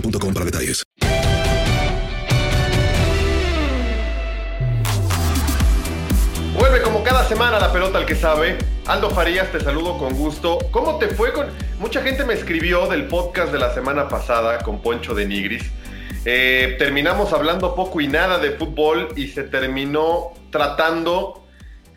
boostmobile.com 0.00 0.34
para 0.34 0.44
detalles. 0.44 0.82
Vuelve 6.58 6.80
como 6.82 7.02
cada 7.02 7.24
semana 7.28 7.58
la 7.58 7.72
pelota 7.72 7.98
al 7.98 8.06
que 8.06 8.14
sabe. 8.14 8.56
Aldo 8.86 9.10
Farías, 9.10 9.50
te 9.52 9.60
saludo 9.60 9.98
con 9.98 10.14
gusto. 10.14 10.58
¿Cómo 10.70 10.98
te 10.98 11.08
fue 11.08 11.32
con.? 11.32 11.48
Mucha 11.78 12.02
gente 12.02 12.24
me 12.24 12.34
escribió 12.34 12.86
del 12.86 13.06
podcast 13.06 13.52
de 13.52 13.58
la 13.58 13.74
semana 13.74 14.08
pasada 14.08 14.58
con 14.60 14.80
Poncho 14.80 15.14
de 15.14 15.26
Nigris. 15.26 15.70
Eh, 16.24 16.76
terminamos 16.78 17.32
hablando 17.32 17.74
poco 17.74 18.00
y 18.00 18.08
nada 18.08 18.38
de 18.38 18.52
fútbol 18.52 19.08
y 19.16 19.28
se 19.28 19.44
terminó 19.44 20.32
tratando 20.50 21.46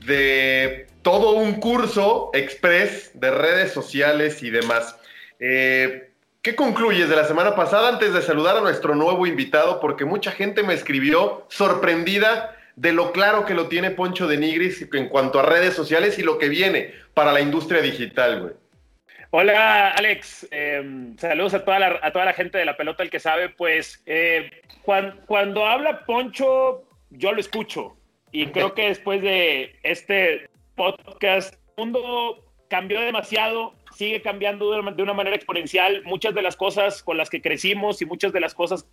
de 0.05 0.87
todo 1.01 1.31
un 1.31 1.53
curso 1.53 2.29
express 2.33 3.11
de 3.13 3.31
redes 3.31 3.71
sociales 3.71 4.43
y 4.43 4.49
demás. 4.49 4.95
Eh, 5.39 6.08
¿Qué 6.41 6.55
concluyes 6.55 7.09
de 7.09 7.15
la 7.17 7.25
semana 7.25 7.53
pasada 7.55 7.89
antes 7.89 8.13
de 8.13 8.21
saludar 8.21 8.55
a 8.57 8.61
nuestro 8.61 8.95
nuevo 8.95 9.27
invitado? 9.27 9.79
Porque 9.81 10.05
mucha 10.05 10.31
gente 10.31 10.63
me 10.63 10.73
escribió 10.73 11.45
sorprendida 11.49 12.55
de 12.77 12.93
lo 12.93 13.11
claro 13.11 13.45
que 13.45 13.53
lo 13.53 13.67
tiene 13.67 13.91
Poncho 13.91 14.25
de 14.25 14.37
Nigris 14.37 14.87
en 14.93 15.09
cuanto 15.09 15.39
a 15.39 15.43
redes 15.43 15.73
sociales 15.73 16.17
y 16.17 16.23
lo 16.23 16.37
que 16.37 16.47
viene 16.47 16.93
para 17.13 17.33
la 17.33 17.41
industria 17.41 17.81
digital, 17.81 18.41
güey. 18.41 18.53
Hola 19.31 19.89
Alex, 19.91 20.47
Eh, 20.49 21.11
saludos 21.17 21.53
a 21.55 21.65
toda, 21.65 21.77
la, 21.77 21.99
a 22.01 22.11
toda 22.11 22.23
la 22.25 22.33
gente 22.33 22.57
de 22.57 22.65
la 22.65 22.77
pelota, 22.77 23.03
el 23.03 23.09
que 23.09 23.19
sabe, 23.19 23.49
pues 23.49 24.01
eh, 24.05 24.49
cuan- 24.83 25.19
cuando 25.27 25.67
habla 25.67 26.05
Poncho, 26.05 26.83
yo 27.09 27.33
lo 27.33 27.39
escucho 27.41 27.97
y 28.31 28.47
creo 28.47 28.73
que 28.75 28.87
después 28.87 29.21
de 29.21 29.75
este 29.83 30.49
podcast, 30.75 31.53
el 31.75 31.83
mundo 31.83 32.45
cambió 32.69 33.01
demasiado, 33.01 33.73
sigue 33.99 34.21
cambiando 34.21 34.71
de 34.71 35.03
una, 35.03 35.13
manera 35.13 35.35
exponencial, 35.35 36.03
muchas 36.05 36.33
de 36.33 36.41
las 36.41 36.55
cosas 36.55 37.03
con 37.03 37.17
las 37.17 37.29
que 37.29 37.41
crecimos 37.41 38.01
y 38.01 38.05
muchas 38.05 38.31
de 38.31 38.39
las 38.39 38.53
cosas 38.53 38.87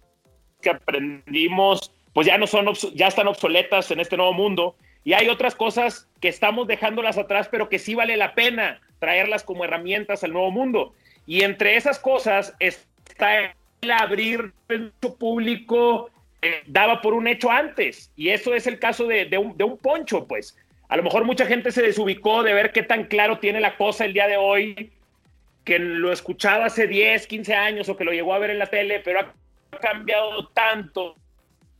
que 0.61 0.71
aprendimos, 0.71 1.93
pues 2.13 2.27
ya 2.27 2.37
no 2.39 2.49
son, 2.49 2.67
ya 2.93 3.07
están 3.07 3.29
obsoletas 3.29 3.89
en 3.93 4.01
este 4.01 4.17
nuevo 4.17 4.33
mundo. 4.33 4.75
Y 5.05 5.13
hay 5.13 5.29
otras 5.29 5.55
cosas 5.55 6.09
que 6.21 6.27
estamos 6.27 6.67
dejándolas 6.67 7.19
atrás, 7.19 7.49
pero 7.49 7.69
que 7.69 7.79
sí 7.79 7.95
vale 7.95 8.17
la 8.17 8.35
pena 8.35 8.81
traerlas 8.99 9.45
como 9.45 9.65
herramientas 9.65 10.25
al 10.25 10.33
nuevo 10.33 10.51
mundo. 10.51 10.95
Y 11.25 11.43
entre 11.43 11.77
esas 11.77 12.01
cosas 12.01 12.57
está 12.59 13.55
el 13.83 13.91
abrir 13.93 14.53
mucho 14.69 15.17
público 15.17 16.11
eh, 16.43 16.63
daba 16.67 17.01
por 17.01 17.15
un 17.15 17.29
hecho 17.29 17.53
antes. 17.53 18.11
Y 18.17 18.31
eso 18.31 18.55
es 18.55 18.67
el 18.67 18.81
caso 18.81 19.07
de, 19.07 19.27
de 19.27 19.39
un, 19.39 19.57
de 19.57 19.63
un 19.63 19.79
poncho, 19.79 20.27
pues. 20.27 20.59
A 20.89 20.97
lo 20.97 21.05
mejor 21.05 21.25
mucha 21.25 21.47
gente 21.47 21.71
se 21.71 21.83
desubicó 21.83 22.43
de 22.43 22.55
ver 22.55 22.73
qué 22.73 22.83
tan 22.83 23.05
claro 23.05 23.39
tiene 23.39 23.61
la 23.61 23.77
cosa 23.77 24.05
el 24.05 24.13
día 24.13 24.27
de 24.27 24.37
hoy, 24.37 24.93
que 25.67 25.81
lo 25.81 26.13
escuchaba 26.13 26.67
hace 26.67 26.87
10, 26.87 27.27
15 27.27 27.55
años 27.55 27.89
o 27.89 27.97
que 27.97 28.05
lo 28.05 28.13
llegó 28.13 28.33
a 28.33 28.39
ver 28.39 28.51
en 28.51 28.61
la 28.61 28.69
tele, 28.69 29.01
pero 29.05 29.21
ha 29.21 29.79
cambiado 29.81 30.47
tanto. 30.51 31.17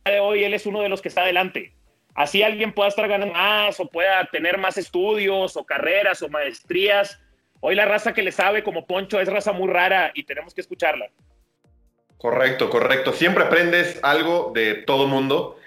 De 0.03 0.19
hoy 0.19 0.43
él 0.43 0.53
es 0.53 0.65
uno 0.65 0.81
de 0.81 0.89
los 0.89 1.01
que 1.01 1.07
está 1.07 1.21
adelante. 1.21 1.73
Así 2.13 2.43
alguien 2.43 2.73
pueda 2.73 2.89
estar 2.89 3.07
ganando 3.07 3.33
más 3.33 3.79
o 3.79 3.87
pueda 3.87 4.25
tener 4.25 4.57
más 4.57 4.77
estudios 4.77 5.55
o 5.55 5.65
carreras 5.65 6.21
o 6.21 6.27
maestrías. 6.27 7.17
Hoy 7.61 7.75
la 7.75 7.85
raza 7.85 8.13
que 8.13 8.23
le 8.23 8.33
sabe 8.33 8.61
como 8.61 8.85
Poncho 8.85 9.21
es 9.21 9.29
raza 9.29 9.53
muy 9.53 9.69
rara 9.69 10.11
y 10.13 10.23
tenemos 10.23 10.53
que 10.53 10.61
escucharla. 10.61 11.07
Correcto, 12.17 12.69
correcto. 12.69 13.13
Siempre 13.13 13.45
aprendes 13.45 13.99
algo 14.03 14.51
de 14.53 14.75
todo 14.75 15.07
mundo. 15.07 15.57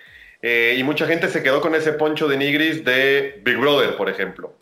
Eh, 0.42 0.74
y 0.76 0.82
mucha 0.82 1.06
gente 1.06 1.28
se 1.28 1.42
quedó 1.42 1.62
con 1.62 1.74
ese 1.74 1.92
poncho 1.94 2.28
de 2.28 2.36
Nigris 2.36 2.84
de 2.84 3.40
Big 3.44 3.56
Brother, 3.56 3.96
por 3.96 4.10
ejemplo. 4.10 4.54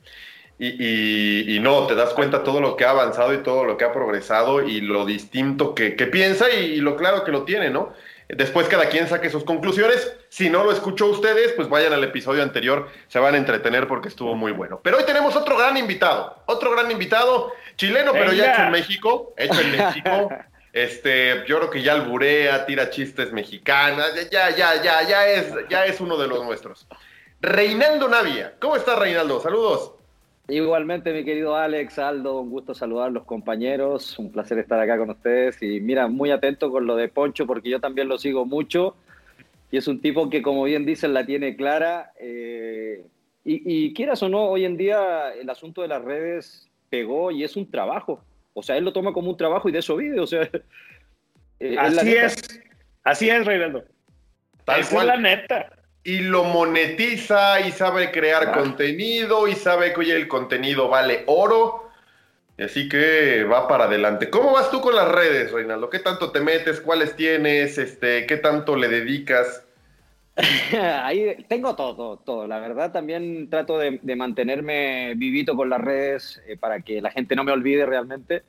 Y, 0.58 0.66
y- 0.69 1.56
y 1.56 1.60
no, 1.60 1.86
te 1.86 1.94
das 1.94 2.12
cuenta 2.14 2.42
todo 2.42 2.60
lo 2.60 2.76
que 2.76 2.84
ha 2.84 2.91
avanzado 2.91 3.32
y 3.32 3.38
todo 3.38 3.64
lo 3.64 3.76
que 3.76 3.84
ha 3.84 3.92
progresado 3.92 4.62
y 4.66 4.80
lo 4.80 5.04
distinto 5.06 5.74
que, 5.74 5.94
que 5.94 6.06
piensa 6.06 6.50
y, 6.50 6.64
y 6.72 6.76
lo 6.80 6.96
claro 6.96 7.22
que 7.24 7.30
lo 7.30 7.44
tiene, 7.44 7.70
¿no? 7.70 7.92
Después 8.28 8.69
cada 8.69 8.88
quien 8.91 9.08
saque 9.08 9.30
sus 9.30 9.44
conclusiones. 9.44 10.14
Si 10.28 10.50
no 10.50 10.64
lo 10.64 10.72
escuchó 10.72 11.06
ustedes, 11.06 11.52
pues 11.52 11.69
vayan 11.69 11.92
al 11.94 12.04
episodio 12.04 12.42
anterior, 12.42 12.88
se 13.06 13.19
van 13.19 13.34
a 13.34 13.38
entretener 13.38 13.86
porque 13.86 14.08
estuvo 14.08 14.34
muy 14.34 14.52
bueno. 14.52 14.80
Pero 14.82 14.98
hoy 14.98 15.04
tenemos 15.04 15.34
otro 15.36 15.56
gran 15.56 15.76
invitado, 15.78 16.42
otro 16.46 16.72
gran 16.72 16.90
invitado, 16.90 17.52
chileno, 17.76 18.12
pero 18.12 18.32
ya 18.32 18.52
hecho 18.52 18.62
en 18.64 18.70
México, 18.72 19.34
hecho 19.36 19.60
en 19.60 19.70
México. 19.72 20.28
Este, 20.70 21.44
yo 21.48 21.56
creo 21.58 21.70
que 21.70 21.82
ya 21.82 21.94
alburea, 21.94 22.66
tira 22.66 22.90
chistes 22.90 23.32
mexicanas, 23.32 24.12
ya, 24.31 24.50
ya, 24.55 24.81
ya, 24.81 25.02
ya 25.02 25.26
es, 25.26 25.52
ya 25.70 25.87
es 25.87 25.99
uno 26.00 26.16
de 26.19 26.28
los 26.28 26.44
nuestros. 26.44 26.87
Reinaldo 27.40 28.06
Navia, 28.06 28.55
¿cómo 28.60 28.76
estás, 28.76 28.99
Reinaldo? 28.99 29.40
Saludos. 29.40 29.94
Igualmente, 30.50 31.12
mi 31.12 31.24
querido 31.24 31.56
Alex, 31.56 31.98
Aldo, 31.98 32.40
un 32.40 32.48
gusto 32.48 32.74
saludar 32.74 33.08
a 33.08 33.10
los 33.10 33.24
compañeros, 33.24 34.18
un 34.18 34.32
placer 34.32 34.58
estar 34.58 34.80
acá 34.80 34.96
con 34.96 35.10
ustedes 35.10 35.62
y 35.62 35.78
mira, 35.80 36.08
muy 36.08 36.30
atento 36.30 36.70
con 36.70 36.86
lo 36.86 36.96
de 36.96 37.08
Poncho 37.08 37.46
porque 37.46 37.68
yo 37.68 37.80
también 37.80 38.08
lo 38.08 38.16
sigo 38.16 38.46
mucho 38.46 38.96
y 39.70 39.76
es 39.76 39.86
un 39.88 40.00
tipo 40.00 40.30
que, 40.30 40.40
como 40.40 40.64
bien 40.64 40.86
dicen, 40.86 41.12
la 41.12 41.26
tiene 41.26 41.54
clara 41.54 42.12
eh, 42.18 43.04
y, 43.44 43.86
y 43.88 43.92
quieras 43.92 44.22
o 44.22 44.30
no, 44.30 44.44
hoy 44.44 44.64
en 44.64 44.78
día 44.78 45.34
el 45.34 45.50
asunto 45.50 45.82
de 45.82 45.88
las 45.88 46.02
redes 46.02 46.66
pegó 46.88 47.30
y 47.30 47.44
es 47.44 47.54
un 47.54 47.70
trabajo, 47.70 48.24
o 48.54 48.62
sea, 48.62 48.78
él 48.78 48.84
lo 48.86 48.94
toma 48.94 49.12
como 49.12 49.28
un 49.28 49.36
trabajo 49.36 49.68
y 49.68 49.72
de 49.72 49.80
eso 49.80 49.96
vive, 49.96 50.18
o 50.18 50.26
sea... 50.26 50.48
eh, 51.60 51.76
Así 51.78 52.14
es, 52.14 52.60
así 53.04 53.28
es, 53.28 53.44
Reinaldo. 53.44 53.84
Tal 54.64 54.80
Esa 54.80 54.94
cual. 54.94 55.08
es 55.10 55.14
la 55.14 55.20
neta. 55.20 55.77
Y 56.08 56.20
lo 56.20 56.44
monetiza 56.44 57.60
y 57.60 57.70
sabe 57.70 58.10
crear 58.10 58.52
contenido 58.52 59.46
y 59.46 59.52
sabe 59.52 59.93
que 59.93 60.00
oye, 60.00 60.16
el 60.16 60.26
contenido 60.26 60.88
vale 60.88 61.22
oro. 61.26 61.90
Así 62.58 62.88
que 62.88 63.44
va 63.44 63.69
para 63.69 63.84
adelante. 63.84 64.31
¿Cómo 64.31 64.52
vas 64.52 64.70
tú 64.70 64.81
con 64.81 64.96
las 64.96 65.06
redes, 65.06 65.52
Reinaldo? 65.52 65.90
¿Qué 65.90 65.99
tanto 65.99 66.32
te 66.32 66.40
metes? 66.40 66.81
¿Cuáles 66.81 67.14
tienes? 67.14 67.76
Este, 67.76 68.25
¿Qué 68.25 68.38
tanto 68.38 68.75
le 68.75 68.88
dedicas? 68.88 69.66
Ahí 71.02 71.44
tengo 71.46 71.76
todo, 71.76 72.16
todo, 72.16 72.46
La 72.46 72.58
verdad 72.58 72.90
también 72.90 73.50
trato 73.50 73.76
de, 73.76 74.00
mantenerme 74.16 75.12
vivito 75.14 75.55
con 75.56 75.69
las 75.69 75.82
redes 75.82 76.40
eh, 76.49 76.56
para 76.56 76.81
que 76.81 77.02
la 77.02 77.10
gente 77.10 77.37
no 77.37 77.44
me 77.44 77.52
olvide 77.52 77.84
realmente. 77.84 78.44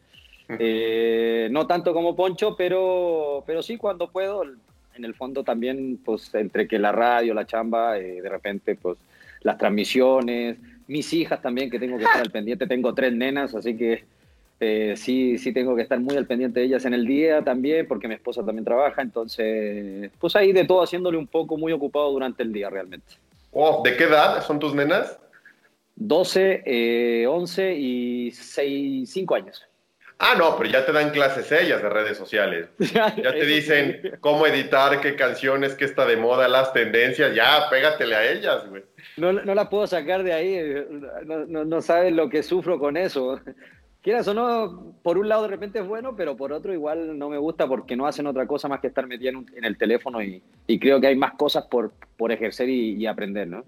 Eh, 0.48 1.50
no 1.52 1.68
tanto 1.68 1.94
como 1.94 2.16
Poncho, 2.16 2.56
pero, 2.56 3.44
pero 3.46 3.62
sí 3.62 3.76
cuando 3.76 4.10
puedo. 4.10 4.46
En 5.00 5.06
el 5.06 5.16
fondo 5.16 5.46
también, 5.46 5.98
pues 6.04 6.36
entre 6.36 6.68
que 6.68 6.78
la 6.78 6.92
radio, 6.92 7.34
la 7.34 7.48
chamba, 7.48 7.98
eh, 7.98 8.22
de 8.22 8.28
repente, 8.28 8.76
pues 8.76 8.98
las 9.44 9.58
transmisiones, 9.58 10.58
mis 10.88 11.14
hijas 11.14 11.42
también, 11.42 11.70
que 11.70 11.80
tengo 11.80 11.98
que 11.98 12.04
estar 12.04 12.22
al 12.22 12.32
pendiente. 12.32 12.68
Tengo 12.68 12.94
tres 12.94 13.14
nenas, 13.14 13.56
así 13.56 13.78
que 13.78 14.04
eh, 14.60 14.96
sí, 14.98 15.38
sí 15.38 15.54
tengo 15.54 15.74
que 15.78 15.84
estar 15.84 15.98
muy 16.02 16.18
al 16.18 16.26
pendiente 16.26 16.60
de 16.60 16.66
ellas 16.66 16.84
en 16.84 16.94
el 16.94 17.06
día 17.06 17.42
también, 17.42 17.88
porque 17.88 18.10
mi 18.10 18.16
esposa 18.16 18.44
también 18.46 18.66
trabaja. 18.66 19.02
Entonces, 19.02 20.12
pues 20.20 20.36
ahí 20.36 20.52
de 20.52 20.66
todo 20.66 20.84
haciéndole 20.84 21.18
un 21.18 21.28
poco 21.28 21.56
muy 21.56 21.72
ocupado 21.72 22.12
durante 22.12 22.44
el 22.44 22.52
día 22.52 22.70
realmente. 22.70 23.14
Oh, 23.54 23.82
¿De 23.82 23.96
qué 23.96 24.04
edad 24.04 24.44
son 24.44 24.60
tus 24.60 24.76
nenas? 24.76 25.18
12, 25.96 27.26
11 27.26 27.74
y 27.74 28.32
6, 28.32 29.10
5 29.10 29.36
años. 29.36 29.69
Ah, 30.22 30.36
no, 30.38 30.58
pero 30.58 30.70
ya 30.70 30.86
te 30.86 30.92
dan 30.92 31.12
clases 31.12 31.50
ellas 31.50 31.82
de 31.82 31.90
redes 31.90 32.18
sociales. 32.18 32.68
Ya 32.78 33.16
te 33.16 33.46
dicen 33.46 34.18
cómo 34.20 34.46
editar, 34.46 35.00
qué 35.00 35.16
canciones, 35.16 35.76
qué 35.76 35.86
está 35.86 36.06
de 36.06 36.18
moda, 36.18 36.50
las 36.50 36.74
tendencias. 36.74 37.34
Ya, 37.34 37.70
pégatele 37.70 38.16
a 38.16 38.30
ellas, 38.30 38.68
güey. 38.70 38.84
No, 39.16 39.32
no 39.32 39.56
la 39.56 39.70
puedo 39.70 39.88
sacar 39.88 40.24
de 40.24 40.34
ahí. 40.34 40.86
No, 41.26 41.46
no, 41.46 41.64
no 41.64 41.82
sabes 41.82 42.12
lo 42.14 42.30
que 42.30 42.44
sufro 42.44 42.78
con 42.80 42.98
eso. 42.98 43.40
Quieras 44.02 44.28
o 44.28 44.34
no, 44.34 44.94
por 45.04 45.18
un 45.18 45.30
lado 45.30 45.44
de 45.44 45.50
repente 45.50 45.80
es 45.80 45.88
bueno, 45.88 46.16
pero 46.16 46.36
por 46.36 46.52
otro 46.52 46.74
igual 46.74 47.18
no 47.18 47.30
me 47.30 47.38
gusta 47.38 47.68
porque 47.68 47.96
no 47.96 48.06
hacen 48.06 48.28
otra 48.28 48.46
cosa 48.46 48.68
más 48.68 48.82
que 48.82 48.88
estar 48.88 49.08
metido 49.08 49.42
en, 49.56 49.66
el 49.66 49.78
teléfono 49.78 50.22
y, 50.22 50.42
creo 50.80 51.02
que 51.02 51.08
hay 51.08 51.18
más 51.18 51.34
cosas 51.34 51.66
por, 51.66 51.92
por 52.18 52.32
ejercer 52.32 52.70
y, 52.70 52.96
y 52.96 53.06
aprender, 53.08 53.48
¿no? 53.48 53.66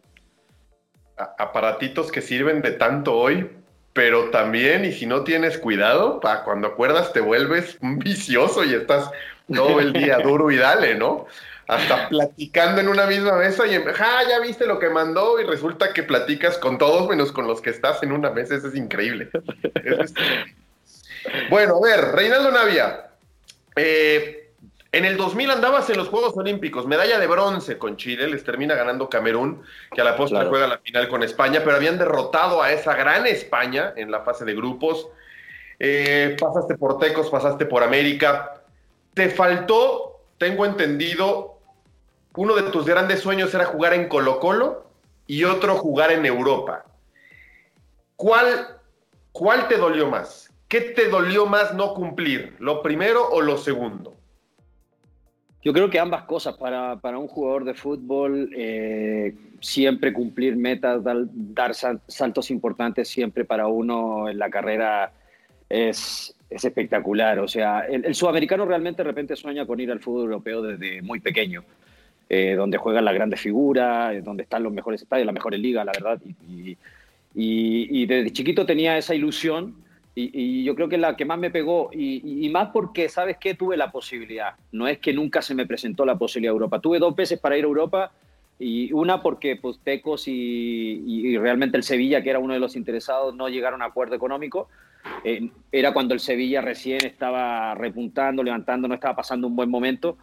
Aparatitos 1.17 2.11
que 2.11 2.21
sirven 2.21 2.61
de 2.61 2.71
tanto 2.71 3.17
hoy, 3.17 3.49
pero 3.93 4.29
también, 4.29 4.85
y 4.85 4.93
si 4.93 5.05
no 5.05 5.23
tienes 5.23 5.57
cuidado, 5.57 6.19
para 6.19 6.43
cuando 6.43 6.67
acuerdas 6.67 7.11
te 7.13 7.19
vuelves 7.19 7.77
vicioso 7.81 8.63
y 8.63 8.73
estás 8.73 9.09
todo 9.53 9.79
el 9.79 9.93
día 9.93 10.19
duro 10.23 10.49
y 10.51 10.57
dale, 10.57 10.95
¿no? 10.95 11.27
Hasta 11.67 12.09
platicando 12.09 12.81
en 12.81 12.89
una 12.89 13.05
misma 13.05 13.37
mesa 13.37 13.65
y, 13.67 13.81
ja, 13.81 14.27
ya 14.27 14.39
viste 14.39 14.65
lo 14.65 14.79
que 14.79 14.89
mandó 14.89 15.39
y 15.39 15.45
resulta 15.45 15.93
que 15.93 16.03
platicas 16.03 16.57
con 16.57 16.77
todos 16.77 17.07
menos 17.07 17.31
con 17.31 17.47
los 17.47 17.61
que 17.61 17.69
estás 17.69 18.03
en 18.03 18.11
una 18.11 18.29
mesa, 18.29 18.55
eso 18.55 18.67
es 18.67 18.75
increíble. 18.75 19.29
bueno, 21.49 21.77
a 21.77 21.81
ver, 21.81 22.11
Reinaldo 22.13 22.51
Navia, 22.51 23.11
eh, 23.75 24.40
en 24.93 25.05
el 25.05 25.15
2000 25.15 25.51
andabas 25.51 25.89
en 25.89 25.97
los 25.97 26.09
Juegos 26.09 26.35
Olímpicos, 26.35 26.85
medalla 26.85 27.17
de 27.17 27.27
bronce 27.27 27.77
con 27.77 27.95
Chile, 27.95 28.27
les 28.27 28.43
termina 28.43 28.75
ganando 28.75 29.09
Camerún, 29.09 29.63
que 29.93 30.01
a 30.01 30.03
la 30.03 30.17
postre 30.17 30.45
juega 30.47 30.67
la 30.67 30.79
final 30.79 31.07
con 31.07 31.23
España, 31.23 31.61
pero 31.63 31.77
habían 31.77 31.97
derrotado 31.97 32.61
a 32.61 32.73
esa 32.73 32.93
gran 32.95 33.25
España 33.25 33.93
en 33.95 34.11
la 34.11 34.21
fase 34.21 34.43
de 34.43 34.53
grupos. 34.53 35.07
Eh, 35.79 36.35
pasaste 36.37 36.75
por 36.75 36.99
Tecos, 36.99 37.29
pasaste 37.29 37.65
por 37.65 37.83
América. 37.83 38.61
Te 39.13 39.29
faltó, 39.29 40.19
tengo 40.37 40.65
entendido, 40.65 41.57
uno 42.35 42.55
de 42.55 42.63
tus 42.63 42.85
grandes 42.85 43.21
sueños 43.21 43.53
era 43.53 43.65
jugar 43.65 43.93
en 43.93 44.09
Colo 44.09 44.41
Colo 44.41 44.87
y 45.25 45.45
otro 45.45 45.75
jugar 45.75 46.11
en 46.11 46.25
Europa. 46.25 46.83
¿Cuál, 48.17 48.77
cuál 49.31 49.69
te 49.69 49.77
dolió 49.77 50.09
más? 50.09 50.51
¿Qué 50.67 50.81
te 50.81 51.07
dolió 51.07 51.45
más 51.45 51.73
no 51.73 51.93
cumplir? 51.93 52.57
¿Lo 52.59 52.81
primero 52.81 53.29
o 53.29 53.39
lo 53.39 53.57
segundo? 53.57 54.20
Yo 55.63 55.73
creo 55.73 55.89
que 55.89 55.99
ambas 55.99 56.23
cosas. 56.23 56.57
Para, 56.57 56.97
para 56.97 57.19
un 57.19 57.27
jugador 57.27 57.65
de 57.65 57.73
fútbol, 57.73 58.49
eh, 58.55 59.35
siempre 59.59 60.11
cumplir 60.11 60.55
metas, 60.55 61.01
dar, 61.03 61.73
saltos 62.07 62.49
importantes, 62.49 63.07
siempre 63.07 63.45
para 63.45 63.67
uno 63.67 64.27
en 64.27 64.39
la 64.39 64.49
carrera 64.49 65.11
es, 65.69 66.35
es 66.49 66.65
espectacular. 66.65 67.39
O 67.39 67.47
sea, 67.47 67.81
el, 67.81 68.15
sudamericano 68.15 68.65
realmente 68.65 69.03
de 69.03 69.07
repente 69.07 69.35
sueña 69.35 69.65
con 69.65 69.79
ir 69.79 69.91
al 69.91 69.99
fútbol 69.99 70.25
europeo 70.25 70.63
desde 70.63 71.01
muy 71.03 71.19
pequeño, 71.19 71.63
eh, 72.27 72.55
donde 72.55 72.77
juegan 72.77 73.05
las 73.05 73.13
grandes 73.13 73.39
figuras, 73.39 74.15
eh, 74.15 74.21
donde 74.21 74.43
están 74.43 74.63
los 74.63 74.73
mejores 74.73 75.03
estadios, 75.03 75.27
las 75.27 75.35
mejores 75.35 75.59
ligas, 75.59 75.85
la 75.85 75.91
verdad. 75.91 76.19
Y, 76.49 76.71
y, 77.35 78.01
y 78.01 78.05
desde 78.07 78.31
chiquito 78.31 78.65
tenía 78.65 78.97
esa 78.97 79.13
ilusión 79.13 79.75
y, 80.13 80.63
yo 80.63 80.75
creo 80.75 80.89
que 80.89 80.97
la 80.97 81.15
que 81.15 81.25
más 81.25 81.39
me 81.39 81.51
pegó, 81.51 81.89
y, 81.93 82.49
más 82.49 82.69
porque, 82.69 83.07
¿sabes 83.07 83.37
qué? 83.37 83.53
Tuve 83.53 83.77
la 83.77 83.91
posibilidad. 83.91 84.55
No 84.71 84.87
es 84.87 84.99
que 84.99 85.13
nunca 85.13 85.41
se 85.41 85.55
me 85.55 85.65
presentó 85.65 86.05
la 86.05 86.17
posibilidad 86.17 86.51
de 86.51 86.55
Europa. 86.55 86.79
Tuve 86.79 86.99
dos 86.99 87.15
veces 87.15 87.39
para 87.39 87.57
ir 87.57 87.63
a 87.63 87.67
Europa, 87.67 88.11
y 88.59 88.91
una 88.93 89.21
porque 89.21 89.55
pues, 89.55 89.79
Tecos 89.79 90.27
y, 90.27 91.37
realmente 91.37 91.77
el 91.77 91.83
Sevilla, 91.83 92.21
que 92.21 92.29
era 92.29 92.39
uno 92.39 92.53
de 92.53 92.59
los 92.59 92.75
interesados, 92.75 93.35
no 93.35 93.47
llegaron 93.47 93.81
a 93.81 93.85
acuerdo 93.85 94.15
económico. 94.15 94.67
Eh, 95.23 95.49
era 95.71 95.93
cuando 95.93 96.13
el 96.13 96.19
Sevilla 96.19 96.61
recién 96.61 97.03
estaba 97.05 97.73
repuntando, 97.73 98.43
levantando, 98.43 98.87
no 98.87 98.93
estaba 98.93 99.15
pasando 99.15 99.47
un 99.47 99.55
buen 99.55 99.69
momento. 99.69 100.17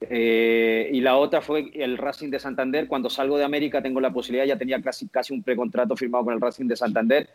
Eh, 0.00 0.90
y 0.92 1.00
la 1.00 1.16
otra 1.16 1.42
fue 1.42 1.70
el 1.74 1.98
Racing 1.98 2.30
de 2.30 2.38
Santander. 2.38 2.86
Cuando 2.86 3.10
salgo 3.10 3.36
de 3.36 3.44
América 3.44 3.82
tengo 3.82 4.00
la 4.00 4.12
posibilidad, 4.12 4.46
ya 4.46 4.56
tenía 4.56 4.80
casi, 4.80 5.08
casi 5.08 5.34
un 5.34 5.42
precontrato 5.42 5.96
firmado 5.96 6.24
con 6.24 6.34
el 6.34 6.40
Racing 6.40 6.66
de 6.66 6.76
Santander 6.76 7.28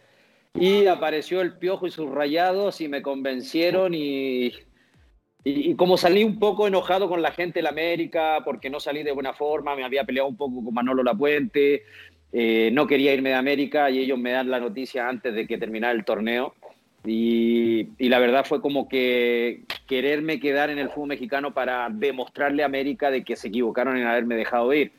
y 0.54 0.86
apareció 0.86 1.42
el 1.42 1.58
piojo 1.58 1.88
y 1.88 1.92
sus 1.92 2.10
rayados 2.10 2.80
y 2.82 2.88
me 2.88 3.02
convencieron 3.02 3.94
y, 3.94 4.54
y, 5.44 5.76
como 5.76 5.98
salí 5.98 6.24
un 6.24 6.40
poco 6.40 6.68
enojado 6.68 7.10
con 7.10 7.22
la 7.22 7.32
gente 7.32 7.60
de 7.60 7.64
la 7.64 7.70
América 7.70 8.40
porque 8.46 8.70
no 8.70 8.80
salí 8.80 9.04
de 9.04 9.12
buena 9.12 9.34
forma, 9.34 9.76
me 9.76 9.84
había 9.84 10.04
peleado 10.04 10.30
un 10.30 10.38
poco 10.38 10.64
con 10.64 10.74
Manolo 10.74 11.04
Lapuente, 11.04 11.84
eh, 12.32 12.70
no 12.72 12.88
quería 12.88 13.14
irme 13.14 13.30
de 13.30 13.36
América 13.36 13.90
y 13.90 14.00
ellos 14.00 14.20
me 14.20 14.32
dan 14.32 14.52
la 14.52 14.60
noticia 14.60 15.10
antes 15.10 15.34
de 15.34 15.48
que 15.48 15.58
terminara 15.58 15.94
el 15.94 16.06
torneo. 16.06 16.54
Y, 17.06 17.90
y, 17.98 18.08
la 18.08 18.20
verdad 18.20 18.46
fue 18.46 18.62
como 18.62 18.88
que 18.88 19.64
quererme 19.88 20.40
quedar 20.40 20.70
en 20.70 20.80
el 20.80 20.90
fútbol 20.90 21.10
mexicano 21.10 21.54
para 21.54 21.90
demostrarle 21.92 22.64
a 22.64 22.68
América 22.68 23.12
de 23.12 23.26
que 23.26 23.36
se 23.36 23.50
equivocaron 23.50 23.98
en 23.98 24.08
haberme 24.08 24.36
dejado 24.36 24.74
ir. 24.74 24.94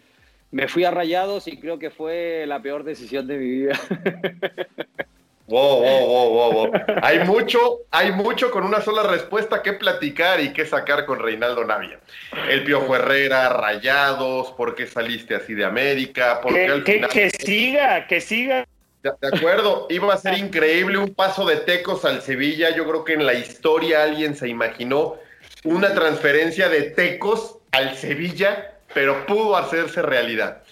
Me 0.51 0.69
fui 0.69 0.85
a 0.85 0.91
Rayados 0.91 1.49
y 1.49 1.59
creo 1.59 1.79
que 1.79 1.91
fue 1.91 2.45
la 2.47 2.61
peor 2.61 2.85
decisión 2.85 3.27
de 3.27 3.39
mi 3.39 3.49
vida. 3.49 3.81
Wow, 5.47 5.83
wow, 5.83 6.31
wow, 6.31 6.53
wow, 6.53 6.73
Hay 7.03 7.21
mucho, 7.21 7.81
hay 7.91 8.13
mucho 8.13 8.51
con 8.51 8.65
una 8.65 8.81
sola 8.81 9.03
respuesta 9.03 9.63
que 9.63 9.75
platicar 9.75 10.41
y 10.41 10.55
que 10.55 10.65
sacar 10.65 11.05
con 11.05 11.19
Reinaldo 11.19 11.65
Navia. 11.65 12.01
El 12.49 12.65
Piojo 12.65 12.97
Herrera, 12.97 13.51
Rayados, 13.51 14.53
¿por 14.53 14.75
qué 14.75 14.87
saliste 14.87 15.35
así 15.35 15.53
de 15.53 15.67
América? 15.67 16.41
¿Por 16.41 16.55
que, 16.55 17.07
que, 17.11 17.31
siga, 17.31 18.07
que 18.07 18.23
siga. 18.23 18.67
De, 19.03 19.11
acuerdo, 19.37 19.87
iba 19.91 20.15
a 20.15 20.17
ser 20.17 20.39
increíble 20.39 20.97
un 20.97 21.15
paso 21.15 21.45
de 21.45 21.57
Tecos 21.57 22.07
al 22.07 22.23
Sevilla. 22.23 22.75
Yo 22.75 22.89
creo 22.89 23.05
que 23.05 23.13
en 23.13 23.27
la 23.27 23.35
historia 23.35 24.03
alguien 24.03 24.35
se 24.35 24.49
imaginó 24.49 25.17
una 25.63 25.93
transferencia 25.93 26.71
de 26.71 26.85
Tecos 26.85 27.59
al 27.73 27.97
Sevilla, 27.97 28.73
pero 28.95 29.27
pudo 29.27 29.59
hacerse 29.59 30.01
realidad. 30.01 30.63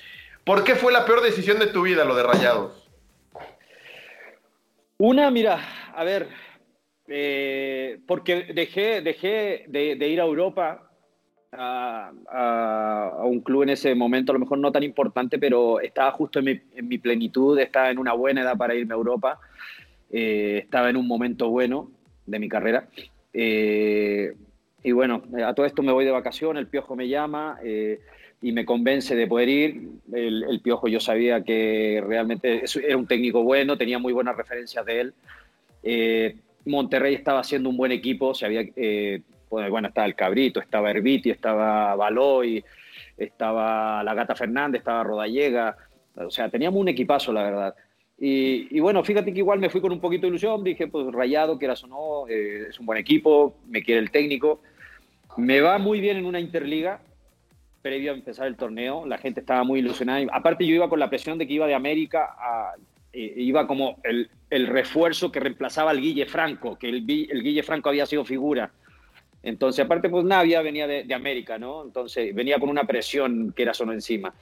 ¿Por 0.45 0.65
qué 0.65 0.77
fue 0.77 0.93
la 0.93 1.05
peor 1.05 1.21
decisión 1.21 1.59
de 1.59 1.67
tu 1.67 1.83
vida 1.83 2.07
lo 2.07 2.15
de 2.15 2.23
Rayados? 2.23 2.82
Una, 5.05 5.33
mira, 5.33 5.59
a 5.97 6.05
ver, 6.05 6.29
eh, 7.09 7.99
porque 8.07 8.53
dejé, 8.55 9.01
dejé 9.01 9.65
de, 9.67 10.09
ir 10.09 10.21
a 10.21 10.25
Europa 10.25 10.93
a, 11.51 12.13
un 13.25 13.41
club 13.41 13.65
en 13.65 13.71
ese 13.71 13.97
momento, 13.97 14.31
a 14.31 14.35
lo 14.35 14.39
mejor 14.39 14.59
no 14.59 14.71
tan 14.71 14.85
importante, 14.85 15.41
pero 15.41 15.81
estaba 15.81 16.13
justo 16.13 16.39
en 16.39 16.63
mi, 16.87 16.99
plenitud, 16.99 17.59
estaba 17.59 17.91
en 17.91 17.99
una 17.99 18.13
buena 18.13 18.43
edad 18.43 18.57
para 18.57 18.77
irme 18.77 18.95
a 18.95 18.97
Europa, 18.97 19.41
eh, 20.09 20.61
estaba 20.63 20.89
en 20.89 20.97
un 20.97 21.09
momento 21.09 21.51
bueno 21.51 21.91
de 22.25 22.39
mi 22.39 22.49
carrera. 22.49 22.87
Eh, 23.33 24.37
y 24.85 24.93
bueno, 24.93 25.25
a 25.45 25.53
todo 25.53 25.67
esto 25.67 25.83
me 25.83 25.91
voy 25.91 26.05
de 26.05 26.13
vacación, 26.13 26.57
el 26.59 26.69
piojo 26.69 26.95
me 26.95 27.09
llama 27.09 27.59
y 28.43 28.53
me 28.53 28.67
convence 28.67 29.15
de 29.15 29.27
poder 29.27 29.49
ir. 29.49 29.89
El, 30.13 30.61
Piojo 30.63 30.89
yo 30.89 31.01
sabía 31.01 31.43
que 31.45 32.03
realmente 32.05 32.65
era 32.85 32.97
un 32.97 33.07
técnico 33.07 33.43
bueno, 33.43 33.79
tenía 33.79 33.99
muy 33.99 34.13
buenas 34.13 34.37
referencias 34.37 34.85
de 34.85 35.01
él. 35.01 35.15
Eh, 35.83 36.37
Monterrey 36.67 37.15
estaba 37.15 37.41
haciendo 37.41 37.71
un 37.71 37.77
buen 37.77 37.93
equipo, 37.93 38.35
se 38.35 38.47
había, 38.47 38.65
eh, 38.77 39.23
bueno, 39.49 39.89
estaba 39.89 40.07
el 40.07 40.15
Cabrito, 40.15 40.61
estaba 40.61 40.91
Herbiti, 40.91 41.31
estaba 41.31 41.95
Baloy, 41.95 42.65
estaba 43.17 44.03
la 44.03 44.15
Gata 44.15 44.35
Fernández, 44.35 44.81
estaba 44.81 45.05
Rodallega, 45.05 45.77
o 46.17 46.31
sea, 46.31 46.49
teníamos 46.49 46.81
un 46.81 46.89
equipazo, 46.89 47.33
la 47.33 47.43
verdad. 47.43 47.75
Y, 48.25 48.79
bueno, 48.79 49.03
fíjate 49.03 49.33
que 49.33 49.41
igual 49.41 49.59
me 49.59 49.69
fui 49.69 49.81
con 49.81 49.91
un 49.91 50.01
poquito 50.01 50.23
de 50.23 50.29
ilusión, 50.29 50.63
dije, 50.63 50.87
pues 50.87 51.13
rayado, 51.13 51.59
quieras 51.59 51.83
o 51.83 51.89
no, 51.89 52.29
eh, 52.29 52.69
es 52.71 52.79
un 52.79 52.87
buen 52.87 52.99
equipo, 52.99 53.57
me 53.69 53.83
quiere 53.83 54.01
el 54.01 54.13
técnico. 54.13 54.61
Me 55.37 55.61
va 55.61 55.79
muy 55.79 56.01
bien 56.01 56.19
en 56.19 56.27
una 56.27 56.39
interliga, 56.39 57.01
previo 57.83 58.13
a 58.13 58.15
empezar 58.15 58.47
el 58.47 58.57
torneo, 58.57 59.05
la 59.07 59.19
gente 59.19 59.41
estaba 59.41 59.65
muy 59.65 59.81
ilusionada. 59.81 60.25
Aparte 60.33 60.67
yo 60.67 60.75
iba 60.75 60.89
con 60.89 61.01
la 61.01 61.11
presión 61.11 61.37
de 61.39 61.47
que 61.47 61.55
iba 61.55 61.67
de 61.67 61.75
América 61.75 62.35
a, 62.39 62.75
eh, 63.13 63.35
iba 63.37 63.67
como 63.67 63.99
el, 64.05 64.31
el, 64.49 64.67
refuerzo 64.69 65.31
que 65.31 65.41
reemplazaba 65.41 65.91
al 65.91 66.01
Guille 66.01 66.25
Franco, 66.25 66.79
que 66.79 66.89
el, 66.89 66.97
el, 66.99 67.43
Guille 67.43 67.63
Franco 67.63 67.91
había 67.91 68.07
sido 68.07 68.25
figura. 68.25 68.71
Entonces, 69.43 69.85
aparte, 69.85 70.09
pues 70.09 70.25
Navia 70.25 70.63
venía 70.63 70.87
de, 70.87 71.05
de 71.05 71.15
América, 71.15 71.59
¿no? 71.59 71.85
Entonces, 71.85 72.35
venía 72.35 72.59
con 72.59 72.71
una 72.71 72.85
presión 72.85 73.53
que 73.55 73.65
era 73.65 73.75
solo 73.75 73.93
encima. 73.93 74.33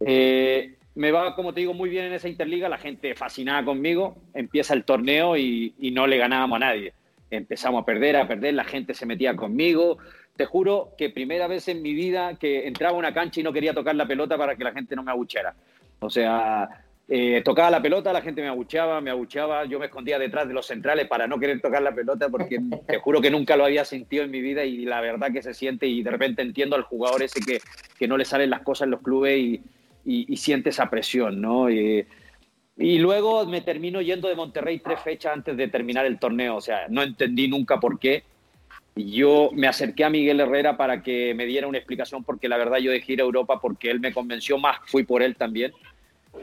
Eh, 0.00 0.76
me 0.94 1.10
va, 1.10 1.34
como 1.34 1.52
te 1.52 1.60
digo, 1.60 1.74
muy 1.74 1.90
bien 1.90 2.06
en 2.06 2.12
esa 2.12 2.28
Interliga, 2.28 2.68
la 2.68 2.78
gente 2.78 3.14
fascinada 3.14 3.64
conmigo, 3.64 4.16
empieza 4.32 4.72
el 4.74 4.84
torneo 4.84 5.36
y, 5.36 5.74
y, 5.78 5.90
no 5.90 6.06
le 6.06 6.16
ganábamos 6.16 6.56
a 6.56 6.60
nadie. 6.60 6.92
Empezamos 7.30 7.82
a 7.82 7.84
perder, 7.84 8.16
a 8.16 8.28
perder, 8.28 8.54
la 8.54 8.64
gente 8.64 8.94
se 8.94 9.04
metía 9.04 9.34
conmigo. 9.34 9.98
Te 10.36 10.46
juro 10.46 10.94
que 10.98 11.10
primera 11.10 11.46
vez 11.46 11.68
en 11.68 11.82
mi 11.82 11.94
vida 11.94 12.36
que 12.38 12.66
entraba 12.66 12.94
a 12.94 12.98
una 12.98 13.14
cancha 13.14 13.40
y 13.40 13.42
no 13.42 13.52
quería 13.52 13.72
tocar 13.72 13.94
la 13.94 14.06
pelota 14.06 14.36
para 14.36 14.56
que 14.56 14.64
la 14.64 14.72
gente 14.72 14.96
no 14.96 15.02
me 15.02 15.12
abuchara. 15.12 15.54
O 16.00 16.10
sea, 16.10 16.68
eh, 17.06 17.42
tocaba 17.44 17.70
la 17.70 17.82
pelota, 17.82 18.12
la 18.12 18.22
gente 18.22 18.40
me 18.40 18.48
abucheaba, 18.48 19.00
me 19.00 19.10
abucheaba, 19.10 19.66
yo 19.66 19.78
me 19.78 19.86
escondía 19.86 20.18
detrás 20.18 20.48
de 20.48 20.54
los 20.54 20.66
centrales 20.66 21.06
para 21.06 21.26
no 21.26 21.38
querer 21.38 21.60
tocar 21.60 21.82
la 21.82 21.94
pelota 21.94 22.28
porque 22.30 22.58
te 22.86 22.98
juro 22.98 23.20
que 23.20 23.30
nunca 23.30 23.56
lo 23.56 23.64
había 23.64 23.84
sentido 23.84 24.24
en 24.24 24.30
mi 24.30 24.40
vida 24.40 24.64
y 24.64 24.86
la 24.86 25.00
verdad 25.00 25.30
que 25.30 25.42
se 25.42 25.52
siente 25.52 25.86
y 25.86 26.02
de 26.02 26.10
repente 26.10 26.42
entiendo 26.42 26.76
al 26.76 26.82
jugador 26.82 27.22
ese 27.22 27.40
que, 27.40 27.60
que 27.98 28.08
no 28.08 28.16
le 28.16 28.24
salen 28.24 28.50
las 28.50 28.62
cosas 28.62 28.86
en 28.86 28.92
los 28.92 29.02
clubes 29.02 29.38
y, 29.38 29.62
y, 30.04 30.32
y 30.32 30.36
siente 30.38 30.70
esa 30.70 30.88
presión, 30.88 31.40
¿no? 31.40 31.70
Y, 31.70 32.06
y 32.76 32.98
luego 32.98 33.46
me 33.46 33.60
termino 33.60 34.00
yendo 34.00 34.28
de 34.28 34.34
Monterrey 34.34 34.80
tres 34.80 35.00
fechas 35.00 35.32
antes 35.32 35.56
de 35.56 35.68
terminar 35.68 36.06
el 36.06 36.18
torneo, 36.18 36.56
o 36.56 36.60
sea, 36.60 36.86
no 36.88 37.02
entendí 37.02 37.48
nunca 37.48 37.78
por 37.78 37.98
qué. 37.98 38.24
Yo 38.96 39.50
me 39.52 39.66
acerqué 39.66 40.04
a 40.04 40.10
Miguel 40.10 40.40
Herrera 40.40 40.76
para 40.76 41.02
que 41.02 41.34
me 41.34 41.46
diera 41.46 41.66
una 41.66 41.78
explicación 41.78 42.22
porque 42.22 42.48
la 42.48 42.56
verdad 42.56 42.78
yo 42.78 42.92
dejé 42.92 43.14
ir 43.14 43.20
a 43.20 43.24
Europa 43.24 43.60
porque 43.60 43.90
él 43.90 43.98
me 44.00 44.12
convenció 44.12 44.56
más, 44.58 44.78
fui 44.86 45.02
por 45.02 45.22
él 45.22 45.34
también 45.36 45.72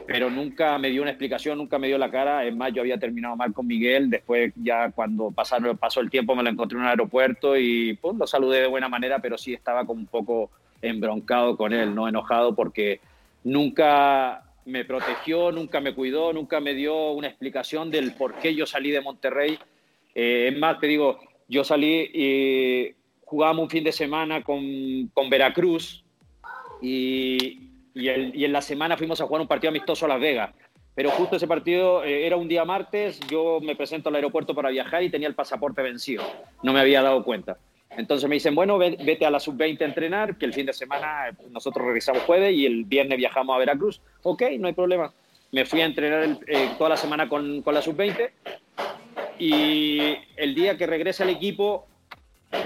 pero 0.06 0.30
nunca 0.30 0.78
me 0.78 0.90
dio 0.90 1.02
una 1.02 1.10
explicación, 1.10 1.58
nunca 1.58 1.78
me 1.78 1.86
dio 1.86 1.98
la 1.98 2.10
cara. 2.10 2.44
Es 2.44 2.54
más, 2.54 2.72
yo 2.72 2.82
había 2.82 2.98
terminado 2.98 3.36
mal 3.36 3.52
con 3.52 3.66
Miguel. 3.66 4.10
Después, 4.10 4.52
ya 4.56 4.90
cuando 4.90 5.30
pasaron, 5.30 5.76
pasó 5.76 6.00
el 6.00 6.10
tiempo, 6.10 6.34
me 6.34 6.42
lo 6.42 6.50
encontré 6.50 6.76
en 6.76 6.82
un 6.82 6.88
aeropuerto 6.88 7.56
y 7.56 7.94
pues, 7.94 8.16
lo 8.16 8.26
saludé 8.26 8.62
de 8.62 8.66
buena 8.66 8.88
manera, 8.88 9.20
pero 9.20 9.38
sí 9.38 9.54
estaba 9.54 9.84
como 9.84 10.00
un 10.00 10.06
poco 10.06 10.50
embroncado 10.80 11.56
con 11.56 11.72
él, 11.72 11.94
no 11.94 12.08
enojado, 12.08 12.54
porque 12.54 13.00
nunca 13.44 14.42
me 14.64 14.84
protegió, 14.84 15.52
nunca 15.52 15.80
me 15.80 15.94
cuidó, 15.94 16.32
nunca 16.32 16.60
me 16.60 16.74
dio 16.74 17.12
una 17.12 17.28
explicación 17.28 17.90
del 17.90 18.14
por 18.14 18.34
qué 18.34 18.54
yo 18.54 18.66
salí 18.66 18.90
de 18.90 19.00
Monterrey. 19.00 19.58
Eh, 20.14 20.50
es 20.52 20.58
más, 20.58 20.80
te 20.80 20.88
digo, 20.88 21.20
yo 21.52 21.64
salí 21.64 22.10
y 22.14 22.94
jugábamos 23.26 23.64
un 23.64 23.70
fin 23.70 23.84
de 23.84 23.92
semana 23.92 24.42
con, 24.42 25.08
con 25.12 25.28
Veracruz 25.28 26.02
y, 26.80 27.68
y, 27.94 28.08
en 28.08 28.52
la 28.52 28.62
semana 28.62 28.96
fuimos 28.96 29.20
a 29.20 29.26
jugar 29.26 29.42
un 29.42 29.48
partido 29.48 29.68
amistoso 29.68 30.06
a 30.06 30.08
Las 30.08 30.20
Vegas. 30.20 30.50
Pero 30.94 31.10
justo 31.10 31.36
ese 31.36 31.46
partido 31.46 32.04
eh, 32.04 32.26
era 32.26 32.36
un 32.36 32.48
día 32.48 32.64
martes, 32.64 33.20
yo 33.30 33.60
me 33.60 33.76
presento 33.76 34.08
al 34.08 34.14
aeropuerto 34.14 34.54
para 34.54 34.70
viajar 34.70 35.02
y 35.02 35.10
tenía 35.10 35.28
el 35.28 35.34
pasaporte 35.34 35.82
vencido. 35.82 36.24
No 36.62 36.72
me 36.72 36.80
había 36.80 37.02
dado 37.02 37.22
cuenta. 37.22 37.58
Entonces 37.90 38.26
me 38.28 38.36
dicen, 38.36 38.54
bueno, 38.54 38.78
vete 38.78 39.26
a 39.26 39.30
la 39.30 39.38
sub-20 39.38 39.82
a 39.82 39.84
entrenar, 39.84 40.38
que 40.38 40.46
el 40.46 40.54
fin 40.54 40.64
de 40.64 40.72
semana 40.72 41.28
eh, 41.28 41.32
nosotros 41.50 41.84
regresamos 41.84 42.22
jueves 42.22 42.54
y 42.54 42.64
el 42.64 42.84
viernes 42.84 43.18
viajamos 43.18 43.54
a 43.54 43.58
Veracruz. 43.58 44.00
Ok, 44.22 44.42
no 44.58 44.68
hay 44.68 44.72
problema. 44.74 45.12
Me 45.50 45.66
fui 45.66 45.82
a 45.82 45.84
entrenar 45.84 46.38
eh, 46.46 46.70
toda 46.78 46.90
la 46.90 46.96
semana 46.96 47.28
con, 47.28 47.60
con 47.60 47.74
la 47.74 47.82
sub-20 47.82 48.30
y 49.38 50.16
el 50.36 50.54
día 50.54 50.76
que 50.76 50.86
regresa 50.86 51.24
el 51.24 51.30
equipo 51.30 51.86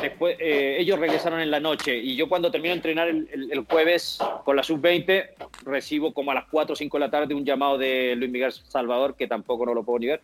Después, 0.03 0.37
eh, 0.41 0.79
ellos 0.81 0.99
regresaron 0.99 1.39
en 1.41 1.49
la 1.49 1.61
noche 1.61 1.97
y 1.97 2.17
yo 2.17 2.29
cuando 2.29 2.51
termino 2.51 2.73
de 2.73 2.79
entrenar 2.79 3.07
el, 3.07 3.29
el, 3.33 3.53
el 3.53 3.65
jueves 3.67 4.19
con 4.45 4.57
la 4.57 4.65
sub-20 4.65 5.29
recibo 5.65 6.13
como 6.13 6.33
a 6.33 6.35
las 6.35 6.47
4 6.51 6.73
o 6.73 6.77
5 6.77 6.97
de 6.97 7.01
la 7.01 7.11
tarde 7.11 7.35
un 7.35 7.45
llamado 7.45 7.79
de 7.79 8.17
Luis 8.17 8.31
Miguel 8.31 8.53
Salvador, 8.53 9.15
que 9.15 9.29
tampoco 9.29 9.65
no 9.65 9.75
lo 9.75 9.85
puedo 9.85 10.01
ni 10.01 10.07
ver, 10.07 10.21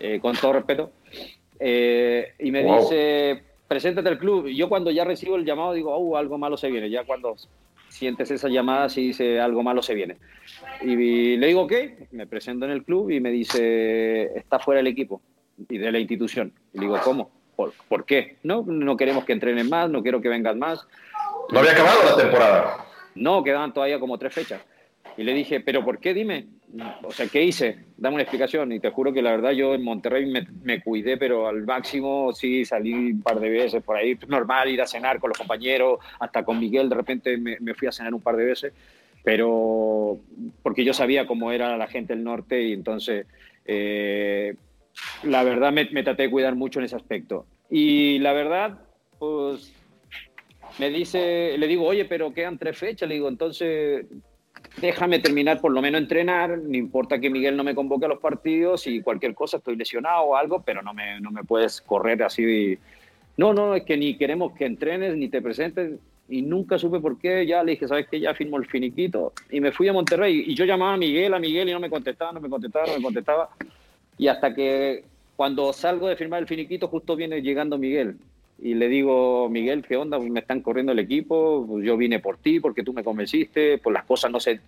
eh, 0.00 0.18
con 0.20 0.36
todo 0.36 0.54
respeto, 0.54 0.90
eh, 1.60 2.34
y 2.40 2.50
me 2.50 2.64
wow. 2.64 2.80
dice, 2.80 3.44
preséntate 3.68 4.08
al 4.08 4.18
club. 4.18 4.48
Y 4.48 4.56
yo 4.56 4.68
cuando 4.68 4.90
ya 4.90 5.04
recibo 5.04 5.36
el 5.36 5.44
llamado 5.44 5.72
digo, 5.72 5.94
oh, 5.94 6.16
algo 6.16 6.36
malo 6.36 6.56
se 6.56 6.68
viene. 6.68 6.90
Ya 6.90 7.04
cuando 7.04 7.36
sientes 7.94 8.30
esa 8.30 8.48
llamada, 8.48 8.88
sí 8.88 9.08
dice, 9.08 9.40
algo 9.40 9.62
malo 9.62 9.82
se 9.82 9.94
viene. 9.94 10.16
Y, 10.82 10.92
y 10.92 11.36
le 11.36 11.46
digo, 11.46 11.62
ok, 11.62 11.72
me 12.10 12.26
presento 12.26 12.64
en 12.64 12.72
el 12.72 12.84
club 12.84 13.10
y 13.10 13.20
me 13.20 13.30
dice, 13.30 14.36
está 14.36 14.58
fuera 14.58 14.78
del 14.78 14.88
equipo 14.88 15.22
y 15.68 15.78
de 15.78 15.92
la 15.92 15.98
institución. 16.00 16.52
Y 16.72 16.78
le 16.78 16.86
digo, 16.86 16.98
¿cómo? 17.02 17.30
¿Por, 17.54 17.72
¿Por, 17.88 18.04
qué? 18.04 18.36
No, 18.42 18.64
no 18.66 18.96
queremos 18.96 19.24
que 19.24 19.32
entrenen 19.32 19.68
más, 19.68 19.88
no 19.88 20.02
quiero 20.02 20.20
que 20.20 20.28
vengan 20.28 20.58
más. 20.58 20.86
¿No 21.50 21.60
había 21.60 21.72
acabado 21.72 22.02
la 22.04 22.16
temporada? 22.16 22.86
No, 23.14 23.44
quedaban 23.44 23.72
todavía 23.72 24.00
como 24.00 24.18
tres 24.18 24.34
fechas. 24.34 24.60
Y 25.16 25.22
le 25.22 25.32
dije, 25.32 25.60
¿pero 25.60 25.84
por 25.84 26.00
qué? 26.00 26.12
Dime. 26.14 26.46
O 27.02 27.12
sea, 27.12 27.26
¿qué 27.28 27.42
hice? 27.42 27.78
Dame 27.96 28.14
una 28.14 28.22
explicación. 28.22 28.72
Y 28.72 28.80
te 28.80 28.90
juro 28.90 29.12
que 29.12 29.22
la 29.22 29.30
verdad 29.30 29.52
yo 29.52 29.74
en 29.74 29.82
Monterrey 29.82 30.26
me, 30.26 30.46
me 30.62 30.82
cuidé, 30.82 31.16
pero 31.16 31.46
al 31.46 31.62
máximo 31.64 32.32
sí 32.32 32.64
salí 32.64 32.92
un 32.92 33.22
par 33.22 33.40
de 33.40 33.48
veces 33.48 33.82
por 33.82 33.96
ahí. 33.96 34.18
Normal 34.28 34.70
ir 34.70 34.82
a 34.82 34.86
cenar 34.86 35.20
con 35.20 35.28
los 35.28 35.38
compañeros, 35.38 35.98
hasta 36.18 36.44
con 36.44 36.58
Miguel 36.58 36.88
de 36.88 36.94
repente 36.96 37.36
me, 37.36 37.58
me 37.60 37.74
fui 37.74 37.88
a 37.88 37.92
cenar 37.92 38.14
un 38.14 38.20
par 38.20 38.36
de 38.36 38.44
veces. 38.44 38.72
Pero 39.22 40.18
porque 40.62 40.84
yo 40.84 40.92
sabía 40.92 41.26
cómo 41.26 41.52
era 41.52 41.76
la 41.76 41.86
gente 41.86 42.14
del 42.14 42.24
norte 42.24 42.62
y 42.62 42.72
entonces... 42.72 43.26
Eh, 43.66 44.54
la 45.24 45.42
verdad 45.42 45.72
me, 45.72 45.88
me, 45.90 46.04
traté 46.04 46.24
de 46.24 46.30
cuidar 46.30 46.54
mucho 46.54 46.78
en 46.78 46.84
ese 46.84 46.94
aspecto. 46.94 47.46
Y 47.68 48.20
la 48.20 48.32
verdad, 48.32 48.78
pues 49.18 49.72
me 50.78 50.90
dice, 50.90 51.56
le 51.58 51.66
digo, 51.66 51.84
oye, 51.84 52.04
pero 52.04 52.32
quedan 52.32 52.58
tres 52.58 52.78
fechas, 52.78 53.08
le 53.08 53.16
digo, 53.16 53.28
entonces 53.28 54.06
déjame 54.80 55.18
terminar 55.18 55.60
por 55.60 55.72
lo 55.72 55.80
menos 55.80 56.00
entrenar, 56.00 56.58
no 56.58 56.76
importa 56.76 57.18
que 57.18 57.30
Miguel 57.30 57.56
no 57.56 57.64
me 57.64 57.74
convoque 57.74 58.06
a 58.06 58.08
los 58.08 58.18
partidos 58.18 58.86
y 58.86 59.00
cualquier 59.00 59.34
cosa, 59.34 59.58
estoy 59.58 59.76
lesionado 59.76 60.22
o 60.24 60.36
algo, 60.36 60.62
pero 60.62 60.82
no 60.82 60.94
me, 60.94 61.20
no 61.20 61.30
me 61.30 61.44
puedes 61.44 61.80
correr 61.80 62.22
así. 62.22 62.78
No, 63.36 63.52
no, 63.52 63.74
es 63.74 63.84
que 63.84 63.96
ni 63.96 64.16
queremos 64.16 64.52
que 64.52 64.66
entrenes 64.66 65.16
ni 65.16 65.28
te 65.28 65.42
presentes. 65.42 65.98
Y 66.26 66.40
nunca 66.40 66.78
supe 66.78 67.00
por 67.00 67.18
qué, 67.18 67.46
ya 67.46 67.62
le 67.62 67.72
dije, 67.72 67.86
¿sabes 67.86 68.06
qué? 68.10 68.18
Ya 68.18 68.32
firmo 68.32 68.56
el 68.56 68.64
finiquito 68.64 69.34
y 69.50 69.60
me 69.60 69.72
fui 69.72 69.88
a 69.88 69.92
Monterrey. 69.92 70.44
Y 70.46 70.54
yo 70.54 70.64
llamaba 70.64 70.94
a 70.94 70.96
Miguel, 70.96 71.34
a 71.34 71.38
Miguel 71.38 71.68
y 71.68 71.72
no 71.72 71.80
me 71.80 71.90
contestaba, 71.90 72.32
no 72.32 72.40
me 72.40 72.48
contestaba, 72.48 72.86
no 72.86 72.96
me 72.96 73.02
contestaba. 73.02 73.50
Y 74.16 74.28
hasta 74.28 74.54
que 74.54 75.04
cuando 75.36 75.72
salgo 75.72 76.08
de 76.08 76.16
firmar 76.16 76.40
el 76.40 76.48
finiquito, 76.48 76.88
justo 76.88 77.14
viene 77.14 77.42
llegando 77.42 77.76
Miguel. 77.76 78.16
Y 78.58 78.74
le 78.74 78.88
digo, 78.88 79.48
Miguel, 79.48 79.84
¿qué 79.86 79.96
onda? 79.96 80.18
Me 80.18 80.40
están 80.40 80.60
corriendo 80.60 80.92
el 80.92 80.98
equipo, 80.98 81.66
pues 81.68 81.84
yo 81.84 81.96
vine 81.96 82.20
por 82.20 82.38
ti, 82.38 82.60
porque 82.60 82.82
tú 82.82 82.92
me 82.92 83.04
convenciste, 83.04 83.78
pues 83.78 83.92
las 83.94 84.04
cosas 84.04 84.30
no 84.30 84.40
se... 84.40 84.60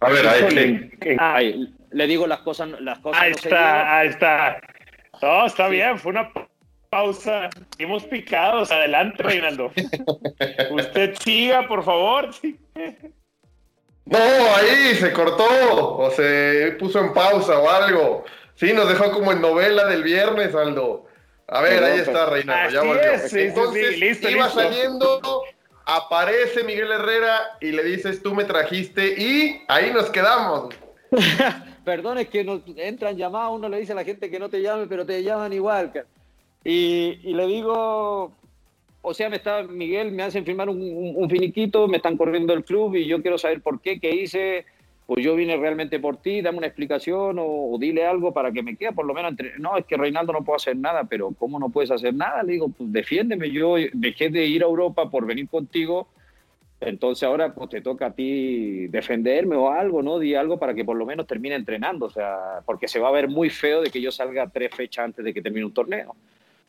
A 0.00 0.08
ver, 0.10 0.26
ahí, 0.26 0.90
ah, 1.18 1.34
ahí 1.36 1.74
le 1.90 2.06
digo 2.06 2.26
las 2.26 2.40
cosas, 2.40 2.80
las 2.80 2.98
cosas 3.00 3.20
ahí 3.20 3.30
no 3.30 3.36
está, 3.36 3.48
se 3.48 3.54
ahí 3.56 4.08
está. 4.08 4.60
No, 5.20 5.46
está 5.46 5.66
sí. 5.66 5.72
bien, 5.72 5.98
fue 5.98 6.12
una 6.12 6.30
pausa. 6.88 7.50
Hemos 7.78 8.04
picados. 8.04 8.70
Adelante, 8.70 9.22
Reinaldo. 9.22 9.72
Usted 10.70 11.14
siga, 11.16 11.66
por 11.66 11.84
favor. 11.84 12.30
No, 14.06 14.18
ahí 14.18 14.94
se 14.94 15.12
cortó 15.12 15.98
o 15.98 16.10
se 16.10 16.76
puso 16.78 17.00
en 17.00 17.12
pausa 17.12 17.58
o 17.58 17.68
algo. 17.68 18.24
Sí, 18.54 18.72
nos 18.72 18.88
dejó 18.88 19.10
como 19.12 19.32
en 19.32 19.40
novela 19.40 19.86
del 19.86 20.02
viernes, 20.02 20.54
Aldo. 20.54 21.06
A 21.50 21.62
ver, 21.62 21.82
ahí 21.82 21.98
está, 21.98 22.26
Reinaldo, 22.26 22.72
ya 22.72 22.82
volvió. 22.82 23.10
Es, 23.12 23.32
Entonces, 23.34 23.88
sí, 23.88 23.94
sí, 23.94 24.00
listo, 24.00 24.30
iba 24.30 24.44
listo. 24.46 24.60
saliendo, 24.60 25.20
aparece 25.84 26.62
Miguel 26.62 26.92
Herrera 26.92 27.56
y 27.60 27.72
le 27.72 27.82
dices, 27.82 28.22
tú 28.22 28.34
me 28.34 28.44
trajiste, 28.44 29.20
y 29.20 29.62
ahí 29.66 29.92
nos 29.92 30.10
quedamos. 30.10 30.72
Perdón, 31.84 32.18
es 32.18 32.28
que 32.28 32.44
nos 32.44 32.62
entran 32.76 33.16
llamadas, 33.16 33.50
uno 33.52 33.68
le 33.68 33.80
dice 33.80 33.92
a 33.92 33.96
la 33.96 34.04
gente 34.04 34.30
que 34.30 34.38
no 34.38 34.48
te 34.48 34.62
llame, 34.62 34.86
pero 34.86 35.04
te 35.04 35.22
llaman 35.24 35.52
igual. 35.52 35.92
Y, 36.62 37.18
y 37.24 37.34
le 37.34 37.46
digo, 37.48 38.32
o 39.02 39.14
sea, 39.14 39.28
me 39.28 39.36
está 39.36 39.64
Miguel, 39.64 40.12
me 40.12 40.22
hacen 40.22 40.44
firmar 40.44 40.68
un, 40.68 40.80
un, 40.80 41.14
un, 41.16 41.28
finiquito, 41.30 41.88
me 41.88 41.96
están 41.96 42.16
corriendo 42.16 42.52
el 42.52 42.64
club 42.64 42.94
y 42.94 43.06
yo 43.06 43.20
quiero 43.22 43.38
saber 43.38 43.60
por 43.60 43.80
qué, 43.80 43.98
qué 43.98 44.10
hice. 44.10 44.66
Pues 45.10 45.24
yo 45.24 45.34
vine 45.34 45.56
realmente 45.56 45.98
por 45.98 46.18
ti, 46.18 46.40
dame 46.40 46.58
una 46.58 46.68
explicación 46.68 47.40
o, 47.40 47.44
o 47.44 47.78
dile 47.80 48.06
algo 48.06 48.32
para 48.32 48.52
que 48.52 48.62
me 48.62 48.76
quede 48.76 48.92
por 48.92 49.04
lo 49.04 49.12
menos 49.12 49.32
entre. 49.32 49.58
No, 49.58 49.76
es 49.76 49.84
que 49.84 49.96
Reinaldo 49.96 50.32
no 50.32 50.44
puedo 50.44 50.54
hacer 50.54 50.76
nada, 50.76 51.02
pero 51.02 51.32
¿cómo 51.36 51.58
no 51.58 51.68
puedes 51.68 51.90
hacer 51.90 52.14
nada? 52.14 52.44
Le 52.44 52.52
digo, 52.52 52.68
pues 52.68 52.92
defiéndeme. 52.92 53.50
Yo 53.50 53.74
dejé 53.92 54.30
de 54.30 54.46
ir 54.46 54.62
a 54.62 54.66
Europa 54.66 55.10
por 55.10 55.26
venir 55.26 55.48
contigo, 55.48 56.06
entonces 56.78 57.24
ahora 57.24 57.52
pues 57.52 57.70
te 57.70 57.80
toca 57.80 58.06
a 58.06 58.12
ti 58.12 58.86
defenderme 58.86 59.56
o 59.56 59.70
algo, 59.70 60.00
¿no? 60.00 60.20
Di 60.20 60.36
algo 60.36 60.60
para 60.60 60.74
que 60.74 60.84
por 60.84 60.96
lo 60.96 61.04
menos 61.04 61.26
termine 61.26 61.56
entrenando, 61.56 62.06
o 62.06 62.10
sea, 62.10 62.60
porque 62.64 62.86
se 62.86 63.00
va 63.00 63.08
a 63.08 63.10
ver 63.10 63.26
muy 63.26 63.50
feo 63.50 63.82
de 63.82 63.90
que 63.90 64.00
yo 64.00 64.12
salga 64.12 64.48
tres 64.48 64.72
fechas 64.72 65.06
antes 65.06 65.24
de 65.24 65.34
que 65.34 65.42
termine 65.42 65.66
un 65.66 65.74
torneo. 65.74 66.14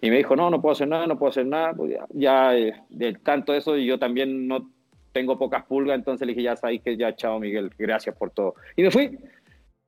Y 0.02 0.10
me 0.10 0.18
dijo, 0.18 0.36
no, 0.36 0.50
no 0.50 0.60
puedo 0.64 0.74
hacer 0.74 0.88
nada, 0.88 1.06
no 1.06 1.20
puedo 1.20 1.30
hacer 1.30 1.46
nada. 1.46 1.76
Pues 1.76 1.92
ya, 1.92 2.08
ya 2.10 2.58
eh, 2.58 2.74
de 2.90 3.14
tanto 3.14 3.54
eso, 3.54 3.78
yo 3.78 4.00
también 4.00 4.48
no 4.48 4.68
tengo 5.12 5.38
pocas 5.38 5.66
pulgas, 5.66 5.96
entonces 5.96 6.26
le 6.26 6.34
dije, 6.34 6.44
ya 6.44 6.56
sabéis 6.56 6.82
que 6.82 6.98
ya, 6.98 7.16
chao 7.16 7.40
Miguel, 7.40 7.72
gracias 7.78 8.16
por 8.16 8.32
todo. 8.32 8.56
Y 8.76 8.84
me 8.84 8.92
fui. 8.92 9.18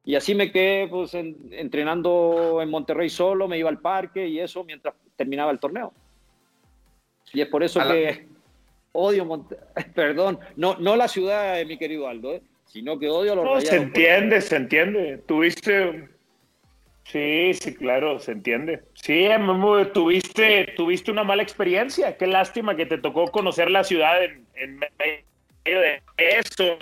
Y 0.06 0.16
así 0.16 0.36
me 0.36 0.52
quedé 0.52 0.88
pues, 0.88 1.14
en, 1.14 1.38
entrenando 1.52 2.60
en 2.62 2.70
Monterrey 2.70 3.10
solo, 3.10 3.48
me 3.48 3.58
iba 3.58 3.70
al 3.70 3.80
parque 3.80 4.28
y 4.28 4.40
eso 4.40 4.64
mientras 4.64 4.96
terminaba 5.16 5.52
el 5.52 5.60
torneo. 5.60 5.94
Y 7.34 7.42
es 7.42 7.48
por 7.48 7.64
eso 7.64 7.80
la... 7.80 7.94
que 7.94 8.28
odio 8.92 9.26
Monterrey. 9.26 9.66
Perdón, 9.96 10.40
no, 10.56 10.76
no 10.80 10.96
la 10.96 11.08
ciudad, 11.08 11.64
mi 11.66 11.78
querido 11.78 12.08
Aldo, 12.08 12.34
¿eh? 12.34 12.42
sino 12.66 13.00
que 13.00 13.10
odio 13.10 13.34
a 13.34 13.36
los 13.36 13.46
no, 13.46 13.54
rayados. 13.56 13.70
Se 13.70 13.78
entiende, 13.78 14.42
se 14.42 14.56
entiende. 14.56 15.18
Tuviste 15.26 16.10
Sí, 17.06 17.54
sí, 17.54 17.76
claro, 17.76 18.18
se 18.20 18.32
entiende. 18.32 18.84
Sí, 18.94 19.28
tuviste, 19.94 20.74
tuviste 20.76 21.12
una 21.12 21.24
mala 21.24 21.44
experiencia. 21.44 22.18
Qué 22.18 22.28
lástima 22.28 22.76
que 22.76 22.86
te 22.86 22.98
tocó 22.98 23.28
conocer 23.28 23.70
la 23.70 23.84
ciudad 23.84 24.24
en, 24.24 24.43
en 24.56 24.80
medio 24.80 25.80
de 25.80 26.02
eso. 26.18 26.78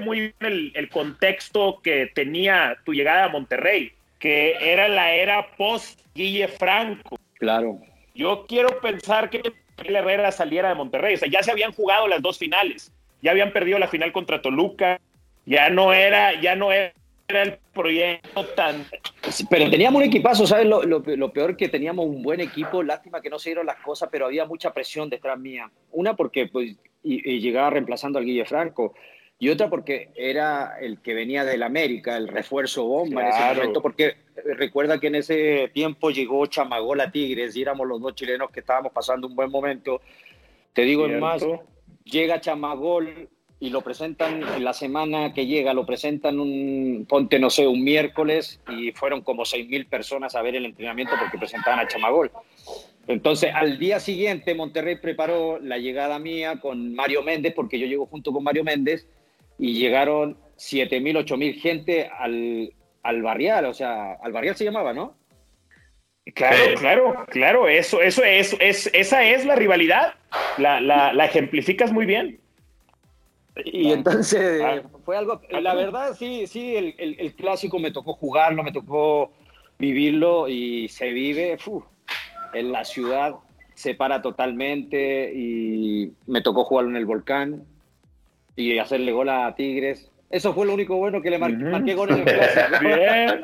Muy 0.00 0.20
bien 0.20 0.34
el, 0.40 0.72
el, 0.74 0.88
contexto 0.88 1.80
que 1.82 2.06
tenía 2.14 2.78
tu 2.84 2.92
llegada 2.92 3.24
a 3.24 3.28
Monterrey, 3.28 3.92
que 4.18 4.56
era 4.60 4.88
la 4.88 5.12
era 5.12 5.46
post 5.56 6.00
Guille 6.14 6.48
Franco. 6.48 7.18
Claro. 7.34 7.80
Yo 8.14 8.46
quiero 8.46 8.80
pensar 8.80 9.30
que 9.30 9.42
el 9.84 9.96
Herrera 9.96 10.32
saliera 10.32 10.68
de 10.68 10.74
Monterrey. 10.74 11.14
O 11.14 11.18
sea, 11.18 11.28
ya 11.28 11.42
se 11.42 11.50
habían 11.50 11.72
jugado 11.72 12.08
las 12.08 12.22
dos 12.22 12.38
finales. 12.38 12.92
Ya 13.22 13.30
habían 13.32 13.52
perdido 13.52 13.78
la 13.78 13.88
final 13.88 14.12
contra 14.12 14.42
Toluca. 14.42 15.00
Ya 15.46 15.70
no 15.70 15.92
era, 15.92 16.40
ya 16.40 16.54
no 16.54 16.72
era 16.72 16.92
el 17.36 17.58
proyecto 17.72 18.44
tan... 18.54 18.86
Pero 19.48 19.70
teníamos 19.70 20.02
un 20.02 20.08
equipazo, 20.08 20.46
¿sabes? 20.46 20.66
Lo, 20.66 20.82
lo, 20.82 21.00
lo, 21.04 21.32
peor 21.32 21.56
que 21.56 21.68
teníamos 21.68 22.06
un 22.06 22.22
buen 22.22 22.40
equipo, 22.40 22.82
lástima 22.82 23.20
que 23.20 23.30
no 23.30 23.38
se 23.38 23.50
dieron 23.50 23.66
las 23.66 23.76
cosas, 23.76 24.08
pero 24.10 24.26
había 24.26 24.44
mucha 24.44 24.72
presión 24.72 25.10
detrás 25.10 25.38
mía. 25.38 25.70
Una 25.92 26.16
porque 26.16 26.46
pues, 26.46 26.76
y, 27.02 27.30
y 27.30 27.40
llegaba 27.40 27.70
reemplazando 27.70 28.18
al 28.18 28.24
Guille 28.24 28.44
Franco, 28.44 28.94
y 29.42 29.48
otra 29.48 29.70
porque 29.70 30.10
era 30.14 30.78
el 30.78 31.00
que 31.00 31.14
venía 31.14 31.46
del 31.46 31.62
América, 31.62 32.14
el 32.18 32.28
refuerzo 32.28 32.84
bomba 32.84 33.22
claro. 33.22 33.26
en 33.30 33.32
ese 33.32 33.54
momento, 33.54 33.82
porque 33.82 34.16
recuerda 34.58 35.00
que 35.00 35.06
en 35.06 35.14
ese 35.14 35.70
tiempo 35.72 36.10
llegó 36.10 36.44
Chamagol 36.44 37.00
a 37.00 37.10
Tigres 37.10 37.56
y 37.56 37.62
éramos 37.62 37.88
los 37.88 38.02
dos 38.02 38.14
chilenos 38.14 38.50
que 38.50 38.60
estábamos 38.60 38.92
pasando 38.92 39.26
un 39.26 39.34
buen 39.34 39.50
momento. 39.50 40.02
Te 40.74 40.82
digo 40.82 41.06
en 41.06 41.18
más, 41.18 41.42
llega 42.04 42.38
Chamagol 42.38 43.30
y 43.60 43.68
lo 43.68 43.82
presentan 43.82 44.42
en 44.42 44.64
la 44.64 44.72
semana 44.72 45.34
que 45.34 45.46
llega, 45.46 45.74
lo 45.74 45.84
presentan 45.84 46.40
un, 46.40 47.06
ponte, 47.06 47.38
no 47.38 47.50
sé, 47.50 47.66
un 47.66 47.84
miércoles 47.84 48.58
y 48.70 48.90
fueron 48.92 49.20
como 49.20 49.44
seis 49.44 49.68
mil 49.68 49.86
personas 49.86 50.34
a 50.34 50.40
ver 50.40 50.56
el 50.56 50.64
entrenamiento 50.64 51.14
porque 51.20 51.36
presentaban 51.36 51.78
a 51.78 51.86
Chamagol. 51.86 52.30
Entonces, 53.06 53.52
al 53.54 53.78
día 53.78 54.00
siguiente, 54.00 54.54
Monterrey 54.54 54.96
preparó 54.96 55.58
la 55.60 55.76
llegada 55.76 56.18
mía 56.18 56.58
con 56.60 56.94
Mario 56.94 57.22
Méndez, 57.22 57.52
porque 57.54 57.78
yo 57.78 57.86
llego 57.86 58.06
junto 58.06 58.32
con 58.32 58.42
Mario 58.44 58.64
Méndez, 58.64 59.06
y 59.58 59.74
llegaron 59.74 60.38
siete 60.56 61.00
mil, 61.00 61.18
ocho 61.18 61.36
mil 61.36 61.54
gente 61.54 62.08
al, 62.18 62.72
al 63.02 63.22
barrial, 63.22 63.66
o 63.66 63.74
sea, 63.74 64.14
al 64.22 64.32
barrial 64.32 64.56
se 64.56 64.64
llamaba, 64.64 64.94
¿no? 64.94 65.16
Claro, 66.34 66.74
claro, 66.78 67.26
claro, 67.28 67.68
eso, 67.68 68.00
eso 68.00 68.22
es, 68.22 68.56
es, 68.60 68.88
esa 68.94 69.24
es 69.24 69.44
la 69.44 69.56
rivalidad, 69.56 70.14
la, 70.58 70.80
la, 70.80 71.12
la 71.12 71.24
ejemplificas 71.24 71.92
muy 71.92 72.06
bien. 72.06 72.40
Y 73.64 73.92
entonces 73.92 74.62
ah. 74.62 74.82
fue 75.04 75.16
algo, 75.16 75.40
la 75.50 75.74
verdad 75.74 76.14
sí, 76.16 76.46
sí, 76.46 76.76
el, 76.76 76.94
el, 76.98 77.16
el, 77.18 77.34
clásico 77.34 77.78
me 77.78 77.90
tocó 77.90 78.14
jugarlo, 78.14 78.62
me 78.62 78.72
tocó 78.72 79.32
vivirlo 79.78 80.48
y 80.48 80.88
se 80.88 81.10
vive 81.10 81.58
uf, 81.66 81.84
en 82.52 82.72
la 82.72 82.84
ciudad, 82.84 83.34
se 83.74 83.94
para 83.94 84.22
totalmente 84.22 85.32
y 85.34 86.12
me 86.26 86.42
tocó 86.42 86.64
jugarlo 86.64 86.90
en 86.90 86.96
el 86.96 87.06
volcán 87.06 87.64
y 88.56 88.78
hacerle 88.78 89.12
gol 89.12 89.28
a 89.30 89.54
Tigres. 89.54 90.10
Eso 90.28 90.54
fue 90.54 90.64
lo 90.66 90.74
único 90.74 90.96
bueno 90.96 91.20
que 91.22 91.30
le 91.30 91.38
mar 91.38 91.50
uh 91.50 91.54
-huh. 91.54 91.70
marqué 91.70 91.94
gol 91.94 92.10
en 92.10 92.18
el 92.18 92.24
clásico. 92.24 92.78
Bien. 92.80 93.40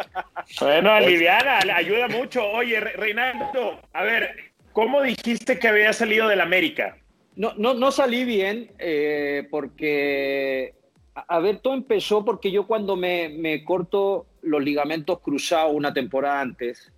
Bueno, 0.61 0.93
aliviana, 0.93 1.59
ayuda 1.75 2.07
mucho. 2.07 2.45
Oye, 2.45 2.79
Reinaldo, 2.79 3.81
a 3.93 4.05
ver, 4.05 4.53
¿cómo 4.73 5.03
dijiste 5.03 5.59
que 5.59 5.69
había 5.69 5.93
salido 5.93 6.29
del 6.29 6.41
América? 6.41 6.97
No, 7.37 7.53
no, 7.59 7.75
no 7.75 7.93
salí 7.93 8.25
bien 8.25 8.71
eh, 8.79 9.47
porque, 9.51 10.75
a, 11.15 11.39
ver, 11.39 11.59
todo 11.59 11.75
empezó 11.75 12.25
porque 12.25 12.51
yo 12.51 12.67
cuando 12.67 12.97
me, 12.97 13.29
me 13.29 13.63
corto 13.63 14.27
los 14.41 14.65
ligamentos 14.65 15.21
cruzados 15.21 15.75
una 15.75 15.93
temporada 15.93 16.41
antes, 16.41 16.91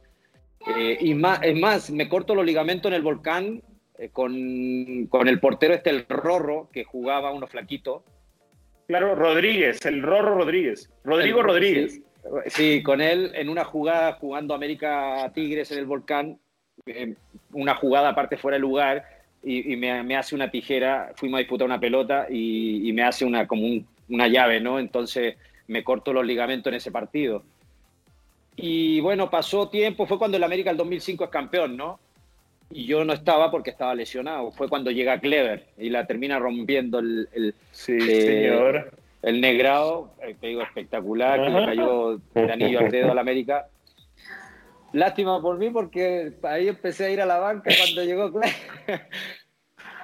eh, 0.77 0.97
y 1.01 1.15
más, 1.15 1.41
es 1.43 1.59
más, 1.59 1.91
me 1.91 2.09
corto 2.09 2.37
los 2.37 2.47
ligamentos 2.47 2.89
en 2.89 2.95
el 2.95 3.03
volcán 3.03 3.63
eh, 3.99 4.11
con, 4.11 5.07
con, 5.09 5.27
el 5.27 5.41
portero 5.41 5.75
este, 5.75 5.91
el 5.91 6.07
Rorro, 6.09 6.69
que 6.73 6.85
jugaba 6.85 7.33
uno 7.33 7.49
flaquito. 7.49 8.05
Claro, 8.87 9.17
Rodríguez, 9.17 9.85
el 9.87 10.03
Rorro 10.03 10.37
Rodríguez. 10.37 10.89
Rodrigo 11.03 11.41
el, 11.41 11.47
Rodríguez. 11.47 11.95
Sí, 11.95 12.05
sí, 12.47 12.83
con 12.85 13.01
él 13.01 13.33
en 13.35 13.49
una 13.49 13.65
jugada 13.65 14.13
jugando 14.15 14.55
América 14.55 15.33
Tigres 15.35 15.73
en 15.73 15.79
el 15.79 15.87
volcán, 15.87 16.39
eh, 16.87 17.15
una 17.53 17.75
jugada 17.75 18.11
aparte 18.11 18.37
fuera 18.37 18.55
de 18.55 18.61
lugar 18.61 19.18
y, 19.43 19.73
y 19.73 19.77
me, 19.77 20.03
me, 20.03 20.17
hace 20.17 20.35
una 20.35 20.51
tijera, 20.51 21.13
fuimos 21.17 21.39
a 21.39 21.41
disputar 21.41 21.67
una 21.67 21.81
pelota 21.81 22.27
y, 22.29 22.89
y 22.89 22.93
me 22.93 23.03
hace 23.03 23.25
una, 23.25 23.47
como 23.47 23.67
un, 23.67 23.87
una 24.09 24.29
llave, 24.29 24.61
¿no? 24.61 24.79
Entonces 24.79 25.37
me 25.67 25.85
corto 25.85 26.13
los 26.13 26.27
ligamentos 26.27 26.71
en 26.71 26.77
ese 26.77 26.91
partido. 26.91 27.43
Y 28.57 29.01
bueno, 29.01 29.31
pasó 29.31 29.69
tiempo, 29.69 30.07
fue 30.07 30.19
cuando 30.19 30.37
el 30.37 30.43
América 30.43 30.71
el 30.71 30.77
2005 30.77 31.25
es 31.25 31.31
campeón, 31.31 31.77
¿no? 31.77 32.01
Y 32.71 32.87
yo 32.87 33.05
no 33.05 33.13
estaba 33.13 33.51
porque 33.51 33.71
estaba 33.71 33.95
lesionado. 33.95 34.51
Fue 34.51 34.69
cuando 34.69 34.91
llega 34.91 35.21
Clever 35.21 35.67
y 35.79 35.91
la 35.91 36.07
termina 36.07 36.39
rompiendo 36.39 36.99
el, 36.99 37.29
el, 37.33 37.55
sí, 37.71 37.97
eh, 37.97 38.21
señor. 38.23 38.91
el 39.23 39.41
negrado, 39.41 40.11
eh, 40.23 40.35
te 40.39 40.49
digo, 40.49 40.63
espectacular, 40.63 41.41
que 41.41 41.51
le 41.51 41.67
cayó 41.67 42.21
el 42.35 42.51
anillo 42.51 42.81
al 42.81 42.91
dedo 42.91 43.13
al 43.13 43.19
América. 43.19 43.69
Lástima 44.93 45.41
por 45.41 45.59
mí 45.59 45.71
porque 45.71 46.33
ahí 46.43 46.69
empecé 46.69 47.07
a 47.07 47.11
ir 47.11 47.21
a 47.21 47.27
la 47.27 47.39
banca 47.39 47.71
cuando 47.77 48.05
llegó. 48.05 48.41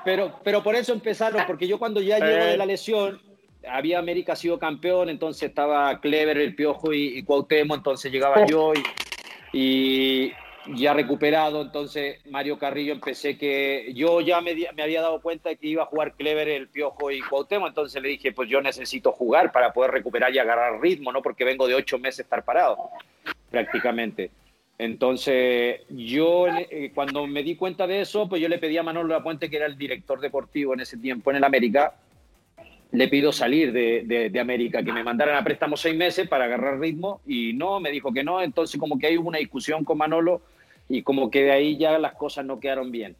Pero, 0.04 0.38
pero 0.44 0.62
por 0.62 0.74
eso 0.74 0.92
empezaron, 0.92 1.46
porque 1.46 1.66
yo 1.66 1.78
cuando 1.78 1.98
ya 1.98 2.18
llego 2.18 2.44
de 2.44 2.58
la 2.58 2.66
lesión, 2.66 3.22
había 3.66 3.98
América 3.98 4.36
sido 4.36 4.58
campeón, 4.58 5.08
entonces 5.08 5.48
estaba 5.48 5.98
Clever, 6.00 6.36
el 6.36 6.54
Piojo 6.54 6.92
y, 6.92 7.18
y 7.18 7.22
Cuauhtémoc, 7.22 7.78
entonces 7.78 8.12
llegaba 8.12 8.44
yo 8.46 8.74
y, 8.74 8.82
y, 9.58 10.32
ya 10.76 10.92
recuperado, 10.92 11.62
entonces 11.62 12.20
Mario 12.26 12.58
Carrillo 12.58 12.92
empecé 12.92 13.38
que 13.38 13.92
yo 13.94 14.20
ya 14.20 14.42
me, 14.42 14.54
me, 14.54 14.82
había 14.82 15.00
dado 15.00 15.22
cuenta 15.22 15.48
de 15.48 15.56
que 15.56 15.68
iba 15.68 15.84
a 15.84 15.86
jugar 15.86 16.14
Clever, 16.16 16.48
el 16.48 16.68
Piojo 16.68 17.10
y 17.10 17.22
Cuauhtémoc, 17.22 17.68
entonces 17.68 18.02
le 18.02 18.10
dije, 18.10 18.32
pues 18.32 18.50
yo 18.50 18.60
necesito 18.60 19.10
jugar 19.10 19.52
para 19.52 19.72
poder 19.72 19.90
recuperar 19.90 20.34
y 20.34 20.38
agarrar 20.38 20.82
ritmo, 20.82 21.12
¿no? 21.12 21.22
Porque 21.22 21.44
vengo 21.44 21.66
de 21.66 21.74
ocho 21.74 21.98
meses 21.98 22.20
estar 22.20 22.44
parado, 22.44 22.90
prácticamente. 23.50 24.30
Entonces, 24.78 25.82
yo 25.88 26.46
eh, 26.48 26.90
cuando 26.94 27.26
me 27.26 27.42
di 27.42 27.54
cuenta 27.54 27.86
de 27.86 28.00
eso, 28.00 28.28
pues 28.28 28.42
yo 28.42 28.48
le 28.48 28.58
pedí 28.58 28.76
a 28.76 28.82
Manolo 28.82 29.08
Lapuente, 29.08 29.48
que 29.48 29.56
era 29.56 29.66
el 29.66 29.78
director 29.78 30.20
deportivo 30.20 30.74
en 30.74 30.80
ese 30.80 30.96
tiempo 30.96 31.30
en 31.30 31.36
el 31.36 31.44
América, 31.44 31.94
le 32.90 33.08
pido 33.08 33.32
salir 33.32 33.72
de, 33.72 34.02
de, 34.04 34.30
de, 34.30 34.40
América, 34.40 34.82
que 34.82 34.92
me 34.92 35.02
mandaran 35.02 35.36
a 35.36 35.44
préstamo 35.44 35.76
seis 35.76 35.96
meses 35.96 36.28
para 36.28 36.44
agarrar 36.44 36.78
ritmo 36.78 37.20
y 37.26 37.52
no, 37.52 37.80
me 37.80 37.90
dijo 37.90 38.12
que 38.12 38.22
no, 38.22 38.40
entonces 38.40 38.78
como 38.78 38.98
que 38.98 39.08
hay 39.08 39.16
una 39.16 39.38
discusión 39.38 39.84
con 39.84 39.98
Manolo 39.98 40.42
y 40.88 41.02
como 41.02 41.30
que 41.30 41.44
de 41.44 41.52
ahí 41.52 41.76
ya 41.76 41.98
las 41.98 42.14
cosas 42.14 42.44
no 42.44 42.60
quedaron 42.60 42.90
bien. 42.90 43.16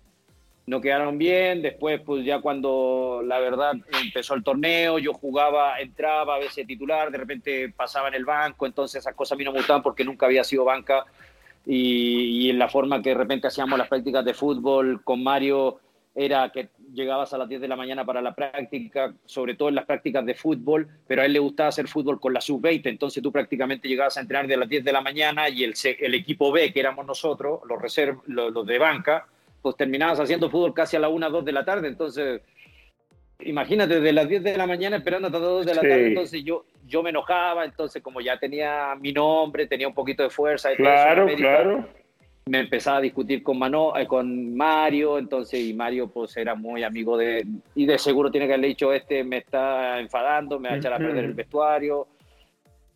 No 0.67 0.81
quedaron 0.81 1.19
bien, 1.19 1.61
después 1.61 2.01
pues 2.01 2.25
ya 2.25 2.41
cuando 2.41 3.21
la 3.25 3.39
verdad 3.39 3.75
empezó 4.03 4.35
el 4.35 4.43
torneo, 4.43 4.99
yo 4.99 5.13
jugaba, 5.13 5.79
entraba 5.81 6.37
a 6.37 6.39
veces 6.39 6.67
titular, 6.67 7.11
de 7.11 7.19
repente 7.19 7.69
pasaba 7.69 8.09
en 8.09 8.15
el 8.15 8.25
banco, 8.25 8.65
entonces 8.65 9.01
esas 9.01 9.15
cosas 9.15 9.33
a 9.33 9.37
mí 9.37 9.45
no 9.45 9.53
me 9.53 9.59
gustaban 9.59 9.83
porque 9.83 10.05
nunca 10.05 10.25
había 10.25 10.43
sido 10.43 10.65
banca 10.65 11.05
y, 11.67 12.47
y, 12.47 12.51
en 12.51 12.59
la 12.59 12.69
forma 12.69 13.01
que 13.03 13.11
de 13.11 13.15
repente 13.15 13.47
hacíamos 13.47 13.79
las 13.79 13.89
prácticas 13.89 14.25
de 14.25 14.35
fútbol 14.35 15.03
con 15.03 15.23
Mario 15.23 15.81
era 16.15 16.51
que 16.51 16.69
llegabas 16.93 17.33
a 17.33 17.39
las 17.39 17.49
10 17.49 17.61
de 17.61 17.69
la 17.69 17.77
mañana 17.77 18.05
para 18.05 18.23
la 18.23 18.35
práctica, 18.35 19.13
sobre 19.25 19.55
todo 19.55 19.69
en 19.69 19.75
las 19.75 19.85
prácticas 19.85 20.25
de 20.25 20.35
fútbol, 20.35 20.87
pero 21.07 21.23
a 21.23 21.25
él 21.25 21.33
le 21.33 21.41
gustaba 21.41 21.71
hacer 21.71 21.89
fútbol 21.89 22.21
con 22.21 22.33
la 22.33 22.41
sub-20, 22.41 22.83
entonces 22.87 23.23
tú 23.23 23.33
prácticamente 23.33 23.89
llegabas 23.89 24.17
a 24.17 24.21
entrenar 24.21 24.47
de 24.47 24.57
las 24.57 24.69
10 24.69 24.85
de 24.85 24.93
la 24.93 25.01
mañana 25.01 25.49
y 25.49 25.65
el, 25.65 25.75
el 25.99 26.15
equipo 26.15 26.53
B, 26.53 26.73
que 26.73 26.81
éramos 26.81 27.05
nosotros, 27.05 27.61
los, 27.69 27.83
reserv, 27.83 28.21
los, 28.27 28.53
los 28.53 28.65
de 28.65 28.79
banca, 28.79 29.27
pues 29.61 29.77
terminabas 29.77 30.21
haciendo 30.21 30.51
fútbol 30.51 30.73
casi 30.73 30.97
a 30.97 31.01
la 31.01 31.09
1, 31.09 31.31
2 31.31 31.45
de 31.45 31.53
la 31.53 31.65
tarde, 31.65 31.89
entonces 31.89 32.43
imagínate, 33.41 34.01
de 34.01 34.13
las 34.13 34.29
10 34.29 34.43
de 34.43 34.57
la 34.57 34.67
mañana 34.67 34.97
esperando 34.97 35.29
hasta 35.29 35.39
las 35.39 35.49
2 35.49 35.67
de 35.67 35.75
la 35.75 35.81
sí. 35.81 35.89
tarde, 35.89 36.07
entonces 36.09 36.45
yo, 36.45 36.65
yo 36.87 37.03
me 37.03 37.11
enojaba, 37.11 37.65
entonces 37.65 38.03
como 38.03 38.21
ya 38.21 38.39
tenía 38.39 38.95
mi 39.01 39.13
nombre, 39.13 39.67
tenía 39.67 39.89
un 39.89 39.95
poquito 39.95 40.23
de 40.23 40.31
fuerza. 40.31 40.73
Y 40.73 40.77
claro, 40.77 41.23
todo 41.23 41.29
eso 41.29 41.37
claro. 41.39 41.89
Me 42.47 42.61
empezaba 42.61 42.99
a 42.99 43.01
discutir 43.01 43.43
con, 43.43 43.59
Mano, 43.59 43.97
eh, 43.97 44.07
con 44.07 44.55
Mario, 44.55 45.19
entonces, 45.19 45.61
y 45.61 45.73
Mario 45.73 46.09
pues 46.09 46.37
era 46.37 46.55
muy 46.55 46.83
amigo 46.83 47.17
de, 47.17 47.47
y 47.75 47.87
de 47.87 47.99
seguro 47.99 48.31
tiene 48.31 48.47
que 48.47 48.53
haberle 48.53 48.69
dicho, 48.69 48.93
este 48.93 49.25
me 49.25 49.39
está 49.39 49.99
enfadando, 49.99 50.59
me 50.59 50.69
va 50.69 50.75
a 50.75 50.79
echar 50.79 50.93
a 50.93 50.99
perder 50.99 51.25
el 51.25 51.33
vestuario. 51.33 52.07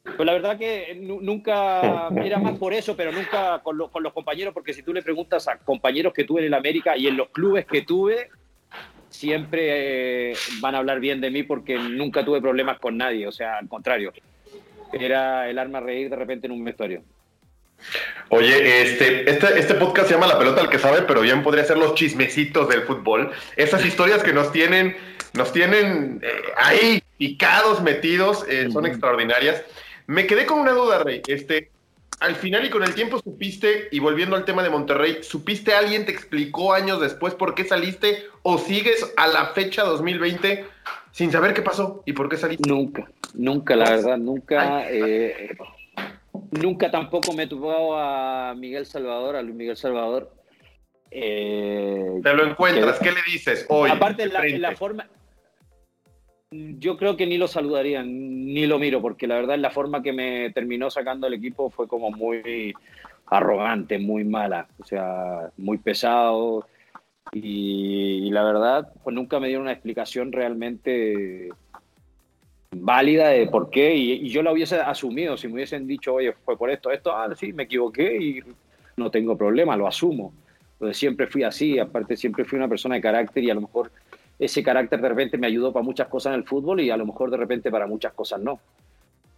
Pues 0.03 0.27
la 0.27 0.33
verdad 0.33 0.59
que 0.59 0.95
nunca, 1.01 2.09
era 2.23 2.39
más 2.39 2.59
por 2.59 2.75
eso, 2.75 2.95
pero 2.95 3.11
nunca 3.11 3.61
con, 3.63 3.79
lo, 3.79 3.91
con 3.91 4.03
los 4.03 4.13
compañeros, 4.13 4.53
porque 4.53 4.75
si 4.75 4.83
tú 4.83 4.93
le 4.93 5.03
preguntas 5.03 5.49
a 5.49 5.59
compañeros 5.59 6.13
que 6.13 6.25
tuve 6.25 6.41
en 6.41 6.49
el 6.49 6.55
América 6.55 6.97
y 6.97 7.07
en 7.07 7.17
los 7.17 7.31
clubes 7.31 7.67
que 7.67 7.83
tuve, 7.83 8.29
siempre 9.11 10.31
eh, 10.31 10.37
van 10.61 10.75
a 10.75 10.79
hablar 10.79 11.01
bien 11.01 11.21
de 11.21 11.31
mí 11.31 11.43
porque 11.43 11.79
nunca 11.79 12.25
tuve 12.25 12.41
problemas 12.41 12.79
con 12.79 12.97
nadie, 12.97 13.27
o 13.27 13.33
sea, 13.33 13.59
al 13.59 13.69
contrario, 13.69 14.13
era 14.93 15.49
el 15.49 15.59
arma 15.59 15.79
a 15.79 15.83
reír 15.83 16.11
de 16.11 16.17
repente 16.17 16.47
en 16.47 16.53
un 16.53 16.65
vestuario. 16.65 17.03
Oye, 18.31 18.83
este, 18.83 19.31
este, 19.31 19.59
este, 19.59 19.75
podcast 19.75 20.09
se 20.09 20.15
llama 20.15 20.27
La 20.27 20.39
pelota 20.39 20.61
al 20.61 20.69
que 20.69 20.79
sabe, 20.79 21.03
pero 21.03 21.21
bien 21.21 21.43
podría 21.43 21.65
ser 21.65 21.79
los 21.79 21.95
chismecitos 21.95 22.69
del 22.69 22.83
fútbol. 22.83 23.31
Esas 23.57 23.85
historias 23.87 24.23
que 24.23 24.33
nos 24.33 24.53
tienen, 24.53 24.97
nos 25.35 25.53
tienen 25.53 26.21
eh, 26.23 26.33
ahí 26.57 27.03
picados, 27.17 27.83
metidos, 27.83 28.45
eh, 28.49 28.69
son 28.71 28.85
extraordinarias. 28.85 29.63
Me 30.07 30.27
quedé 30.27 30.45
con 30.45 30.59
una 30.59 30.73
duda, 30.73 31.03
Rey. 31.03 31.23
Este, 31.27 31.71
al 32.21 32.35
final 32.35 32.65
y 32.65 32.71
con 32.71 32.83
el 32.83 32.95
tiempo 32.95 33.19
supiste, 33.19 33.89
y 33.91 34.01
volviendo 34.01 34.37
al 34.37 34.45
tema 34.45 34.63
de 34.63 34.71
Monterrey, 34.71 35.19
¿supiste 35.23 35.75
alguien 35.75 36.05
te 36.05 36.13
explicó 36.13 36.73
años 36.73 37.01
después 37.01 37.35
por 37.35 37.55
qué 37.55 37.65
saliste 37.65 38.25
o 38.43 38.59
sigues 38.59 39.13
a 39.17 39.29
la 39.29 39.47
fecha 39.47 39.85
2020 39.85 40.65
sin 41.13 41.31
saber 41.31 41.55
qué 41.55 41.63
pasó 41.63 42.03
y 42.07 42.13
por 42.13 42.29
qué 42.29 42.37
saliste? 42.37 42.69
Nunca, 42.69 43.11
nunca, 43.35 43.77
la 43.77 43.91
verdad, 43.91 44.19
nunca. 44.19 44.91
Eh, 44.91 45.57
nunca 46.51 46.91
tampoco 46.91 47.33
me 47.33 47.47
tocó 47.47 47.97
a 47.97 48.55
Miguel 48.57 48.87
Salvador, 48.87 49.37
a 49.37 49.43
Luis 49.43 49.55
Miguel 49.55 49.77
Salvador. 49.77 50.33
Eh, 51.11 52.21
te 52.23 52.35
lo 52.35 52.45
encuentras, 52.45 52.99
¿qué 52.99 53.13
le 53.13 53.23
dices 53.27 53.65
hoy? 53.69 53.91
Aparte, 53.91 54.27
la, 54.27 54.45
la 54.45 54.77
forma, 54.77 55.09
yo 56.51 56.97
creo 56.97 57.17
que 57.17 57.27
ni 57.27 57.37
lo 57.37 57.47
saludaría, 57.49 58.03
ni 58.03 58.67
lo 58.67 58.79
miro, 58.79 59.03
porque 59.03 59.27
la 59.27 59.35
verdad 59.35 59.59
la 59.59 59.71
forma 59.71 60.03
que 60.03 60.13
me 60.13 60.51
terminó 60.51 60.91
sacando 60.91 61.27
el 61.27 61.35
equipo 61.35 61.71
fue 61.71 61.87
como 61.87 62.11
muy 62.11 62.75
arrogante, 63.27 63.99
muy 63.99 64.25
mala, 64.25 64.67
o 64.79 64.85
sea, 64.85 65.51
muy 65.59 65.79
pesado. 65.79 66.67
Y, 67.33 68.31
la 68.31 68.43
verdad, 68.43 68.93
pues 69.05 69.15
nunca 69.15 69.39
me 69.39 69.49
dieron 69.49 69.65
una 69.65 69.73
explicación 69.73 70.33
realmente 70.33 71.51
válida 72.71 73.29
de 73.29 73.47
por 73.49 73.69
qué. 73.69 73.95
Y, 73.95 74.29
yo 74.31 74.43
la 74.43 74.53
hubiese 74.53 74.77
asumido, 74.77 75.37
si 75.37 75.49
me 75.49 75.55
hubiesen 75.55 75.87
dicho, 75.87 76.15
oye, 76.15 76.33
fue 76.45 76.57
por 76.57 76.71
esto, 76.71 76.91
esto, 76.91 77.15
ah, 77.15 77.29
sí, 77.37 77.53
me 77.53 77.65
equivoqué 77.65 78.17
y 78.17 78.43
no 78.97 79.11
tengo 79.11 79.37
problema, 79.37 79.77
lo 79.77 79.87
asumo. 79.87 80.33
Entonces 80.73 80.97
siempre 80.97 81.27
fui 81.27 81.43
así, 81.43 81.79
aparte 81.79 82.17
siempre 82.17 82.45
fui 82.45 82.57
una 82.57 82.69
persona 82.69 82.95
de 82.95 83.01
carácter 83.03 83.45
y 83.45 83.51
a 83.51 83.55
lo 83.55 83.63
mejor 83.63 83.91
ese 84.39 84.63
carácter 84.63 85.01
de 85.01 85.09
repente 85.09 85.39
me 85.39 85.47
ayudó 85.47 85.73
para 85.73 85.85
muchas 85.85 86.09
cosas 86.09 86.33
en 86.33 86.41
el 86.41 86.47
fútbol 86.47 86.81
y 86.81 86.91
a 86.91 86.97
lo 86.97 87.07
mejor 87.07 87.31
de 87.31 87.37
repente 87.37 87.71
para 87.71 87.87
muchas 87.87 88.13
cosas 88.13 88.41
no. 88.41 88.61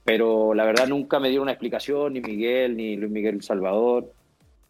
Pero 0.05 0.55
la 0.55 0.65
verdad 0.65 0.87
nunca 0.87 1.19
me 1.21 1.29
dieron 1.29 1.45
una 1.45 1.53
explicación, 1.53 2.15
ni 2.15 2.21
Miguel, 2.21 2.77
ni 2.77 2.97
Luis 2.97 3.11
Miguel 3.11 3.43
Salvador. 3.43 4.13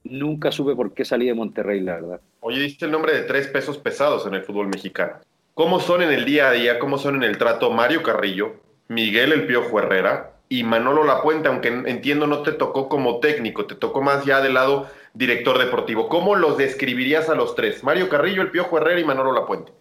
Nunca 0.05 0.51
supe 0.51 0.75
por 0.75 0.93
qué 0.93 1.05
salí 1.05 1.27
de 1.27 1.35
Monterrey, 1.35 1.81
la 1.81 1.95
verdad. 1.95 2.21
Oye, 2.41 2.61
diste 2.61 2.87
el 2.87 2.91
nombre 2.91 3.15
de 3.15 3.23
tres 3.23 3.49
pesos 3.49 3.79
pesados 3.79 4.27
en 4.27 4.35
el 4.35 4.43
fútbol 4.43 4.69
mexicano. 4.69 5.15
¿Cómo 5.55 5.81
son 5.81 6.03
en 6.03 6.11
el 6.11 6.25
día 6.25 6.49
a 6.49 6.53
día, 6.53 6.79
cómo 6.79 6.97
son 6.97 7.17
en 7.17 7.23
el 7.23 7.37
trato 7.37 7.71
Mario 7.71 8.03
Carrillo, 8.03 8.55
Miguel 8.89 9.33
El 9.33 9.47
Piojo 9.47 9.79
Herrera 9.79 10.33
y 10.49 10.65
Manolo 10.65 11.05
Lapuente, 11.05 11.49
aunque 11.49 11.69
entiendo 11.69 12.27
no 12.27 12.43
te 12.43 12.53
tocó 12.53 12.89
como 12.89 13.21
técnico, 13.21 13.67
te 13.67 13.75
tocó 13.75 14.03
más 14.03 14.25
ya 14.25 14.41
del 14.41 14.55
lado 14.55 14.89
director 15.13 15.59
deportivo. 15.59 16.09
¿Cómo 16.09 16.35
los 16.35 16.57
describirías 16.57 17.29
a 17.29 17.35
los 17.35 17.55
tres? 17.55 17.85
Mario 17.85 18.09
Carrillo, 18.09 18.43
El 18.43 18.51
Piojo 18.51 18.79
Herrera 18.79 19.01
y 19.01 19.05
Manolo 19.05 19.33
Lapuente. 19.33 19.73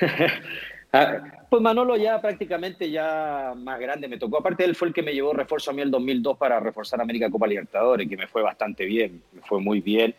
Ah, 0.92 1.46
pues 1.48 1.62
Manolo 1.62 1.96
ya 1.96 2.20
prácticamente 2.20 2.90
ya 2.90 3.54
más 3.56 3.78
grande 3.78 4.08
me 4.08 4.18
tocó. 4.18 4.38
Aparte 4.38 4.64
él 4.64 4.74
fue 4.74 4.88
el 4.88 4.94
que 4.94 5.02
me 5.02 5.12
llevó 5.12 5.32
refuerzo 5.32 5.70
a 5.70 5.74
mí 5.74 5.82
el 5.82 5.90
2002 5.90 6.36
para 6.36 6.58
reforzar 6.58 7.00
América 7.00 7.30
Copa 7.30 7.46
Libertadores, 7.46 8.08
que 8.08 8.16
me 8.16 8.26
fue 8.26 8.42
bastante 8.42 8.84
bien, 8.84 9.22
me 9.32 9.40
fue 9.42 9.60
muy 9.60 9.80
bien. 9.80 10.14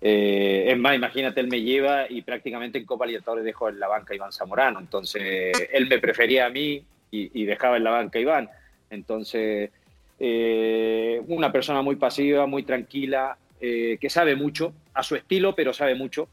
Eh, 0.00 0.66
es 0.68 0.78
más, 0.78 0.94
imagínate, 0.94 1.40
él 1.40 1.48
me 1.48 1.62
lleva 1.62 2.10
y 2.10 2.20
prácticamente 2.20 2.78
en 2.78 2.84
Copa 2.84 3.06
Libertadores 3.06 3.44
dejó 3.44 3.70
en 3.70 3.80
la 3.80 3.88
banca 3.88 4.14
Iván 4.14 4.32
Zamorano. 4.32 4.78
Entonces 4.78 5.68
él 5.72 5.88
me 5.88 5.98
prefería 5.98 6.46
a 6.46 6.50
mí 6.50 6.84
y, 7.10 7.44
dejaba 7.44 7.76
en 7.76 7.84
la 7.84 7.90
banca 7.90 8.18
Iván. 8.18 8.50
Entonces, 8.90 9.70
eh, 10.18 11.22
una 11.28 11.52
persona 11.52 11.80
muy 11.80 11.96
pasiva, 11.96 12.44
muy 12.46 12.64
tranquila, 12.64 13.38
eh, 13.60 13.96
que 14.00 14.10
sabe 14.10 14.34
mucho, 14.36 14.74
a 14.92 15.02
su 15.02 15.14
estilo, 15.14 15.54
pero 15.54 15.72
sabe 15.72 15.94
mucho. 15.94 16.28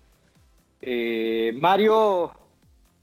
Mario 1.54 2.32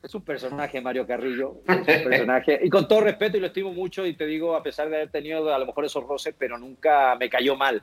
es 0.02 0.14
un 0.14 0.22
personaje, 0.22 0.80
Mario 0.80 1.06
Carrillo. 1.06 1.61
un 1.66 1.84
personaje. 1.84 2.61
Y 2.62 2.70
con 2.70 2.87
todo 2.87 3.00
respeto, 3.00 3.37
y 3.37 3.40
lo 3.40 3.46
estimo 3.48 3.72
mucho, 3.72 4.06
y 4.06 4.14
te 4.14 4.26
digo, 4.26 4.54
a 4.54 4.62
pesar 4.62 4.88
de 4.88 4.96
haber 4.96 5.11
tenido 5.11 5.52
a 5.52 5.58
lo 5.58 5.66
mejor 5.66 5.84
esos 5.84 6.04
roces, 6.04 6.34
pero 6.38 6.58
nunca 6.58 7.16
me 7.16 7.28
cayó 7.28 7.56
mal, 7.56 7.82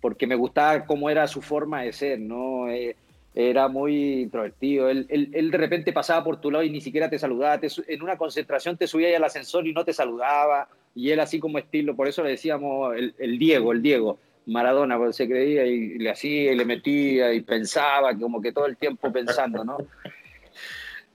porque 0.00 0.26
me 0.26 0.36
gustaba 0.36 0.84
cómo 0.86 1.10
era 1.10 1.26
su 1.26 1.42
forma 1.42 1.82
de 1.82 1.92
ser, 1.92 2.20
¿no? 2.20 2.68
Eh, 2.70 2.96
era 3.34 3.68
muy 3.68 4.22
introvertido. 4.22 4.88
Él, 4.88 5.06
de 5.30 5.58
repente 5.58 5.92
pasaba 5.92 6.24
por 6.24 6.40
tu 6.40 6.50
lado 6.50 6.64
y 6.64 6.70
ni 6.70 6.80
siquiera 6.80 7.10
te 7.10 7.18
saludaba. 7.18 7.60
en 7.86 8.02
una 8.02 8.16
concentración 8.16 8.78
te 8.78 8.86
subía 8.86 9.14
al 9.14 9.24
ascensor 9.24 9.66
y 9.66 9.74
no 9.74 9.84
te 9.84 9.92
saludaba. 9.92 10.68
Y 10.94 11.10
él 11.10 11.20
así 11.20 11.38
como 11.38 11.58
estilo, 11.58 11.94
por 11.94 12.08
eso 12.08 12.22
le 12.22 12.30
decíamos 12.30 12.96
el, 12.96 13.14
el 13.18 13.38
Diego, 13.38 13.72
el 13.72 13.82
Diego. 13.82 14.18
Maradona, 14.46 14.96
porque 14.96 15.12
se 15.12 15.28
creía 15.28 15.66
y 15.66 15.98
le 15.98 16.08
hacía 16.08 16.52
y 16.52 16.56
le 16.56 16.64
metía 16.64 17.34
y 17.34 17.40
pensaba, 17.40 18.16
como 18.16 18.40
que 18.40 18.52
todo 18.52 18.66
el 18.66 18.76
tiempo 18.76 19.12
pensando, 19.12 19.64
¿no? 19.64 19.78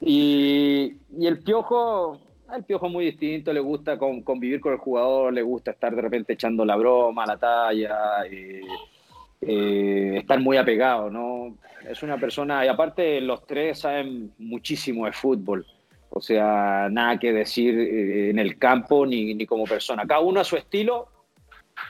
Y, 0.01 0.97
el 1.21 1.39
piojo, 1.39 2.19
el 2.53 2.63
piojo 2.63 2.89
muy 2.89 3.05
distinto, 3.05 3.53
le 3.53 3.59
gusta 3.59 3.97
convivir 3.99 4.59
con 4.59 4.73
el 4.73 4.79
jugador, 4.79 5.31
le 5.31 5.43
gusta 5.43 5.71
estar 5.71 5.95
de 5.95 6.01
repente 6.01 6.33
echando 6.33 6.65
la 6.65 6.75
broma, 6.75 7.25
la 7.25 7.37
talla, 7.37 8.25
eh, 8.27 10.17
estar 10.17 10.39
muy 10.39 10.57
apegado, 10.57 11.11
¿no? 11.11 11.55
Es 11.87 12.01
una 12.01 12.17
persona, 12.17 12.65
y 12.65 12.67
aparte 12.67 13.21
los 13.21 13.45
tres 13.45 13.79
saben 13.79 14.33
muchísimo 14.39 15.05
de 15.05 15.13
fútbol, 15.13 15.65
o 16.09 16.19
sea, 16.19 16.89
nada 16.91 17.19
que 17.19 17.31
decir 17.31 17.77
eh, 17.79 18.29
en 18.31 18.39
el 18.39 18.57
campo 18.57 19.05
ni, 19.05 19.35
ni 19.35 19.45
como 19.45 19.65
persona. 19.65 20.05
Cada 20.07 20.21
uno 20.21 20.39
a 20.39 20.43
su 20.43 20.57
estilo, 20.57 21.09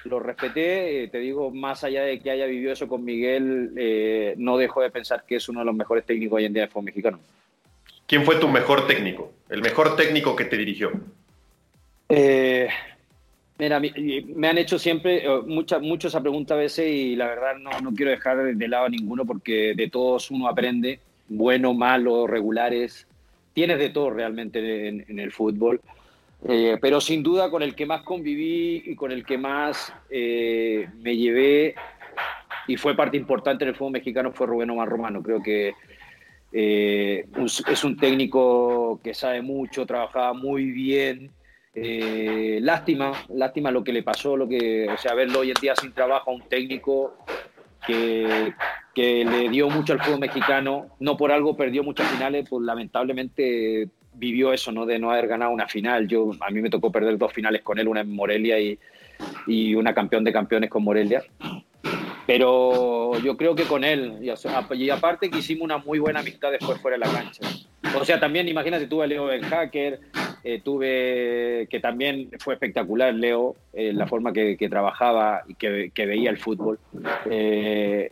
lo 0.04 0.20
respeté, 0.20 1.04
eh, 1.04 1.08
te 1.08 1.20
digo, 1.20 1.50
más 1.52 1.86
allá 1.86 2.04
de 2.04 2.20
que 2.20 2.30
haya 2.30 2.46
vivido 2.46 2.74
eso 2.74 2.90
con 2.90 3.06
Miguel, 3.06 4.36
no 4.38 4.58
dejo 4.58 4.82
de 4.82 4.92
pensar 4.92 5.24
que 5.26 5.38
es 5.38 5.48
uno 5.48 5.62
de 5.62 5.66
los 5.66 5.76
mejores 5.76 6.06
técnicos 6.06 6.38
hoy 6.38 6.46
en 6.46 6.54
día 6.54 6.64
de 6.64 6.68
fútbol 6.68 6.86
mexicano. 6.86 7.20
¿Quién 8.12 8.26
fue 8.26 8.36
tu 8.36 8.50
mejor 8.50 8.88
técnico? 8.88 9.32
El 9.48 9.62
mejor 9.62 9.96
técnico 9.96 10.36
que 10.36 10.44
te 10.44 10.58
dirigió. 10.58 10.92
Eh, 12.10 12.68
mira, 13.58 13.80
me 13.80 14.50
han 14.50 14.58
hecho 14.58 14.78
siempre 14.78 15.26
eh, 15.26 15.42
mucha, 15.48 15.80
mucho 15.80 16.10
esa 16.10 16.20
pregunta 16.20 16.56
a 16.56 16.58
veces 16.58 16.88
y 16.92 17.16
la 17.16 17.28
verdad 17.28 17.56
no, 17.58 17.70
no, 17.80 17.94
quiero 17.94 18.12
dejar 18.12 18.54
de 18.54 18.68
lado 18.68 18.88
a 18.88 18.90
ninguno 18.90 19.26
porque 19.26 19.76
de 19.78 19.90
todos 19.90 20.30
uno 20.30 20.50
aprende, 20.50 21.00
bueno, 21.30 21.74
malo, 21.74 22.28
regulares. 22.28 23.08
Tienes 23.54 23.80
de 23.80 23.92
todo 23.92 24.10
realmente 24.10 24.90
en, 24.90 25.18
el 25.18 25.32
fútbol. 25.32 25.80
Eh, 26.50 26.78
pero 26.82 27.00
sin 27.00 27.24
duda 27.24 27.50
con 27.50 27.64
el 27.64 27.76
que 27.76 27.86
más 27.86 28.02
conviví 28.02 28.84
y 28.88 28.94
con 28.94 29.14
el 29.14 29.26
que 29.26 29.38
más 29.38 29.94
me 30.10 31.16
llevé 31.16 31.76
y 32.68 32.76
fue 32.76 32.94
parte 32.94 33.16
importante 33.16 33.64
en 33.64 33.70
el 33.70 33.76
fútbol 33.76 33.94
mexicano 33.94 34.34
fue 34.34 34.48
Rubén 34.48 34.70
Omar 34.70 34.90
Romano. 34.90 35.24
Creo 35.24 35.42
que 35.42 35.76
eh, 36.52 37.26
es 37.68 37.84
un 37.84 37.98
técnico 37.98 39.00
que 39.04 39.14
sabe 39.14 39.42
mucho, 39.42 39.86
trabajaba 39.86 40.34
muy 40.34 40.66
bien. 40.72 41.32
Eh, 41.74 42.60
lástima, 42.62 43.14
lástima 43.30 43.72
lo 43.72 43.84
que 43.84 43.94
le 43.94 44.04
pasó, 44.04 44.36
lo 44.36 44.48
que, 44.48 44.90
o 44.90 44.98
sea, 44.98 45.14
verlo 45.14 45.40
hoy 45.40 45.52
en 45.52 45.62
día 45.62 45.74
sin 45.76 45.94
trabajo 45.94 46.32
a 46.32 46.34
un 46.34 46.42
técnico 46.42 47.16
que, 47.88 48.54
que 48.94 49.24
le 49.24 49.50
dio 49.50 49.70
mucho 49.70 49.94
al 49.94 50.02
fútbol 50.02 50.20
mexicano, 50.20 50.88
no 51.00 51.16
por 51.16 51.32
algo 51.32 51.56
perdió 51.56 51.84
muchas 51.84 52.10
finales, 52.12 52.46
pues 52.50 52.66
lamentablemente 52.66 53.88
vivió 54.14 54.52
eso, 54.52 54.74
¿no? 54.74 54.86
De 54.86 55.00
no 55.00 55.12
haber 55.12 55.28
ganado 55.28 55.52
una 55.52 55.68
final. 55.68 56.08
Yo, 56.08 56.32
a 56.42 56.50
mí 56.52 56.62
me 56.62 56.70
tocó 56.70 56.92
perder 56.92 57.18
dos 57.18 57.32
finales 57.32 57.62
con 57.62 57.80
él, 57.80 57.88
una 57.88 58.02
en 58.02 58.14
Morelia 58.14 58.60
y, 58.60 58.78
y 59.48 59.74
una 59.74 59.94
campeón 59.94 60.26
de 60.26 60.34
campeones 60.34 60.70
con 60.70 60.84
Morelia. 60.84 61.24
Pero 62.28 63.18
yo 63.20 63.36
creo 63.36 63.56
que 63.56 63.64
con 63.64 63.84
él, 63.84 64.20
y, 64.22 64.90
aparte 64.90 65.30
que 65.30 65.40
hicimos 65.40 65.64
una 65.64 65.78
muy 65.78 66.00
buena 66.00 66.20
amistad 66.20 66.52
después 66.52 66.80
fuera 66.80 66.98
de 66.98 67.06
la 67.06 67.12
cancha. 67.12 67.42
O 68.00 68.06
sea, 68.06 68.20
también 68.20 68.48
imagínate, 68.48 68.88
tuve 68.88 69.06
a 69.06 69.08
Leo 69.08 69.26
Ben 69.26 69.42
Hacker, 69.42 70.00
eh, 70.44 70.62
tuve 70.64 71.68
que 71.70 71.80
también 71.80 72.30
fue 72.40 72.54
espectacular 72.54 73.14
Leo, 73.14 73.56
eh, 73.74 73.92
la 73.94 74.08
forma 74.08 74.32
que, 74.34 74.56
trabajaba 74.70 75.44
y 75.48 75.56
que, 75.56 76.06
veía 76.06 76.30
el 76.30 76.38
fútbol. 76.38 76.80
Eh, 77.30 78.12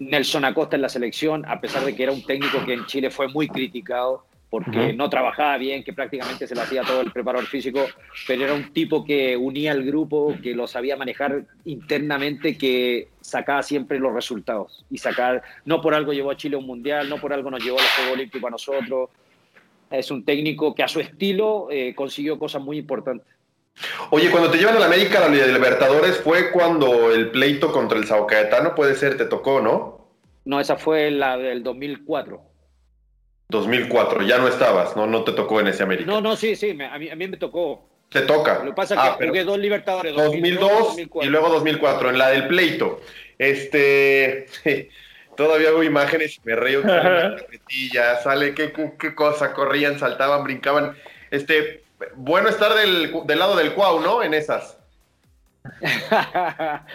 Nelson 0.00 0.44
Acosta 0.44 0.76
en 0.76 0.82
la 0.82 0.88
selección, 0.88 1.44
a 1.46 1.60
pesar 1.60 1.84
de 1.84 1.94
que 1.94 2.02
era 2.02 2.12
un 2.12 2.22
técnico 2.22 2.64
que 2.64 2.74
en 2.74 2.86
Chile 2.86 3.10
fue 3.10 3.28
muy 3.28 3.48
criticado, 3.48 4.24
porque 4.50 4.94
no 4.94 5.10
trabajaba 5.10 5.58
bien, 5.58 5.84
que 5.84 5.92
prácticamente 5.92 6.46
se 6.46 6.54
le 6.54 6.62
hacía 6.62 6.82
todo 6.82 7.02
el 7.02 7.12
preparador 7.12 7.46
físico, 7.46 7.86
pero 8.26 8.44
era 8.44 8.54
un 8.54 8.72
tipo 8.72 9.04
que 9.04 9.36
unía 9.36 9.72
al 9.72 9.84
grupo, 9.84 10.34
que 10.42 10.54
lo 10.54 10.66
sabía 10.66 10.96
manejar 10.96 11.44
internamente, 11.66 12.56
que 12.56 13.08
sacaba 13.20 13.62
siempre 13.62 13.98
los 13.98 14.14
resultados. 14.14 14.86
Y 14.90 14.96
sacar, 14.98 15.42
no 15.66 15.82
por 15.82 15.94
algo 15.94 16.14
llevó 16.14 16.30
a 16.30 16.36
Chile 16.36 16.56
a 16.56 16.60
un 16.60 16.66
mundial, 16.66 17.10
no 17.10 17.18
por 17.18 17.34
algo 17.34 17.50
nos 17.50 17.62
llevó 17.62 17.78
a 17.78 17.82
los 17.82 17.90
Juegos 17.90 18.14
Olímpicos 18.14 18.48
a 18.48 18.50
nosotros. 18.50 19.10
Es 19.90 20.10
un 20.10 20.24
técnico 20.24 20.74
que 20.74 20.82
a 20.82 20.88
su 20.88 21.00
estilo 21.00 21.68
eh, 21.70 21.94
consiguió 21.94 22.38
cosas 22.38 22.62
muy 22.62 22.78
importantes. 22.78 23.26
Oye, 24.10 24.30
cuando 24.30 24.50
te 24.50 24.56
llevan 24.56 24.76
a 24.76 24.80
la 24.80 24.86
América 24.86 25.18
a 25.18 25.28
la 25.28 25.46
Libertadores 25.46 26.16
fue 26.18 26.50
cuando 26.50 27.12
el 27.12 27.30
pleito 27.30 27.70
contra 27.70 27.98
el 27.98 28.06
Sao 28.06 28.26
Caetano, 28.26 28.74
puede 28.74 28.94
ser, 28.94 29.16
te 29.16 29.26
tocó, 29.26 29.60
¿no? 29.60 30.08
No, 30.46 30.58
esa 30.58 30.76
fue 30.76 31.10
la 31.10 31.36
del 31.36 31.62
2004. 31.62 32.47
2004, 33.48 34.22
ya 34.22 34.38
no 34.38 34.46
estabas, 34.46 34.94
¿no? 34.96 35.06
No 35.06 35.24
te 35.24 35.32
tocó 35.32 35.60
en 35.60 35.68
ese 35.68 35.82
América. 35.82 36.10
No, 36.10 36.20
no, 36.20 36.36
sí, 36.36 36.54
sí, 36.54 36.70
a, 36.70 36.98
mí, 36.98 37.08
a 37.08 37.16
mí 37.16 37.28
me 37.28 37.36
tocó. 37.36 37.88
Te 38.10 38.22
toca. 38.22 38.60
Lo 38.60 38.70
que 38.70 38.76
pasa 38.76 38.94
es 38.94 39.00
que 39.00 39.06
ah, 39.08 39.16
jugué 39.28 39.44
dos 39.44 39.58
Libertadores. 39.58 40.14
2002, 40.14 40.98
y 41.22 41.26
luego 41.26 41.48
2004, 41.50 42.10
en 42.10 42.18
la 42.18 42.28
del 42.30 42.46
pleito. 42.46 43.00
Este, 43.38 44.46
todavía 45.36 45.68
hago 45.68 45.82
imágenes 45.82 46.36
y 46.36 46.40
me 46.44 46.56
río. 46.56 46.82
ya 47.92 48.16
sale 48.22 48.54
qué, 48.54 48.72
qué 48.98 49.14
cosa, 49.14 49.52
corrían, 49.52 49.98
saltaban, 49.98 50.44
brincaban. 50.44 50.96
Este, 51.30 51.82
bueno 52.16 52.48
estar 52.48 52.74
del, 52.74 53.12
del 53.26 53.38
lado 53.38 53.56
del 53.56 53.72
Cuau, 53.72 54.00
¿no? 54.00 54.22
En 54.22 54.34
esas. 54.34 54.78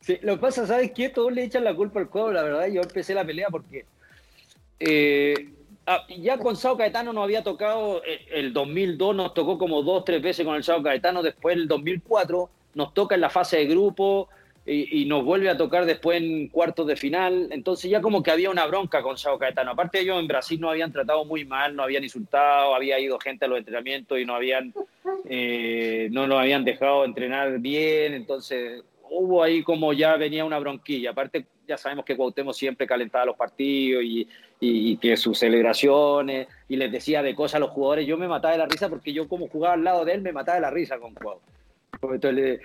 sí, 0.00 0.18
lo 0.22 0.36
que 0.36 0.40
pasa, 0.40 0.66
¿sabes 0.66 0.92
qué? 0.94 1.08
Todos 1.08 1.32
le 1.32 1.44
echan 1.44 1.64
la 1.64 1.74
culpa 1.74 2.00
al 2.00 2.08
cuadro, 2.08 2.32
la 2.32 2.42
verdad. 2.42 2.66
Yo 2.66 2.82
empecé 2.82 3.14
la 3.14 3.24
pelea 3.24 3.48
porque 3.50 3.84
eh, 4.80 5.48
ah, 5.88 6.06
ya 6.08 6.38
con 6.38 6.56
Sao 6.56 6.76
Caetano 6.76 7.12
nos 7.12 7.24
había 7.24 7.42
tocado 7.42 8.02
eh, 8.04 8.26
el 8.30 8.52
2002, 8.52 9.16
nos 9.16 9.34
tocó 9.34 9.58
como 9.58 9.82
dos, 9.82 10.04
tres 10.04 10.22
veces 10.22 10.46
con 10.46 10.54
el 10.54 10.62
Sao 10.62 10.82
Caetano. 10.82 11.22
Después, 11.22 11.56
el 11.56 11.66
2004, 11.66 12.50
nos 12.74 12.94
toca 12.94 13.14
en 13.14 13.20
la 13.20 13.30
fase 13.30 13.56
de 13.56 13.66
grupo 13.66 14.28
y, 14.70 15.06
nos 15.06 15.24
vuelve 15.24 15.48
a 15.48 15.56
tocar 15.56 15.86
después 15.86 16.20
en 16.20 16.48
cuartos 16.48 16.86
de 16.86 16.96
final. 16.96 17.48
Entonces 17.50 17.90
ya 17.90 18.00
como 18.00 18.22
que 18.22 18.30
había 18.30 18.50
una 18.50 18.66
bronca 18.66 19.02
con 19.02 19.16
Sao 19.16 19.38
Caetano. 19.38 19.70
Aparte 19.70 20.00
ellos 20.00 20.20
en 20.20 20.28
Brasil 20.28 20.60
no 20.60 20.70
habían 20.70 20.92
tratado 20.92 21.24
muy 21.24 21.44
mal, 21.44 21.74
no 21.74 21.82
habían 21.82 22.04
insultado, 22.04 22.74
había 22.74 23.00
ido 23.00 23.18
gente 23.18 23.46
a 23.46 23.48
los 23.48 23.58
entrenamientos 23.58 24.18
y 24.18 24.26
no 24.26 24.34
habían, 24.34 24.74
eh, 25.24 26.08
no 26.12 26.26
nos 26.26 26.38
habían 26.40 26.64
dejado 26.64 27.04
entrenar 27.04 27.58
bien. 27.60 28.12
Entonces 28.12 28.82
hubo 29.10 29.42
ahí 29.42 29.62
como 29.62 29.92
ya 29.92 30.16
venía 30.16 30.44
una 30.44 30.58
bronquilla. 30.58 31.10
Aparte 31.10 31.46
ya 31.66 31.76
sabemos 31.76 32.04
que 32.04 32.16
Cuauhtémoc 32.16 32.54
siempre 32.54 32.86
calentaba 32.86 33.26
los 33.26 33.36
partidos 33.36 34.02
y, 34.02 34.28
y, 34.60 34.96
que 34.96 35.16
sus 35.16 35.38
celebraciones 35.38 36.48
y 36.68 36.76
les 36.76 36.90
decía 36.90 37.22
de 37.22 37.34
cosas 37.34 37.56
a 37.56 37.60
los 37.60 37.70
jugadores. 37.70 38.06
Yo 38.06 38.16
me 38.16 38.28
mataba 38.28 38.52
de 38.52 38.58
la 38.58 38.66
risa 38.66 38.88
porque 38.88 39.12
yo 39.12 39.28
como 39.28 39.48
jugaba 39.48 39.74
al 39.74 39.84
lado 39.84 40.04
de 40.04 40.14
él 40.14 40.22
me 40.22 40.32
mataba 40.32 40.56
de 40.56 40.62
la 40.62 40.70
risa 40.70 40.98
con 40.98 41.14
Cuauhtémoc. 41.14 41.58
Eh, 42.02 42.60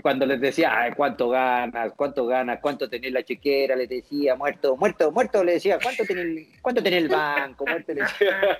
cuando 0.00 0.26
les 0.26 0.40
decía, 0.40 0.92
cuánto 0.96 1.28
ganas, 1.28 1.92
cuánto 1.96 2.26
ganas, 2.26 2.60
cuánto 2.60 2.88
tenés 2.88 3.12
la 3.12 3.24
chequera, 3.24 3.74
les 3.74 3.88
decía, 3.88 4.36
muerto, 4.36 4.76
muerto, 4.76 5.10
muerto, 5.10 5.42
le 5.42 5.54
decía, 5.54 5.78
cuánto 5.82 6.04
tenés, 6.04 6.48
cuánto 6.62 6.82
tenés 6.82 7.02
el 7.02 7.08
banco, 7.08 7.64
muerto, 7.66 7.92
le 7.92 8.02
decía. 8.02 8.58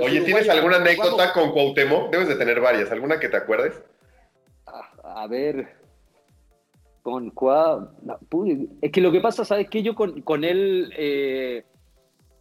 Oye, 0.00 0.20
¿tienes 0.22 0.48
alguna 0.48 0.76
anécdota 0.76 1.32
con 1.32 1.52
Cuauhtémoc? 1.52 2.10
Debes 2.10 2.28
de 2.28 2.36
tener 2.36 2.60
varias, 2.60 2.90
¿alguna 2.90 3.20
que 3.20 3.28
te 3.28 3.36
acuerdes? 3.36 3.82
A, 5.04 5.26
ver, 5.26 5.68
con 7.02 7.30
Cuauhtémoc, 7.30 8.70
es 8.80 8.92
que 8.92 9.00
lo 9.00 9.12
que 9.12 9.20
pasa, 9.20 9.44
¿sabes 9.44 9.68
qué? 9.68 9.82
Yo 9.82 9.94
con, 9.94 10.22
con 10.22 10.44
él... 10.44 10.92
Eh, 10.96 11.64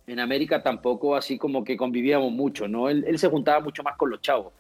en 0.08 0.20
América 0.20 0.62
tampoco 0.62 1.16
así 1.16 1.38
como 1.38 1.64
que 1.64 1.78
convivíamos 1.78 2.34
mucho, 2.34 2.68
¿no? 2.68 2.90
Él, 2.90 3.06
él 3.08 3.18
se 3.18 3.30
juntaba 3.30 3.62
mucho 3.62 3.82
más 3.82 3.96
con 3.96 4.10
los 4.10 4.20
chavos. 4.20 4.52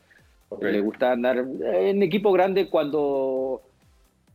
Le 0.59 0.81
gusta 0.81 1.13
andar 1.13 1.37
en 1.37 2.03
equipo 2.03 2.31
grande 2.31 2.69
cuando 2.69 3.61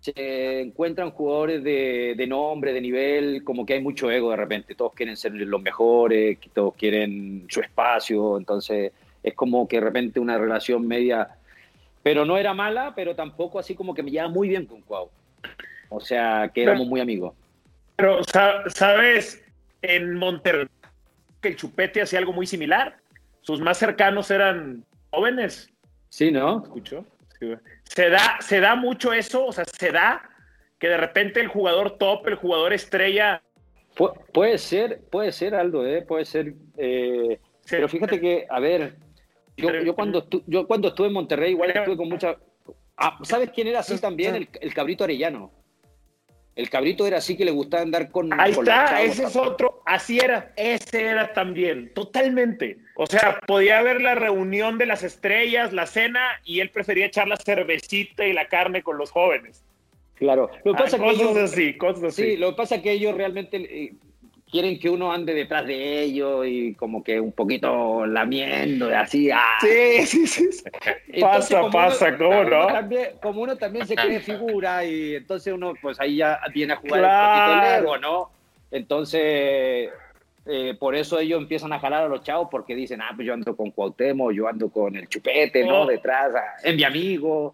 se 0.00 0.60
encuentran 0.60 1.10
jugadores 1.10 1.62
de, 1.62 2.26
nombre, 2.26 2.72
de 2.72 2.80
nivel, 2.80 3.44
como 3.44 3.66
que 3.66 3.74
hay 3.74 3.82
mucho 3.82 4.10
ego 4.10 4.30
de 4.30 4.36
repente. 4.36 4.74
Todos 4.74 4.94
quieren 4.94 5.16
ser 5.16 5.32
los 5.32 5.60
mejores, 5.60 6.38
todos 6.54 6.74
quieren 6.74 7.46
su 7.48 7.60
espacio. 7.60 8.38
Entonces 8.38 8.92
es 9.22 9.34
como 9.34 9.68
que 9.68 9.76
de 9.76 9.84
repente 9.84 10.18
una 10.18 10.38
relación 10.38 10.86
media. 10.86 11.36
Pero 12.02 12.24
no 12.24 12.38
era 12.38 12.54
mala, 12.54 12.94
pero 12.94 13.14
tampoco 13.14 13.58
así 13.58 13.74
como 13.74 13.92
que 13.92 14.02
me 14.02 14.10
lleva 14.10 14.28
muy 14.28 14.48
bien 14.48 14.64
con 14.64 14.80
Cuau. 14.80 15.10
O 15.88 16.00
sea, 16.00 16.50
que 16.52 16.62
éramos 16.62 16.86
muy 16.86 17.00
amigos. 17.00 17.34
Pero, 17.96 18.20
¿sabes? 18.68 19.42
En 19.82 20.14
Monterrey, 20.16 20.66
que 21.40 21.48
el 21.48 21.56
Chupete 21.56 22.02
hacía 22.02 22.18
algo 22.18 22.32
muy 22.32 22.46
similar. 22.46 22.96
Sus 23.40 23.60
más 23.60 23.78
cercanos 23.78 24.30
eran 24.30 24.84
jóvenes 25.10 25.72
Sí, 26.16 26.30
¿no? 26.30 26.62
¿Escuchó? 26.62 27.04
Se 27.84 28.08
da, 28.08 28.38
se 28.40 28.60
da 28.60 28.74
mucho 28.74 29.12
eso, 29.12 29.44
o 29.44 29.52
sea, 29.52 29.66
se 29.66 29.92
da 29.92 30.30
que 30.78 30.88
de 30.88 30.96
repente 30.96 31.40
el 31.40 31.48
jugador 31.48 31.98
top, 31.98 32.26
el 32.28 32.36
jugador 32.36 32.72
estrella. 32.72 33.42
puede 34.32 34.56
ser, 34.56 35.00
puede 35.10 35.32
ser 35.32 35.54
Aldo, 35.54 35.86
¿eh? 35.86 36.00
puede 36.00 36.24
ser. 36.24 36.54
Eh, 36.78 37.38
pero 37.68 37.88
fíjate 37.88 38.18
que, 38.18 38.46
a 38.48 38.60
ver, 38.60 38.96
yo, 39.58 39.70
yo, 39.82 39.94
cuando, 39.94 40.26
yo 40.46 40.66
cuando 40.66 40.88
estuve 40.88 41.08
en 41.08 41.12
Monterrey, 41.12 41.50
igual 41.50 41.70
estuve 41.70 41.98
con 41.98 42.08
mucha. 42.08 42.36
Ah, 42.96 43.18
¿Sabes 43.22 43.50
quién 43.50 43.68
era 43.68 43.80
así 43.80 43.98
también? 43.98 44.34
El, 44.34 44.48
el 44.60 44.74
cabrito 44.74 45.04
arellano. 45.04 45.52
El 46.56 46.70
cabrito 46.70 47.06
era 47.06 47.18
así 47.18 47.36
que 47.36 47.44
le 47.44 47.50
gustaba 47.50 47.82
andar 47.82 48.10
con. 48.10 48.32
Ahí 48.40 48.52
está, 48.52 49.02
ese 49.02 49.24
es 49.24 49.36
otro. 49.36 49.82
Así 49.84 50.18
era, 50.18 50.54
ese 50.56 51.04
era 51.04 51.34
también, 51.34 51.92
totalmente. 51.92 52.78
O 52.96 53.06
sea, 53.06 53.38
podía 53.46 53.78
haber 53.78 54.00
la 54.00 54.14
reunión 54.14 54.78
de 54.78 54.86
las 54.86 55.02
estrellas, 55.02 55.74
la 55.74 55.86
cena, 55.86 56.40
y 56.44 56.60
él 56.60 56.70
prefería 56.70 57.04
echar 57.04 57.28
la 57.28 57.36
cervecita 57.36 58.26
y 58.26 58.32
la 58.32 58.48
carne 58.48 58.82
con 58.82 58.96
los 58.96 59.10
jóvenes. 59.10 59.62
Claro. 60.14 60.50
Lo 60.64 60.72
que 60.72 60.82
pasa 60.82 60.96
que 60.96 61.04
cosas 61.04 61.36
así, 61.36 61.76
cosas 61.76 62.04
así. 62.04 62.22
Sí, 62.22 62.36
lo 62.38 62.50
que 62.50 62.56
pasa 62.56 62.76
es 62.76 62.82
que 62.82 62.92
ellos 62.92 63.14
realmente 63.14 63.58
eh, 63.58 63.92
quieren 64.50 64.78
que 64.78 64.88
uno 64.88 65.12
ande 65.12 65.34
detrás 65.34 65.66
de 65.66 66.02
ellos 66.02 66.46
y 66.46 66.74
como 66.74 67.02
que 67.02 67.20
un 67.20 67.32
poquito 67.32 68.06
lamiendo, 68.06 68.88
así. 68.96 69.30
Ah. 69.30 69.58
Sí, 69.60 70.06
sí, 70.06 70.26
sí. 70.26 70.64
pasa, 71.20 71.68
pasa, 71.70 72.16
¿cómo 72.16 72.44
no? 72.44 72.68
como 73.20 73.42
uno 73.42 73.56
también 73.56 73.86
se 73.86 73.96
cree 73.96 74.20
figura 74.20 74.84
y 74.84 75.16
entonces 75.16 75.52
uno 75.52 75.74
pues 75.80 76.00
ahí 76.00 76.16
ya 76.16 76.40
viene 76.54 76.74
a 76.74 76.76
jugar 76.76 77.00
un 77.02 77.08
poquito 77.28 77.66
el 77.66 77.82
ego, 77.82 77.98
¿no? 77.98 78.30
Entonces, 78.70 79.90
eh, 80.46 80.76
por 80.78 80.94
eso 80.94 81.18
ellos 81.18 81.40
empiezan 81.40 81.72
a 81.72 81.80
jalar 81.80 82.04
a 82.04 82.08
los 82.08 82.22
chavos 82.22 82.48
porque 82.50 82.74
dicen, 82.74 83.00
ah, 83.02 83.12
pues 83.14 83.26
yo 83.26 83.34
ando 83.34 83.56
con 83.56 83.70
Cuauhtémoc, 83.70 84.32
yo 84.32 84.48
ando 84.48 84.68
con 84.68 84.96
el 84.96 85.08
chupete, 85.08 85.64
¿no? 85.64 85.82
Oh. 85.82 85.86
Detrás, 85.86 86.32
ah, 86.34 86.56
en 86.62 86.76
mi 86.76 86.84
amigo. 86.84 87.52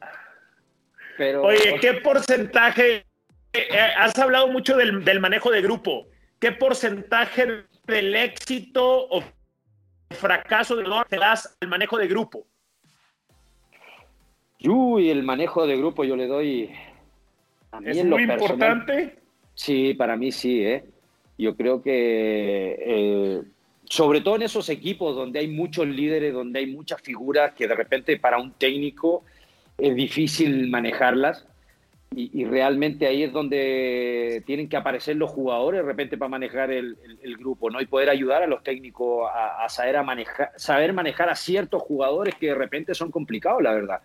Pero, 1.17 1.43
Oye, 1.43 1.79
¿qué 1.81 1.95
porcentaje? 1.95 3.05
Eh, 3.53 3.79
has 3.99 4.19
hablado 4.19 4.49
mucho 4.49 4.77
del, 4.77 5.05
del 5.05 5.21
manejo 5.21 5.51
de 5.51 5.63
grupo. 5.63 6.07
¿Qué 6.43 6.51
porcentaje 6.51 7.47
del 7.87 8.17
éxito 8.17 8.83
o 8.85 9.23
fracaso 10.11 10.75
de 10.75 10.85
te 11.09 11.17
das 11.17 11.57
al 11.61 11.69
manejo 11.69 11.97
de 11.97 12.09
grupo? 12.09 12.49
Uy, 14.65 15.09
el 15.09 15.23
manejo 15.23 15.65
de 15.69 15.77
grupo 15.77 16.03
yo 16.03 16.17
le 16.17 16.27
doy. 16.27 16.71
¿Es 17.85 18.05
muy 18.05 18.25
importante? 18.25 19.21
Sí, 19.55 19.95
para 19.95 20.17
mí 20.17 20.33
sí, 20.33 20.65
¿eh? 20.65 20.85
Yo 21.39 21.57
creo 21.57 21.81
que, 21.81 22.77
eh, 22.81 23.43
sobre 23.85 24.21
todo 24.21 24.35
en 24.35 24.43
esos 24.43 24.69
equipos 24.69 25.15
donde 25.15 25.39
hay 25.39 25.49
muchos 25.49 25.87
líderes, 25.87 26.35
donde 26.35 26.59
hay 26.59 26.67
muchas 26.67 27.01
figuras 27.03 27.55
que 27.55 27.69
de 27.69 27.75
repente 27.77 28.19
para 28.19 28.39
un 28.39 28.53
técnico 28.55 29.25
es 29.79 29.95
difícil 29.95 30.69
manejarlas, 30.69 31.47
y, 32.15 32.45
realmente 32.45 33.07
ahí 33.07 33.23
es 33.23 33.33
donde 33.33 34.43
tienen 34.47 34.69
que 34.69 34.77
aparecer 34.77 35.17
los 35.17 35.31
jugadores 35.31 35.81
de 35.81 35.87
repente 35.87 36.17
para 36.17 36.29
manejar 36.29 36.71
el, 36.71 36.97
grupo, 37.39 37.71
¿no? 37.71 37.81
Y 37.81 37.87
poder 37.87 38.11
ayudar 38.11 38.43
a 38.43 38.47
los 38.47 38.63
técnicos 38.63 39.31
a, 39.33 39.69
saber, 39.69 39.97
a 39.97 40.03
manejar, 40.03 40.53
saber 40.57 40.93
manejar 40.93 41.29
a 41.29 41.35
ciertos 41.35 41.83
jugadores 41.83 42.35
que 42.35 42.49
de 42.49 42.55
repente 42.55 42.95
son 42.95 43.11
complicados, 43.11 43.63
la 43.63 43.73
verdad. 43.73 44.01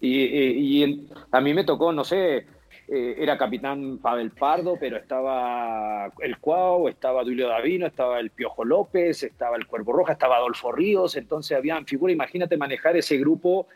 Y, 0.00 1.08
a 1.30 1.40
mí 1.40 1.54
me 1.54 1.64
tocó, 1.64 1.92
no 1.92 2.04
sé, 2.04 2.46
eh, 2.88 3.14
era 3.18 3.38
capitán 3.38 3.98
Pavel 3.98 4.32
Pardo, 4.32 4.76
pero 4.78 4.96
estaba 4.96 6.10
el 6.20 6.38
Cuau, 6.38 6.88
estaba 6.88 7.22
Duilio 7.22 7.48
Davino, 7.48 7.86
estaba 7.86 8.18
el 8.18 8.30
Piojo 8.30 8.64
López, 8.64 9.22
estaba 9.22 9.56
el 9.56 9.66
Cuervo 9.66 9.92
Roja, 9.92 10.14
estaba 10.14 10.36
Adolfo 10.36 10.72
Ríos, 10.72 11.16
entonces 11.16 11.56
habían 11.56 11.86
figuras, 11.86 12.14
imagínate 12.14 12.56
manejar 12.56 12.96
ese 12.96 13.16
grupo 13.18 13.68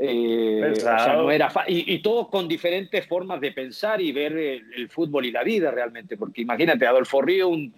eh, 0.00 0.74
no 1.16 1.30
era 1.32 1.52
y, 1.66 1.98
todos 1.98 2.28
con 2.28 2.46
diferentes 2.46 3.04
formas 3.06 3.40
de 3.40 3.50
pensar 3.50 4.00
y 4.00 4.12
ver 4.12 4.36
el, 4.36 4.88
fútbol 4.88 5.26
y 5.26 5.32
la 5.32 5.42
vida 5.42 5.72
realmente, 5.72 6.16
porque 6.16 6.42
imagínate, 6.42 6.86
Adolfo 6.86 7.20
Río, 7.20 7.48
un, 7.48 7.74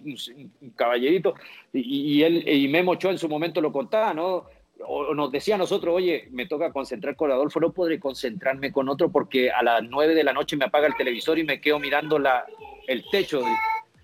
caballerito, 0.75 1.33
y, 1.73 2.21
él 2.21 2.47
y 2.47 2.67
Memo 2.67 2.91
Ochoa 2.91 3.11
en 3.11 3.17
su 3.17 3.27
momento 3.27 3.59
lo 3.59 3.71
contaba, 3.71 4.13
¿no? 4.13 4.45
O 4.85 5.15
nos 5.15 5.31
decía 5.31 5.55
a 5.55 5.57
nosotros, 5.57 5.95
oye, 5.95 6.27
me 6.31 6.45
toca 6.45 6.71
concentrar 6.71 7.15
con 7.15 7.31
Adolfo, 7.31 7.59
no 7.59 7.71
podré 7.71 7.99
concentrarme 7.99 8.71
con 8.71 8.87
otro 8.89 9.11
porque 9.11 9.51
a 9.51 9.63
las 9.63 9.83
nueve 9.83 10.13
de 10.13 10.23
la 10.23 10.33
noche 10.33 10.57
me 10.57 10.65
apaga 10.65 10.87
el 10.87 10.95
televisor 10.95 11.39
y 11.39 11.43
me 11.43 11.59
quedo 11.59 11.79
mirando 11.79 12.19
la, 12.19 12.45
el 12.87 13.03
techo. 13.11 13.41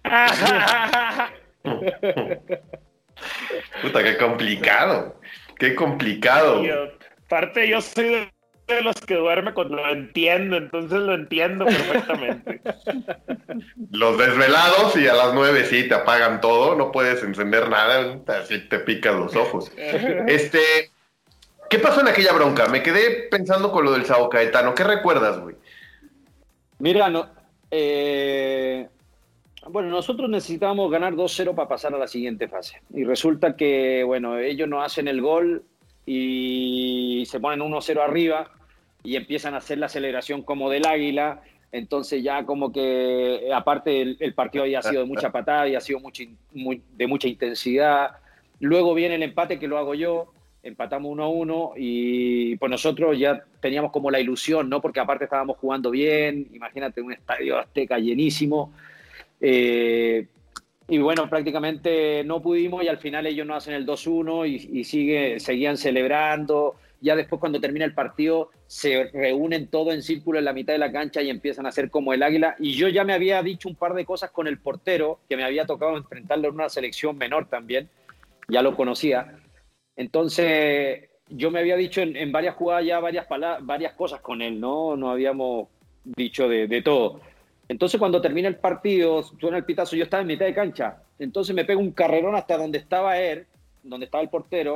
Puta, 3.82 4.04
qué 4.04 4.18
complicado, 4.18 5.20
qué 5.58 5.76
complicado. 5.76 6.64
Aparte, 7.28 7.68
yo 7.68 7.82
soy 7.82 8.30
de 8.68 8.82
los 8.82 8.96
que 9.02 9.16
duerme 9.16 9.54
cuando 9.54 9.76
lo 9.76 9.90
entiendo, 9.90 10.58
entonces 10.58 11.00
lo 11.00 11.14
entiendo 11.14 11.66
perfectamente. 11.66 12.62
Los 13.92 14.18
desvelados 14.18 14.96
y 14.98 15.08
a 15.08 15.14
las 15.14 15.34
nueve 15.34 15.66
sí 15.66 15.88
te 15.88 15.96
apagan 15.96 16.42
todo, 16.42 16.76
no 16.76 16.92
puedes 16.92 17.24
encender 17.24 17.70
nada, 17.70 18.20
así 18.28 18.60
te 18.68 18.80
pican 18.80 19.20
los 19.20 19.36
ojos. 19.36 19.72
Este, 20.28 20.60
¿qué 21.70 21.80
pasó 21.80 22.02
en 22.02 22.10
aquella 22.10 22.34
bronca? 22.34 22.68
Me 22.68 22.84
quedé 22.84 23.28
pensando 23.32 23.72
con 23.72 23.86
lo 23.86 23.94
del 23.94 24.06
Sao 24.06 24.30
Caetano. 24.30 24.76
¿Qué 24.76 24.84
recuerdas, 24.84 25.40
güey? 25.40 25.56
Mira, 26.80 27.10
no, 27.10 27.30
eh, 27.72 28.88
bueno, 29.70 29.90
nosotros 29.90 30.30
necesitábamos 30.30 30.92
ganar 30.92 31.14
2-0 31.14 31.56
para 31.56 31.68
pasar 31.68 31.96
a 31.96 31.98
la 31.98 32.08
siguiente 32.08 32.48
fase. 32.48 32.82
Y 32.94 33.06
resulta 33.06 33.56
que, 33.56 34.04
bueno, 34.04 34.38
ellos 34.38 34.68
no 34.68 34.82
hacen 34.82 35.08
el 35.08 35.22
gol 35.22 35.64
y 36.10 37.26
se 37.28 37.40
ponen 37.42 37.60
1-0 37.60 38.02
arriba 38.02 38.50
y 39.04 39.18
empiezan 39.18 39.54
a 39.54 39.58
hacer 39.58 39.78
la 39.78 39.88
aceleración 39.88 40.42
como 40.42 40.70
del 40.70 40.88
águila. 40.88 41.42
Entonces 41.74 42.24
ya 42.24 42.46
como 42.46 42.72
que, 42.72 43.50
aparte 43.54 44.02
el, 44.02 44.34
partido 44.34 44.64
había 44.64 44.82
sido 44.82 45.02
de 45.02 45.08
mucha 45.08 45.34
patada, 45.34 45.68
y 45.68 45.76
ha 45.76 45.82
sido 45.82 46.00
mucho, 46.00 46.24
de 46.54 47.08
mucha 47.08 47.28
intensidad. 47.28 48.12
Luego 48.62 48.94
viene 48.94 49.16
el 49.16 49.24
empate 49.24 49.60
que 49.60 49.68
lo 49.68 49.78
hago 49.78 49.94
yo. 49.94 50.34
empatamos 50.64 51.12
1 51.12 51.24
a 51.24 51.28
1 51.28 51.74
y 51.76 52.56
pues 52.56 52.70
nosotros 52.70 53.20
ya 53.20 53.44
teníamos 53.62 53.92
como 53.92 54.10
la 54.10 54.20
ilusión, 54.20 54.70
¿no? 54.70 54.82
Porque 54.82 55.02
aparte 55.02 55.26
estábamos 55.26 55.58
jugando 55.58 55.92
bien, 55.92 56.48
imagínate 56.54 57.02
un 57.02 57.12
estadio 57.12 57.60
azteca 57.60 58.00
llenísimo. 58.00 58.72
Eh, 59.42 60.28
y 60.90 61.00
bueno, 61.00 61.30
prácticamente 61.30 62.24
no 62.24 62.42
pudimos 62.42 62.82
y 62.84 62.88
al 62.88 62.98
final 62.98 63.28
ellos 63.28 63.46
nos 63.46 63.58
hacen 63.58 63.74
el 63.74 63.86
2-1 63.86 64.48
y, 64.48 64.84
sigue, 64.86 65.40
seguían 65.40 65.78
celebrando. 65.78 66.76
Ya 67.02 67.16
después 67.16 67.40
cuando 67.42 67.60
termina 67.60 67.84
el 67.84 67.94
partido 67.94 68.52
se 68.68 69.10
reúnen 69.14 69.68
todo 69.68 69.92
en 69.92 70.02
círculo 70.02 70.40
en 70.40 70.46
la 70.46 70.54
mitad 70.54 70.74
de 70.74 70.80
la 70.80 70.92
cancha 70.92 71.22
y 71.22 71.30
empiezan 71.30 71.66
a 71.66 71.70
hacer 71.70 71.90
como 71.90 72.14
el 72.14 72.24
águila. 72.24 72.56
Y 72.58 72.74
yo 72.74 72.88
ya 72.88 73.04
me 73.04 73.14
había 73.14 73.44
dicho 73.44 73.68
un 73.68 73.76
par 73.76 73.96
de 73.96 74.06
cosas 74.06 74.32
con 74.32 74.48
el 74.48 74.60
portero, 74.60 75.20
que 75.28 75.36
me 75.36 75.44
había 75.44 75.66
tocado 75.66 75.98
enfrentarlo 75.98 76.48
en 76.48 76.56
una 76.56 76.70
selección 76.70 77.18
menor 77.18 77.50
también, 77.50 77.90
ya 78.48 78.62
lo 78.62 78.76
conocía. 78.76 79.40
Entonces 79.98 81.10
yo 81.28 81.52
me 81.52 81.60
había 81.60 81.76
dicho 81.76 82.02
en, 82.02 82.32
varias 82.32 82.56
jugadas 82.56 82.86
ya 82.86 83.02
varias, 83.02 83.28
varias 83.62 83.94
cosas 83.94 84.22
con 84.22 84.42
él, 84.42 84.60
¿no? 84.62 84.96
No 84.96 85.12
habíamos 85.12 85.68
dicho 86.06 86.48
de 86.48 86.82
todo. 86.82 87.20
Entonces, 87.70 88.00
cuando 88.00 88.22
termina 88.22 88.48
el 88.48 88.56
partido, 88.56 89.24
suena 89.24 89.58
el 89.58 89.66
pitazo, 89.66 89.96
yo 89.96 90.04
estaba 90.04 90.22
en 90.22 90.28
mitad 90.28 90.46
de 90.46 90.54
cancha. 90.54 90.98
Entonces 91.20 91.56
me 91.56 91.66
pego 91.66 91.82
un 91.82 91.92
carrerón 91.92 92.36
hasta 92.36 92.58
donde 92.58 92.78
estaba 92.78 93.20
él, 93.20 93.46
donde 93.84 94.06
estaba 94.06 94.24
el 94.24 94.30
portero, 94.30 94.76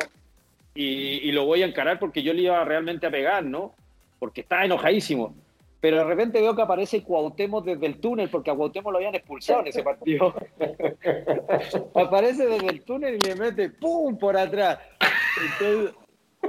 y, 0.73 1.31
lo 1.31 1.45
voy 1.45 1.63
a 1.63 1.65
encarar 1.65 1.99
porque 1.99 2.23
yo 2.23 2.33
le 2.33 2.43
iba 2.43 2.63
realmente 2.63 3.05
a 3.05 3.11
pegar, 3.11 3.43
¿no? 3.43 3.73
Porque 4.19 4.41
estaba 4.41 4.63
enojadísimo. 4.63 5.35
Pero 5.81 5.97
de 5.97 6.03
repente 6.03 6.39
veo 6.39 6.55
que 6.55 6.61
aparece 6.61 7.03
Cuauhtémoc 7.03 7.65
desde 7.65 7.87
el 7.87 7.99
túnel, 7.99 8.29
porque 8.29 8.51
a 8.51 8.55
Cuauhtémoc 8.55 8.91
lo 8.91 8.97
habían 8.97 9.15
expulsado 9.15 9.61
en 9.61 9.67
ese 9.67 9.83
partido. 9.83 10.33
aparece 11.95 12.45
desde 12.45 12.67
el 12.67 12.83
túnel 12.83 13.15
y 13.15 13.19
le 13.19 13.35
mete 13.35 13.69
¡pum! 13.69 14.17
por 14.17 14.37
atrás. 14.37 14.79
Entonces, 15.59 15.95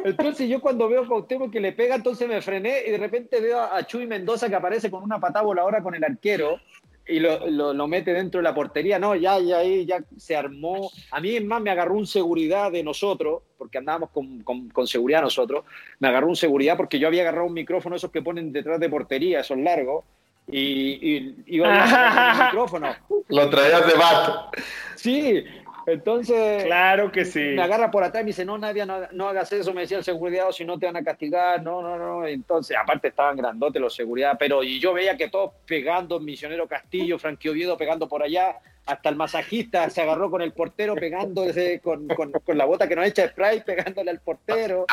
entonces 0.04 0.48
yo 0.48 0.60
cuando 0.60 0.88
veo 0.88 1.02
a 1.02 1.06
Cuauhtémoc 1.06 1.52
que 1.52 1.60
le 1.60 1.72
pega, 1.72 1.94
entonces 1.94 2.28
me 2.28 2.42
frené 2.42 2.82
y 2.86 2.90
de 2.90 2.98
repente 2.98 3.40
veo 3.40 3.60
a 3.60 3.86
Chuy 3.86 4.06
Mendoza 4.06 4.48
que 4.48 4.54
aparece 4.54 4.90
con 4.90 5.02
una 5.02 5.20
patada 5.20 5.44
voladora 5.44 5.82
con 5.82 5.94
el 5.94 6.04
arquero 6.04 6.58
y 7.06 7.18
lo, 7.18 7.72
lo, 7.72 7.88
mete 7.88 8.12
dentro 8.12 8.38
de 8.38 8.44
la 8.44 8.54
portería. 8.54 8.98
No, 8.98 9.14
ya, 9.16 9.38
ya 9.40 9.62
ya 9.62 10.04
se 10.16 10.36
armó. 10.36 10.90
A 11.10 11.20
mí 11.20 11.36
es 11.36 11.44
más 11.44 11.60
me 11.60 11.70
agarró 11.70 11.94
un 11.94 12.06
seguridad 12.06 12.70
de 12.70 12.84
nosotros, 12.84 13.42
porque 13.58 13.78
andábamos 13.78 14.10
con, 14.10 14.68
con, 14.70 14.86
seguridad 14.86 15.22
nosotros. 15.22 15.64
Me 15.98 16.08
agarró 16.08 16.28
un 16.28 16.36
seguridad 16.36 16.76
porque 16.76 16.98
yo 16.98 17.08
había 17.08 17.22
agarrado 17.22 17.46
un 17.46 17.54
micrófono, 17.54 17.96
esos 17.96 18.10
que 18.10 18.22
ponen 18.22 18.52
detrás 18.52 18.78
de 18.78 18.88
portería, 18.88 19.40
esos 19.40 19.58
largos. 19.58 20.04
Y, 20.48 20.60
y 20.60 21.36
iba 21.46 21.68
a 21.68 22.32
el 22.38 22.44
micrófono. 22.46 22.94
Lo 23.28 23.50
traías 23.50 23.86
de 23.86 23.94
bat. 23.94 24.54
Sí, 24.96 25.44
entonces, 25.87 26.64
claro 26.64 27.11
que 27.11 27.25
sí. 27.25 27.40
Me 27.40 27.62
agarra 27.62 27.90
por 27.90 28.05
atrás 28.05 28.23
y 28.23 28.25
me 28.25 28.29
dice, 28.29 28.45
no, 28.45 28.59
Nadia, 28.59 28.87
no, 28.87 29.29
hagas 29.29 29.53
eso, 29.53 29.73
me 29.75 29.83
decía 29.83 29.99
el 29.99 30.05
seguridad, 30.05 30.49
o 30.49 30.53
si 30.53 30.64
no 30.64 30.79
te 30.79 30.87
van 30.87 30.97
a 30.97 31.05
castigar, 31.05 31.62
no, 31.62 31.83
no, 31.83 31.97
no. 31.97 32.27
Entonces, 32.27 32.77
aparte 32.77 33.09
estaban 33.09 33.37
grandotes 33.37 33.81
los 33.81 33.95
seguridad, 33.95 34.37
pero 34.38 34.62
y 34.62 34.79
yo 34.81 34.92
veía 34.92 35.16
que 35.16 35.29
todos 35.29 35.53
pegando, 35.66 36.21
Misionero 36.21 36.66
Castillo, 36.66 37.18
Frankie 37.18 37.49
Oviedo 37.49 37.77
pegando 37.77 38.09
por 38.09 38.23
allá, 38.23 38.57
hasta 38.87 39.09
el 39.09 39.16
masajista 39.16 39.88
se 39.90 40.03
agarró 40.03 40.31
con 40.31 40.42
el 40.42 40.53
portero 40.53 40.95
pegándose 40.95 41.81
con, 41.81 42.09
con, 42.09 42.59
la 42.59 42.64
bota 42.64 42.88
que 42.88 42.97
nos 42.97 43.07
echa 43.07 43.29
spray, 43.29 43.62
pegándole 43.62 44.11
al 44.11 44.21
portero. 44.21 44.87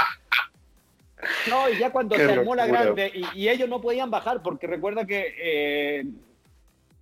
No, 1.50 1.70
y 1.70 1.78
ya 1.78 1.92
cuando 1.92 2.16
se 2.16 2.32
armó 2.32 2.56
la 2.56 2.68
grande, 2.68 3.12
y, 3.36 3.50
ellos 3.50 3.68
no 3.68 3.82
podían 3.82 4.10
bajar, 4.10 4.42
porque 4.42 4.68
recuerda 4.68 5.06
que 5.06 5.36
eh, 5.38 6.06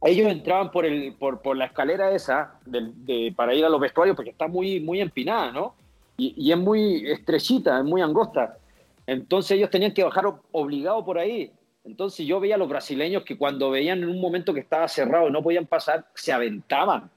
ellos 0.03 0.31
entraban 0.31 0.71
por, 0.71 0.86
el, 0.86 1.13
por, 1.13 1.41
por 1.41 1.57
la 1.57 1.65
escalera 1.65 2.12
esa 2.12 2.60
de, 2.65 3.33
para 3.36 3.53
ir 3.53 3.65
a 3.65 3.69
los 3.69 3.79
vestuarios 3.79 4.15
porque 4.15 4.31
está 4.31 4.47
muy, 4.47 4.79
muy 4.79 5.01
empinada, 5.01 5.51
¿no? 5.51 5.75
Y, 6.17 6.33
y, 6.38 6.51
es 6.51 6.57
muy 6.57 7.10
estrechita, 7.10 7.77
es 7.77 7.83
muy 7.83 8.01
angosta. 8.01 8.57
Entonces 9.05 9.51
ellos 9.51 9.69
tenían 9.69 9.93
que 9.93 10.03
bajar 10.03 10.25
obligado 10.51 11.03
por 11.05 11.17
ahí. 11.17 11.51
Entonces 11.86 12.25
yo 12.25 12.39
veía 12.39 12.55
a 12.55 12.57
los 12.57 12.67
brasileños 12.67 13.23
que 13.23 13.38
cuando 13.38 13.71
veían 13.71 13.99
en 13.99 14.10
un 14.10 14.19
momento 14.19 14.53
que 14.53 14.60
estaba 14.60 14.88
cerrado 14.88 15.29
y 15.29 15.31
no 15.31 15.41
podían 15.41 15.67
pasar, 15.67 16.05
se 16.13 16.33
aventaban. 16.33 17.10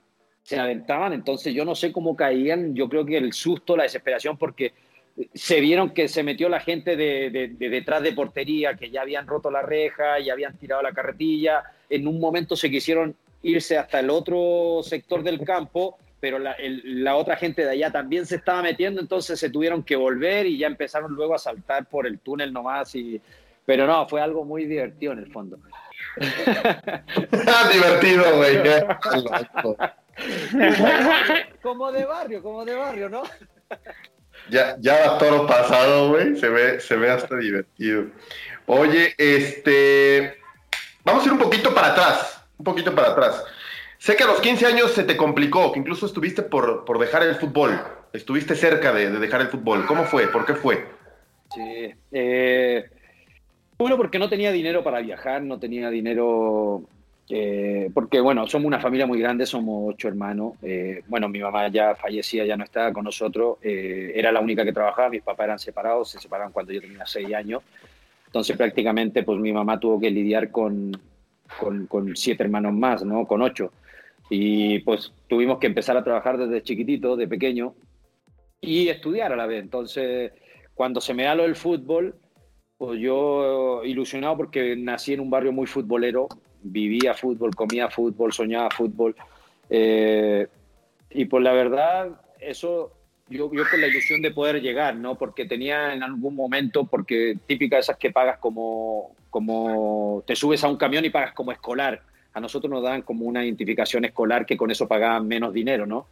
Se 0.43 0.59
aventaban. 0.59 1.13
Entonces 1.13 1.53
yo 1.53 1.65
no 1.65 1.75
sé 1.75 1.93
cómo 1.93 2.15
caían. 2.15 2.75
Yo 2.75 2.89
creo 2.89 3.05
que 3.05 3.17
el 3.17 3.33
susto, 3.33 3.77
la 3.77 3.83
desesperación, 3.83 4.37
porque 4.37 4.73
se 5.35 5.61
vieron 5.61 5.91
que 5.91 6.09
se 6.09 6.23
metió 6.23 6.49
la 6.49 6.61
gente 6.61 6.97
de, 6.97 7.31
de, 7.31 7.69
detrás 7.69 8.03
de 8.03 8.13
portería, 8.13 8.77
que 8.77 8.91
ya 8.91 9.03
habían 9.03 9.27
roto 9.27 9.51
la 9.51 9.63
reja, 9.63 10.21
y 10.21 10.31
habían 10.31 10.57
tirado 10.57 10.83
la 10.83 10.93
carretilla. 10.93 11.65
En 11.91 12.09
un 12.09 12.19
momento 12.19 12.57
se 12.57 12.71
quisieron 12.71 13.15
irse 13.43 13.77
hasta 13.77 14.01
el 14.01 14.11
otro 14.11 14.81
sector 14.83 15.23
del 15.23 15.45
campo, 15.45 15.99
pero 16.21 16.39
la, 16.39 16.57
la, 16.59 17.17
otra 17.17 17.37
gente 17.37 17.65
de 17.65 17.71
allá 17.71 17.91
también 17.91 18.27
se 18.27 18.37
estaba 18.37 18.63
metiendo, 18.63 19.01
entonces 19.01 19.41
se 19.41 19.51
tuvieron 19.51 19.83
que 19.83 19.97
volver 19.97 20.47
y 20.47 20.59
ya 20.59 20.67
empezaron 20.67 21.13
luego 21.13 21.35
a 21.35 21.39
saltar 21.39 21.87
por 21.87 22.07
el 22.07 22.19
túnel 22.19 22.53
nomás. 22.53 22.95
Y, 22.95 23.21
pero 23.65 23.87
no, 23.87 24.07
fue 24.09 24.21
algo 24.21 24.45
muy 24.45 24.67
divertido 24.67 25.13
en 25.13 25.21
el 25.21 25.33
fondo. 25.33 25.59
divertido, 27.73 28.37
güey. 28.37 28.59
como 31.63 31.93
de 31.93 32.05
barrio, 32.05 32.43
como 32.43 32.65
de 32.65 32.75
barrio, 32.75 33.09
¿no? 33.09 33.23
Ya, 34.51 34.77
ya 34.81 35.07
va 35.07 35.19
todo 35.19 35.47
pasado, 35.47 36.09
güey. 36.11 36.37
Se 36.37 36.49
ve, 36.49 36.81
se 36.81 36.97
ve 36.97 37.11
hasta 37.11 37.37
divertido. 37.37 38.07
Oye, 38.67 39.15
este. 39.17 40.40
Vamos 41.05 41.23
a 41.23 41.27
ir 41.27 41.33
un 41.33 41.39
poquito 41.39 41.75
para 41.75 41.89
atrás. 41.89 42.45
Un 42.59 42.65
poquito 42.65 42.95
para 42.95 43.09
atrás. 43.09 43.45
Sé 43.99 44.17
que 44.17 44.25
a 44.25 44.27
los 44.27 44.41
15 44.41 44.67
años 44.67 44.93
se 44.93 45.05
te 45.05 45.17
complicó, 45.17 45.73
que 45.73 45.79
incluso 45.79 46.07
estuviste 46.07 46.43
por, 46.43 46.85
por 46.85 46.99
dejar 46.99 47.23
el 47.23 47.37
fútbol. 47.37 47.79
Estuviste 48.13 48.55
cerca 48.55 48.93
de, 48.93 49.11
dejar 49.11 49.41
el 49.43 49.49
fútbol. 49.49 49.87
¿Cómo 49.87 50.05
fue? 50.05 50.29
¿Por 50.29 50.45
qué 50.47 50.55
fue? 50.55 50.87
Sí. 51.55 51.95
Eh, 52.13 52.89
bueno, 53.77 53.97
porque 53.97 54.19
no 54.19 54.29
tenía 54.29 54.53
dinero 54.53 54.83
para 54.83 55.01
viajar, 55.01 55.43
no 55.43 55.59
tenía 55.59 55.91
dinero 55.91 56.83
eh, 57.33 57.89
porque 57.95 58.19
bueno, 58.21 58.49
somos 58.49 58.67
una 58.67 58.81
familia 58.81 59.07
muy 59.07 59.21
grande, 59.21 59.47
somos 59.47 59.95
ocho 59.95 60.09
hermanos. 60.09 60.55
Eh, 60.63 61.03
bueno, 61.07 61.29
mi 61.29 61.39
mamá 61.39 61.69
ya 61.69 61.95
fallecía, 61.95 62.45
ya 62.45 62.57
no 62.57 62.65
estaba 62.65 62.93
con 62.93 63.05
nosotros, 63.05 63.59
eh, 63.63 64.13
era 64.17 64.33
la 64.33 64.41
única 64.41 64.65
que 64.65 64.73
trabajaba, 64.73 65.11
mis 65.11 65.23
papás 65.23 65.45
eran 65.45 65.59
separados, 65.61 66.11
se 66.11 66.19
separaron 66.19 66.53
cuando 66.53 66.73
yo 66.73 66.81
tenía 66.81 67.07
seis 67.07 67.33
años. 67.33 67.63
Entonces 68.31 68.57
prácticamente 68.57 69.25
pues 69.25 69.41
mi 69.41 69.53
mamá 69.53 69.81
tuvo 69.81 69.99
que 69.99 70.09
lidiar 70.09 70.53
con, 70.53 70.93
con, 71.89 72.17
siete 72.17 72.45
hermanos 72.45 72.73
más, 72.75 73.05
¿no? 73.05 73.27
Con 73.27 73.43
ocho. 73.43 73.73
Y 74.31 74.79
pues 74.81 75.13
tuvimos 75.27 75.59
que 75.59 75.67
empezar 75.67 75.97
a 75.97 76.05
trabajar 76.05 76.39
desde 76.39 76.63
chiquitito, 76.63 77.17
de 77.17 77.27
pequeño, 77.27 77.75
y 78.61 78.89
estudiar 78.89 79.33
a 79.33 79.37
la 79.37 79.47
vez. 79.47 79.61
Entonces, 79.61 80.33
cuando 80.75 81.01
se 81.01 81.13
me 81.13 81.25
da 81.25 81.35
lo 81.35 81.43
del 81.43 81.57
fútbol, 81.57 82.15
pues 82.79 83.01
yo 83.01 83.83
ilusionado 83.85 84.37
porque 84.37 84.77
nací 84.77 85.13
en 85.13 85.21
un 85.21 85.31
barrio 85.31 85.51
muy 85.51 85.67
futbolero, 85.67 86.29
vivía 86.63 87.15
fútbol, 87.15 87.53
comía 87.57 87.91
fútbol, 87.91 88.33
soñaba 88.33 88.71
fútbol. 88.71 89.17
Eh, 89.69 90.47
y 91.11 91.25
por 91.25 91.43
la 91.43 91.53
verdad, 91.53 92.21
eso 92.39 92.93
yo, 93.31 93.51
yo 93.53 93.63
con 93.71 93.81
la 93.81 93.87
ilusión 93.87 94.21
de 94.21 94.33
poder 94.33 94.61
llegar, 94.61 94.97
¿no? 94.97 95.17
Porque 95.17 95.47
tenía 95.47 95.95
en 95.95 96.03
algún 96.03 96.35
momento, 96.35 96.85
porque 96.85 97.39
típica 97.47 97.79
esas 97.79 97.97
que 97.97 98.11
pagas 98.11 98.39
como, 98.39 99.15
como 99.31 100.23
te 100.27 100.35
subes 100.35 100.65
a 100.65 100.69
un 100.69 100.77
camión 100.77 101.05
y 101.05 101.11
pagas 101.11 101.33
como 101.33 101.53
escolar. 101.53 102.03
A 102.35 102.41
nosotros 102.41 102.71
nos 102.71 102.83
dan 102.83 103.03
como 103.03 103.25
una 103.25 103.45
identificación 103.45 104.05
escolar 104.05 104.47
que 104.47 104.57
con 104.57 104.71
eso 104.71 104.89
pagaban 104.89 105.29
menos 105.29 105.53
dinero, 105.53 105.87
¿no? 105.87 106.07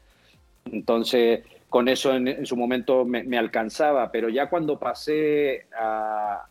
Entonces, 0.67 1.43
con 1.69 1.89
eso 1.89 2.15
en, 2.15 2.47
su 2.47 2.57
momento 2.57 3.05
me, 3.05 3.39
alcanzaba, 3.39 4.11
pero 4.13 4.29
ya 4.29 4.49
cuando 4.49 4.79
pasé 4.79 5.67
a, 5.79 6.47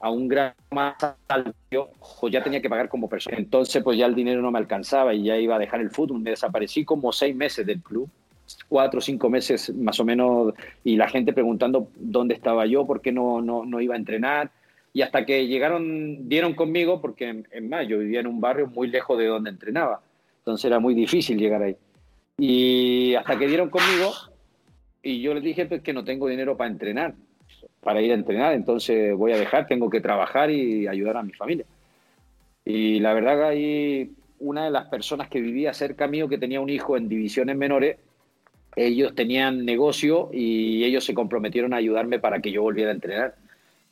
a 0.00 0.10
un 0.10 0.28
grado 0.28 0.54
más 0.70 0.96
alto, 1.28 1.90
pues 2.20 2.32
ya 2.32 2.42
tenía 2.42 2.62
que 2.62 2.70
pagar 2.70 2.88
como 2.88 3.08
persona. 3.08 3.36
Entonces, 3.36 3.82
pues 3.82 3.98
ya 3.98 4.06
el 4.06 4.14
dinero 4.14 4.40
no 4.40 4.50
me 4.50 4.58
alcanzaba 4.58 5.12
y 5.14 5.24
ya 5.24 5.36
iba 5.36 5.56
a 5.56 5.58
dejar 5.58 5.80
el 5.80 5.90
fútbol. 5.90 6.20
Me 6.20 6.30
desaparecí 6.30 6.84
como 6.84 7.12
seis 7.12 7.34
meses 7.34 7.66
del 7.66 7.82
club, 7.82 8.08
cuatro 8.68 8.98
o 8.98 9.02
cinco 9.02 9.30
meses 9.30 9.74
más 9.74 9.98
o 10.00 10.04
menos, 10.04 10.54
y 10.84 10.96
la 10.96 11.08
gente 11.08 11.32
preguntando 11.32 11.88
dónde 11.96 12.34
estaba 12.34 12.66
yo, 12.66 12.86
por 12.86 13.00
qué 13.00 13.12
no, 13.12 13.40
no, 13.40 13.64
no 13.64 13.80
iba 13.80 13.94
a 13.94 13.98
entrenar. 13.98 14.50
Y 14.92 15.02
hasta 15.02 15.26
que 15.26 15.46
llegaron, 15.46 16.28
dieron 16.28 16.54
conmigo, 16.54 17.00
porque 17.00 17.28
en, 17.28 17.48
en 17.50 17.68
más, 17.68 17.86
yo 17.86 17.98
vivía 17.98 18.20
en 18.20 18.26
un 18.26 18.40
barrio 18.40 18.66
muy 18.68 18.88
lejos 18.88 19.18
de 19.18 19.26
donde 19.26 19.50
entrenaba. 19.50 20.00
Entonces 20.38 20.64
era 20.64 20.78
muy 20.78 20.94
difícil 20.94 21.38
llegar 21.38 21.62
ahí. 21.62 21.76
Y 22.38 23.14
hasta 23.14 23.38
que 23.38 23.46
dieron 23.46 23.68
conmigo, 23.68 24.12
y 25.02 25.20
yo 25.20 25.34
les 25.34 25.42
dije 25.42 25.66
pues, 25.66 25.82
que 25.82 25.92
no 25.92 26.04
tengo 26.04 26.28
dinero 26.28 26.56
para 26.56 26.70
entrenar 26.70 27.14
para 27.86 28.02
ir 28.02 28.10
a 28.10 28.14
entrenar, 28.14 28.52
entonces 28.54 29.14
voy 29.14 29.30
a 29.30 29.38
dejar, 29.38 29.68
tengo 29.68 29.88
que 29.88 30.00
trabajar 30.00 30.50
y 30.50 30.88
ayudar 30.88 31.18
a 31.18 31.22
mi 31.22 31.32
familia. 31.32 31.64
Y 32.64 32.98
la 32.98 33.14
verdad 33.14 33.38
que 33.38 33.44
hay 33.44 34.10
una 34.40 34.64
de 34.64 34.72
las 34.72 34.86
personas 34.86 35.28
que 35.28 35.40
vivía 35.40 35.72
cerca 35.72 36.08
mío 36.08 36.28
que 36.28 36.36
tenía 36.36 36.60
un 36.60 36.68
hijo 36.68 36.96
en 36.96 37.08
divisiones 37.08 37.56
menores, 37.56 37.98
ellos 38.76 39.14
tenían 39.14 39.64
negocio 39.64 40.30
y 40.32 40.84
ellos 40.84 41.04
se 41.04 41.14
comprometieron 41.14 41.72
a 41.72 41.78
ayudarme 41.78 42.18
para 42.18 42.40
que 42.40 42.52
yo 42.52 42.62
volviera 42.62 42.90
a 42.90 42.94
entrenar. 42.94 43.34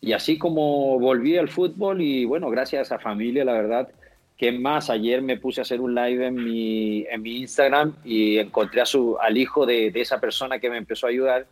Y 0.01 0.12
así 0.12 0.37
como 0.37 0.99
volví 1.01 1.39
al 1.39 1.49
fútbol 1.49 2.03
y 2.03 2.26
bueno, 2.26 2.51
gracias 2.51 2.80
a 2.80 2.97
esa 2.97 3.03
familia, 3.03 3.45
la 3.45 3.55
verdad, 3.55 3.89
que 4.37 4.53
más, 4.53 4.91
ayer 4.91 5.22
me 5.22 5.39
puse 5.39 5.61
a 5.61 5.62
hacer 5.62 5.80
un 5.80 5.95
live 5.95 6.26
en 6.26 6.35
mi, 6.35 7.07
en 7.09 7.22
mi 7.22 7.39
Instagram 7.39 7.95
y 8.05 8.39
encontré 8.39 8.82
a 8.82 8.87
su, 8.87 9.16
al 9.18 9.37
hijo 9.39 9.64
de, 9.64 9.93
esa 9.95 10.20
persona 10.20 10.59
que 10.59 10.68
me 10.68 10.76
empezó 10.76 11.07
a 11.07 11.11
ayudar 11.11 11.47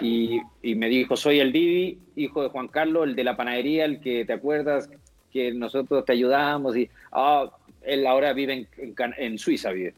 y, 0.00 0.40
me 0.62 0.88
dijo, 0.88 1.16
soy 1.16 1.40
el 1.40 1.52
Didi, 1.52 1.98
hijo 2.16 2.42
de 2.42 2.48
Juan 2.48 2.68
Carlos, 2.68 3.08
el 3.08 3.16
de 3.16 3.24
la 3.24 3.36
panadería, 3.36 3.84
el 3.86 4.00
que 4.00 4.24
te 4.24 4.32
acuerdas 4.34 4.90
que 5.32 5.52
nosotros 5.52 6.04
te 6.04 6.12
ayudamos 6.12 6.76
y 6.76 6.90
ah, 7.12 7.50
él 7.82 8.06
ahora 8.06 8.32
vive 8.32 8.66
en, 8.76 9.14
en, 9.16 9.38
Suiza, 9.38 9.70
vive. 9.70 9.94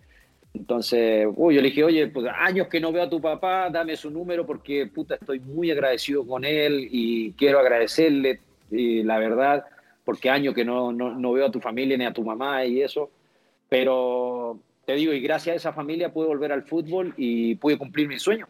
Entonces, 0.53 1.27
uy, 1.37 1.55
yo 1.55 1.63
le 1.63 1.69
dije, 1.69 1.85
oye, 1.85 2.09
pues 2.09 2.27
años 2.37 2.69
que 2.69 2.81
no 2.81 2.93
veo 2.93 3.05
a 3.05 3.11
tu 3.11 3.21
papá, 3.21 3.71
dame 3.71 3.97
su 3.97 4.11
número 4.11 4.45
porque 4.45 4.87
puta, 4.87 5.15
estoy 5.15 5.41
muy 5.41 5.71
agradecido 5.71 6.27
con 6.27 6.45
él 6.45 6.89
y 6.91 7.33
quiero 7.33 7.61
agradecerle, 7.61 8.41
y 8.71 9.03
la 9.03 9.19
verdad, 9.19 9.65
porque 10.05 10.31
años 10.31 10.55
que 10.55 10.65
no, 10.65 10.93
no, 10.93 11.15
no 11.15 11.33
veo 11.33 11.47
a 11.47 11.51
tu 11.51 11.61
familia 11.61 11.97
ni 11.97 12.05
a 12.05 12.13
tu 12.13 12.25
mamá 12.25 12.65
y 12.65 12.83
eso. 12.83 13.11
Pero 13.69 14.59
te 14.85 14.95
digo, 14.95 15.13
y 15.13 15.21
gracias 15.21 15.55
a 15.55 15.57
esa 15.57 15.73
familia 15.73 16.13
pude 16.13 16.27
volver 16.27 16.53
al 16.53 16.65
fútbol 16.65 17.15
y 17.17 17.55
pude 17.55 17.79
cumplir 17.79 18.09
mi 18.09 18.19
sueño. 18.19 18.49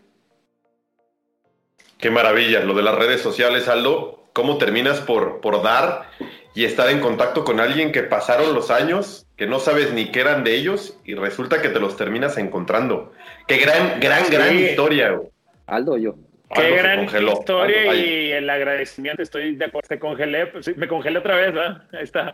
Qué 1.98 2.10
maravilla, 2.10 2.64
lo 2.64 2.72
de 2.74 2.82
las 2.82 2.94
redes 2.94 3.20
sociales, 3.20 3.68
Aldo. 3.68 4.24
¿Cómo 4.32 4.56
terminas 4.56 5.00
por, 5.00 5.40
por 5.40 5.62
dar 5.62 6.08
y 6.54 6.64
estar 6.64 6.90
en 6.90 7.00
contacto 7.00 7.44
con 7.44 7.60
alguien 7.60 7.92
que 7.92 8.02
pasaron 8.02 8.54
los 8.54 8.70
años, 8.70 9.26
que 9.36 9.46
no 9.46 9.60
sabes 9.60 9.92
ni 9.92 10.10
qué 10.10 10.20
eran 10.20 10.44
de 10.44 10.54
ellos 10.54 10.98
y 11.04 11.14
resulta 11.14 11.62
que 11.62 11.68
te 11.68 11.80
los 11.80 11.96
terminas 11.96 12.38
encontrando? 12.38 13.12
Qué 13.46 13.58
gran, 13.58 14.00
gran, 14.00 14.24
gran 14.30 14.58
historia. 14.58 15.20
Aldo, 15.66 15.96
yo. 15.96 16.14
Qué 16.52 16.70
gran 16.76 17.04
historia 17.04 17.94
y 17.94 18.32
el 18.32 18.50
agradecimiento. 18.50 19.22
Estoy 19.22 19.54
de 19.54 19.66
acuerdo, 19.66 19.86
te 19.88 19.98
congelé, 20.00 20.46
pues, 20.46 20.76
me 20.76 20.88
congelé 20.88 21.20
otra 21.20 21.36
vez, 21.36 21.54
¿verdad? 21.54 21.82
Ahí 21.92 22.02
está. 22.02 22.32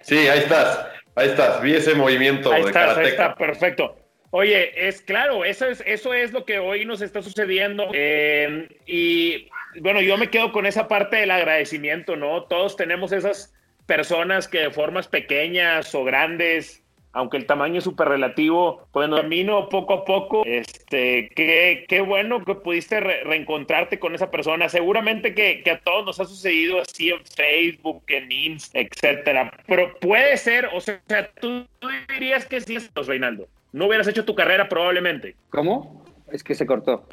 Sí, 0.00 0.16
ahí 0.28 0.38
estás, 0.38 0.86
ahí 1.16 1.28
estás. 1.28 1.60
Vi 1.60 1.74
ese 1.74 1.94
movimiento 1.94 2.52
ahí 2.52 2.62
de 2.62 2.78
Ahí 2.78 3.06
está, 3.08 3.34
perfecto. 3.34 3.96
Oye, 4.36 4.88
es 4.88 5.00
claro, 5.00 5.44
eso 5.44 5.66
es, 5.68 5.80
eso 5.86 6.12
es 6.12 6.32
lo 6.32 6.44
que 6.44 6.58
hoy 6.58 6.84
nos 6.84 7.00
está 7.02 7.22
sucediendo. 7.22 7.88
Eh, 7.92 8.66
y 8.84 9.48
bueno, 9.78 10.00
yo 10.00 10.18
me 10.18 10.28
quedo 10.28 10.50
con 10.50 10.66
esa 10.66 10.88
parte 10.88 11.18
del 11.18 11.30
agradecimiento, 11.30 12.16
¿no? 12.16 12.42
Todos 12.42 12.76
tenemos 12.76 13.12
esas 13.12 13.54
personas 13.86 14.48
que 14.48 14.58
de 14.58 14.70
formas 14.72 15.06
pequeñas 15.06 15.94
o 15.94 16.02
grandes, 16.02 16.82
aunque 17.12 17.36
el 17.36 17.46
tamaño 17.46 17.78
es 17.78 17.84
súper 17.84 18.08
relativo, 18.08 18.88
pues 18.90 19.08
camino 19.08 19.68
poco 19.68 19.94
a 19.94 20.04
poco, 20.04 20.42
este, 20.44 21.30
qué, 21.36 21.84
qué 21.88 22.00
bueno 22.00 22.44
que 22.44 22.56
pudiste 22.56 22.98
reencontrarte 22.98 24.00
con 24.00 24.16
esa 24.16 24.32
persona. 24.32 24.68
Seguramente 24.68 25.32
que, 25.32 25.62
que, 25.62 25.70
a 25.70 25.78
todos 25.78 26.06
nos 26.06 26.18
ha 26.18 26.24
sucedido 26.24 26.80
así 26.80 27.10
en 27.10 27.24
Facebook, 27.24 28.02
en 28.08 28.32
Insta, 28.32 28.80
etcétera. 28.80 29.56
Pero 29.68 29.96
puede 30.00 30.36
ser, 30.38 30.70
o 30.72 30.80
sea, 30.80 30.98
tú, 31.40 31.68
dirías 32.08 32.46
que 32.46 32.60
sí, 32.60 32.78
Reinaldo 32.96 33.46
no 33.74 33.88
hubieras 33.88 34.06
hecho 34.06 34.24
tu 34.24 34.36
carrera 34.36 34.68
probablemente. 34.68 35.34
¿Cómo? 35.50 36.04
Es 36.30 36.44
que 36.44 36.54
se 36.54 36.64
cortó. 36.64 37.08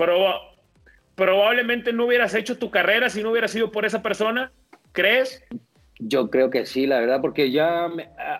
probablemente 1.15 1.91
no 1.91 2.05
hubieras 2.05 2.35
hecho 2.35 2.59
tu 2.59 2.69
carrera 2.69 3.09
si 3.09 3.23
no 3.23 3.31
hubieras 3.31 3.49
sido 3.49 3.71
por 3.71 3.83
esa 3.83 4.03
persona. 4.03 4.51
¿Crees? 4.91 5.43
Yo 5.97 6.29
creo 6.29 6.51
que 6.51 6.67
sí, 6.67 6.85
la 6.85 6.99
verdad, 6.99 7.19
porque 7.19 7.49
ya 7.49 7.89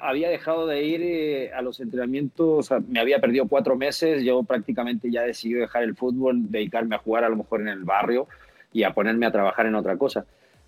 había 0.02 0.30
dejado 0.30 0.68
de 0.68 0.84
ir 0.84 1.02
eh, 1.02 1.52
a 1.52 1.64
los 1.64 1.80
entrenamientos, 1.80 2.70
me 2.88 3.00
había 3.00 3.20
perdido 3.20 3.48
cuatro 3.48 3.76
meses, 3.76 4.24
yo 4.24 4.44
prácticamente 4.44 5.10
ya 5.10 5.24
decidí 5.24 5.54
dejar 5.54 5.82
el 5.82 5.96
fútbol, 5.96 6.52
dedicarme 6.52 6.96
a 6.96 7.00
jugar 7.00 7.24
a 7.24 7.30
lo 7.30 7.38
mejor 7.38 7.62
en 7.62 7.70
el 7.70 7.84
barrio 7.84 8.28
y 8.72 8.84
a 8.84 8.94
ponerme 8.94 9.26
a 9.26 9.32
trabajar 9.32 9.66
en 9.66 9.74
otra 9.74 9.98
cosa. 9.98 10.26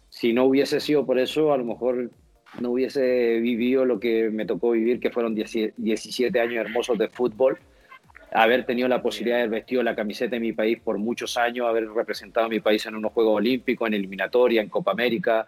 Si 0.10 0.34
no 0.34 0.46
hubiese 0.46 0.80
sido 0.80 1.06
por 1.06 1.20
eso, 1.20 1.54
a 1.54 1.58
lo 1.58 1.66
mejor 1.66 2.10
no 2.60 2.72
hubiese 2.72 3.40
vivido 3.40 3.86
lo 3.86 4.00
que 4.00 4.30
me 4.30 4.46
tocó 4.46 4.72
vivir, 4.72 5.00
que 5.00 5.10
fueron 5.10 5.36
17 5.36 6.40
años 6.40 6.66
hermosos 6.66 6.98
de 6.98 7.08
fútbol, 7.08 7.58
haber 8.32 8.66
tenido 8.66 8.88
la 8.88 9.02
posibilidad 9.02 9.38
de 9.38 9.44
haber 9.44 9.60
vestido 9.60 9.84
la 9.84 9.96
camiseta 9.96 10.36
de 10.36 10.40
mi 10.40 10.54
país 10.54 10.80
por 10.84 10.98
muchos 10.98 11.38
años, 11.38 11.68
haber 11.68 11.90
representado 11.90 12.48
a 12.48 12.50
mi 12.50 12.60
país 12.60 12.86
en 12.86 12.96
unos 12.96 13.12
Juegos 13.12 13.38
Olímpicos, 13.38 13.88
en 13.88 13.94
eliminatoria, 13.94 14.62
en 14.62 14.70
Copa 14.70 14.92
América, 14.92 15.48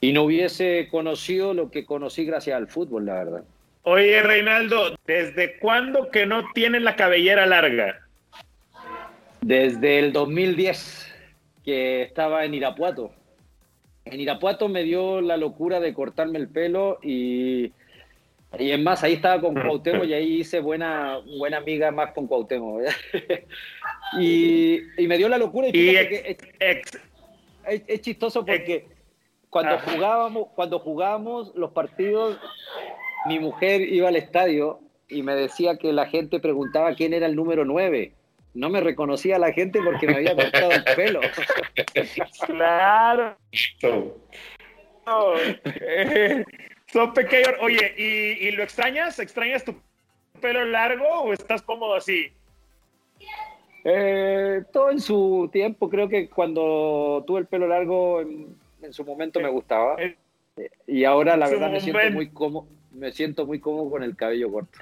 y 0.00 0.12
no 0.12 0.24
hubiese 0.24 0.88
conocido 0.90 1.54
lo 1.54 1.70
que 1.70 1.86
conocí 1.86 2.24
gracias 2.24 2.56
al 2.56 2.68
fútbol, 2.68 3.06
la 3.06 3.14
verdad. 3.14 3.44
Oye, 3.82 4.20
Reinaldo, 4.22 4.96
¿desde 5.06 5.58
cuándo 5.58 6.10
que 6.10 6.26
no 6.26 6.50
tienes 6.52 6.82
la 6.82 6.96
cabellera 6.96 7.46
larga? 7.46 8.00
Desde 9.40 10.00
el 10.00 10.12
2010, 10.12 11.14
que 11.64 12.02
estaba 12.02 12.44
en 12.44 12.54
Irapuato 12.54 13.12
en 14.06 14.20
Irapuato 14.20 14.68
me 14.68 14.84
dio 14.84 15.20
la 15.20 15.36
locura 15.36 15.80
de 15.80 15.92
cortarme 15.92 16.38
el 16.38 16.48
pelo 16.48 16.98
y, 17.02 17.72
y 18.58 18.70
es 18.70 18.80
más, 18.80 19.02
ahí 19.02 19.14
estaba 19.14 19.40
con 19.40 19.54
Cuauhtémoc 19.54 20.04
y 20.04 20.14
ahí 20.14 20.40
hice 20.40 20.60
buena, 20.60 21.18
buena 21.38 21.58
amiga 21.58 21.90
más 21.90 22.12
con 22.12 22.26
Cuauhtémoc. 22.26 22.82
y, 24.18 24.80
y, 24.96 25.08
me 25.08 25.18
dio 25.18 25.28
la 25.28 25.38
locura 25.38 25.68
y, 25.72 25.96
es, 25.96 28.00
chistoso 28.00 28.46
porque 28.46 28.86
cuando 29.50 29.74
ah. 29.74 29.82
jugábamos, 29.84 30.48
cuando 30.54 30.78
jugábamos 30.78 31.52
los 31.56 31.72
partidos, 31.72 32.38
mi 33.26 33.40
mujer 33.40 33.80
iba 33.80 34.08
al 34.08 34.16
estadio 34.16 34.78
y 35.08 35.22
me 35.22 35.34
decía 35.34 35.78
que 35.78 35.92
la 35.92 36.06
gente 36.06 36.38
preguntaba 36.38 36.94
quién 36.94 37.12
era 37.12 37.26
el 37.26 37.34
número 37.34 37.64
9 37.64 38.12
no 38.56 38.70
me 38.70 38.80
reconocía 38.80 39.38
la 39.38 39.52
gente 39.52 39.80
porque 39.82 40.06
me 40.06 40.16
había 40.16 40.34
cortado 40.34 40.70
el 40.72 40.84
pelo. 40.96 41.20
claro. 42.46 43.36
son 46.86 47.14
pequeños. 47.14 47.52
Oye, 47.60 47.94
¿y, 48.40 48.50
lo 48.52 48.62
extrañas? 48.62 49.18
¿Extrañas 49.18 49.62
tu 49.62 49.74
pelo 50.40 50.64
largo 50.64 51.06
o 51.06 51.32
estás 51.34 51.60
cómodo 51.62 51.94
así? 51.94 52.32
Eh, 53.84 54.64
todo 54.72 54.90
en 54.90 55.00
su 55.00 55.50
tiempo. 55.52 55.90
Creo 55.90 56.08
que 56.08 56.30
cuando 56.30 57.22
tuve 57.26 57.40
el 57.40 57.46
pelo 57.46 57.68
largo, 57.68 58.22
en, 58.22 58.56
su 58.90 59.04
momento 59.04 59.38
me 59.38 59.50
gustaba. 59.50 59.96
Y 60.86 61.04
ahora 61.04 61.36
la 61.36 61.48
verdad 61.48 61.70
me 61.70 61.80
siento 61.80 62.10
muy 62.10 62.30
cómodo. 62.30 62.66
Me 62.92 63.12
siento 63.12 63.44
muy 63.44 63.60
cómodo 63.60 63.90
con 63.90 64.02
el 64.02 64.16
cabello 64.16 64.50
corto. 64.50 64.78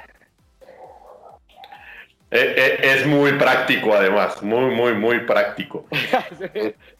Eh, 2.37 2.53
eh, 2.57 2.78
es 2.97 3.07
muy 3.07 3.35
práctico, 3.35 3.95
además, 3.95 4.43
muy, 4.43 4.74
muy, 4.74 4.95
muy 4.95 5.20
práctico. 5.20 5.87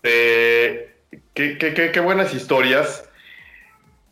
Este, 0.03 0.95
qué, 1.35 2.01
buenas 2.01 2.33
historias. 2.33 3.09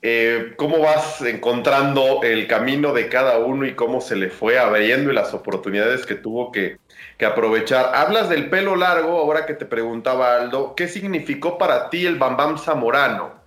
Eh, 0.03 0.55
¿Cómo 0.57 0.81
vas 0.81 1.23
encontrando 1.23 2.23
el 2.25 2.49
camino 2.49 2.93
de 2.93 3.09
cada 3.09 3.39
uno 3.39 3.65
y 3.67 3.75
cómo 3.75 4.01
se 4.01 4.17
le 4.17 4.31
fue 4.31 4.59
abriendo 4.59 5.13
y 5.13 5.15
las 5.15 5.33
oportunidades 5.33 6.07
que 6.07 6.17
tuvo 6.17 6.51
que, 6.51 6.79
que 7.19 7.25
aprovechar? 7.25 7.93
Hablas 7.95 8.29
del 8.29 8.51
pelo 8.51 8.75
largo, 8.75 9.17
ahora 9.21 9.47
que 9.47 9.55
te 9.55 9.65
preguntaba 9.65 10.35
Aldo, 10.35 10.75
¿qué 10.75 10.89
significó 10.89 11.57
para 11.57 11.89
ti 11.89 12.05
el 12.05 12.17
Bambam 12.17 12.59
Zamorano? 12.59 13.42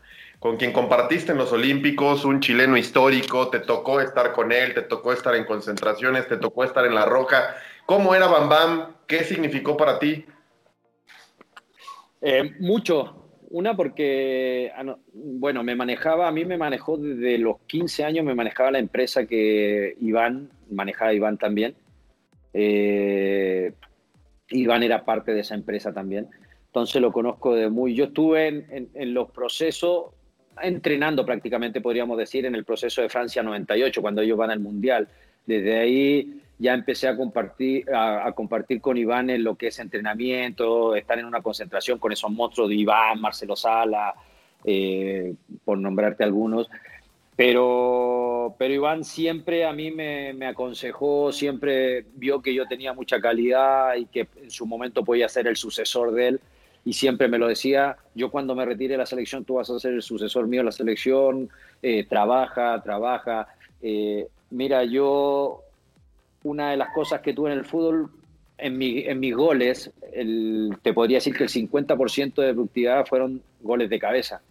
Con 0.45 0.57
quien 0.57 0.73
compartiste 0.73 1.31
en 1.31 1.39
los 1.39 1.51
Olímpicos, 1.53 2.23
un 2.23 2.39
chileno 2.39 2.77
histórico, 2.77 3.49
te 3.49 3.61
tocó 3.61 3.99
estar 3.99 4.31
con 4.31 4.51
él, 4.51 4.75
te 4.75 4.83
tocó 4.83 5.11
estar 5.11 5.33
en 5.33 5.43
concentraciones, 5.43 6.27
te 6.27 6.37
tocó 6.37 6.63
estar 6.63 6.85
en 6.85 6.93
La 6.93 7.03
Roja. 7.03 7.55
¿Cómo 7.87 8.13
era 8.13 8.27
Bam 8.27 8.47
Bam? 8.47 8.95
¿Qué 9.07 9.23
significó 9.23 9.75
para 9.75 9.97
ti? 9.97 10.23
Eh, 12.21 12.53
mucho. 12.59 13.25
Una 13.49 13.75
porque, 13.75 14.71
ah, 14.75 14.95
bueno, 15.13 15.63
me 15.63 15.73
manejaba, 15.73 16.27
a 16.27 16.31
mí 16.31 16.45
me 16.45 16.59
manejó 16.59 16.95
desde 16.97 17.39
los 17.39 17.61
15 17.65 18.03
años, 18.03 18.23
me 18.23 18.35
manejaba 18.35 18.69
la 18.69 18.77
empresa 18.77 19.25
que 19.25 19.95
Iván, 19.99 20.51
manejaba 20.69 21.11
Iván 21.11 21.39
también. 21.39 21.73
Eh, 22.53 23.73
Iván 24.49 24.83
era 24.83 25.05
parte 25.05 25.33
de 25.33 25.39
esa 25.39 25.55
empresa 25.55 25.91
también. 25.91 26.29
Entonces 26.67 27.01
lo 27.01 27.11
conozco 27.11 27.55
de 27.55 27.67
muy... 27.67 27.95
Yo 27.95 28.03
estuve 28.03 28.47
en 28.93 29.13
los 29.15 29.31
procesos 29.31 30.11
entrenando 30.61 31.25
prácticamente, 31.25 31.81
podríamos 31.81 32.17
decir, 32.17 32.45
en 32.45 32.55
el 32.55 32.63
proceso 32.63 33.01
de 33.01 33.09
Francia 33.09 33.43
98, 33.43 34.01
cuando 34.01 34.21
ellos 34.21 34.37
van 34.37 34.51
al 34.51 34.59
Mundial. 34.59 35.07
Desde 35.45 35.77
ahí 35.77 36.41
ya 36.57 36.73
empecé 36.73 37.07
a 37.07 37.17
compartir, 37.17 37.85
a, 37.93 38.31
compartir 38.33 38.81
con 38.81 38.97
Iván 38.97 39.29
en 39.29 39.43
lo 39.43 39.55
que 39.55 39.67
es 39.67 39.79
entrenamiento, 39.79 40.95
estar 40.95 41.19
en 41.19 41.25
una 41.25 41.41
concentración 41.41 41.99
con 41.99 42.11
esos 42.11 42.31
monstruos 42.31 42.69
de 42.69 42.75
Iván, 42.75 43.19
Marcelo 43.19 43.55
Sala, 43.55 44.13
eh, 44.63 45.33
por 45.63 45.77
nombrarte 45.77 46.23
algunos. 46.23 46.69
Pero, 47.35 48.55
pero 48.57 48.73
Iván 48.73 49.03
siempre 49.03 49.65
a 49.65 49.73
mí 49.73 49.91
me, 49.91 50.33
me, 50.33 50.47
aconsejó, 50.47 51.33
siempre 51.33 52.05
vio 52.13 52.41
que 52.41 52.53
yo 52.53 52.65
tenía 52.65 52.93
mucha 52.93 53.19
calidad 53.19 53.95
y 53.95 54.05
que 54.05 54.27
en 54.41 54.49
su 54.49 54.65
momento 54.65 55.03
podía 55.03 55.27
ser 55.27 55.47
el 55.47 55.57
sucesor 55.57 56.13
de 56.13 56.27
él 56.29 56.41
y 56.85 56.93
siempre 56.93 57.27
me 57.27 57.39
lo 57.39 57.47
decía, 57.47 57.97
yo 58.13 58.29
cuando 58.29 58.53
me 58.53 58.63
retire 58.63 58.93
de 58.93 58.99
la 58.99 59.07
selección, 59.07 59.43
tú 59.43 59.55
vas 59.55 59.69
a 59.71 59.79
ser 59.79 59.93
el 59.93 60.03
sucesor 60.03 60.47
mío 60.47 60.61
de 60.61 60.65
la 60.65 60.71
selección, 60.71 61.49
eh, 61.81 62.05
trabaja, 62.05 62.79
trabaja. 62.83 63.47
Eh, 63.81 64.27
mira, 64.51 64.83
yo, 64.83 65.63
una 66.43 66.69
de 66.69 66.77
las 66.77 66.93
cosas 66.93 67.21
que 67.21 67.33
tuve 67.33 67.51
en 67.51 67.57
el 67.57 67.65
fútbol, 67.65 68.11
en, 68.59 68.77
mi, 68.77 68.99
en 68.99 69.19
mis 69.19 69.35
goles, 69.35 69.91
el, 70.13 70.77
te 70.83 70.93
podría 70.93 71.17
decir 71.17 71.35
que 71.35 71.45
el 71.45 71.49
50% 71.49 72.35
de 72.35 72.53
productividad 72.53 73.05
fueron 73.07 73.41
goles 73.61 73.89
de 73.89 73.97
cabeza. 73.97 74.41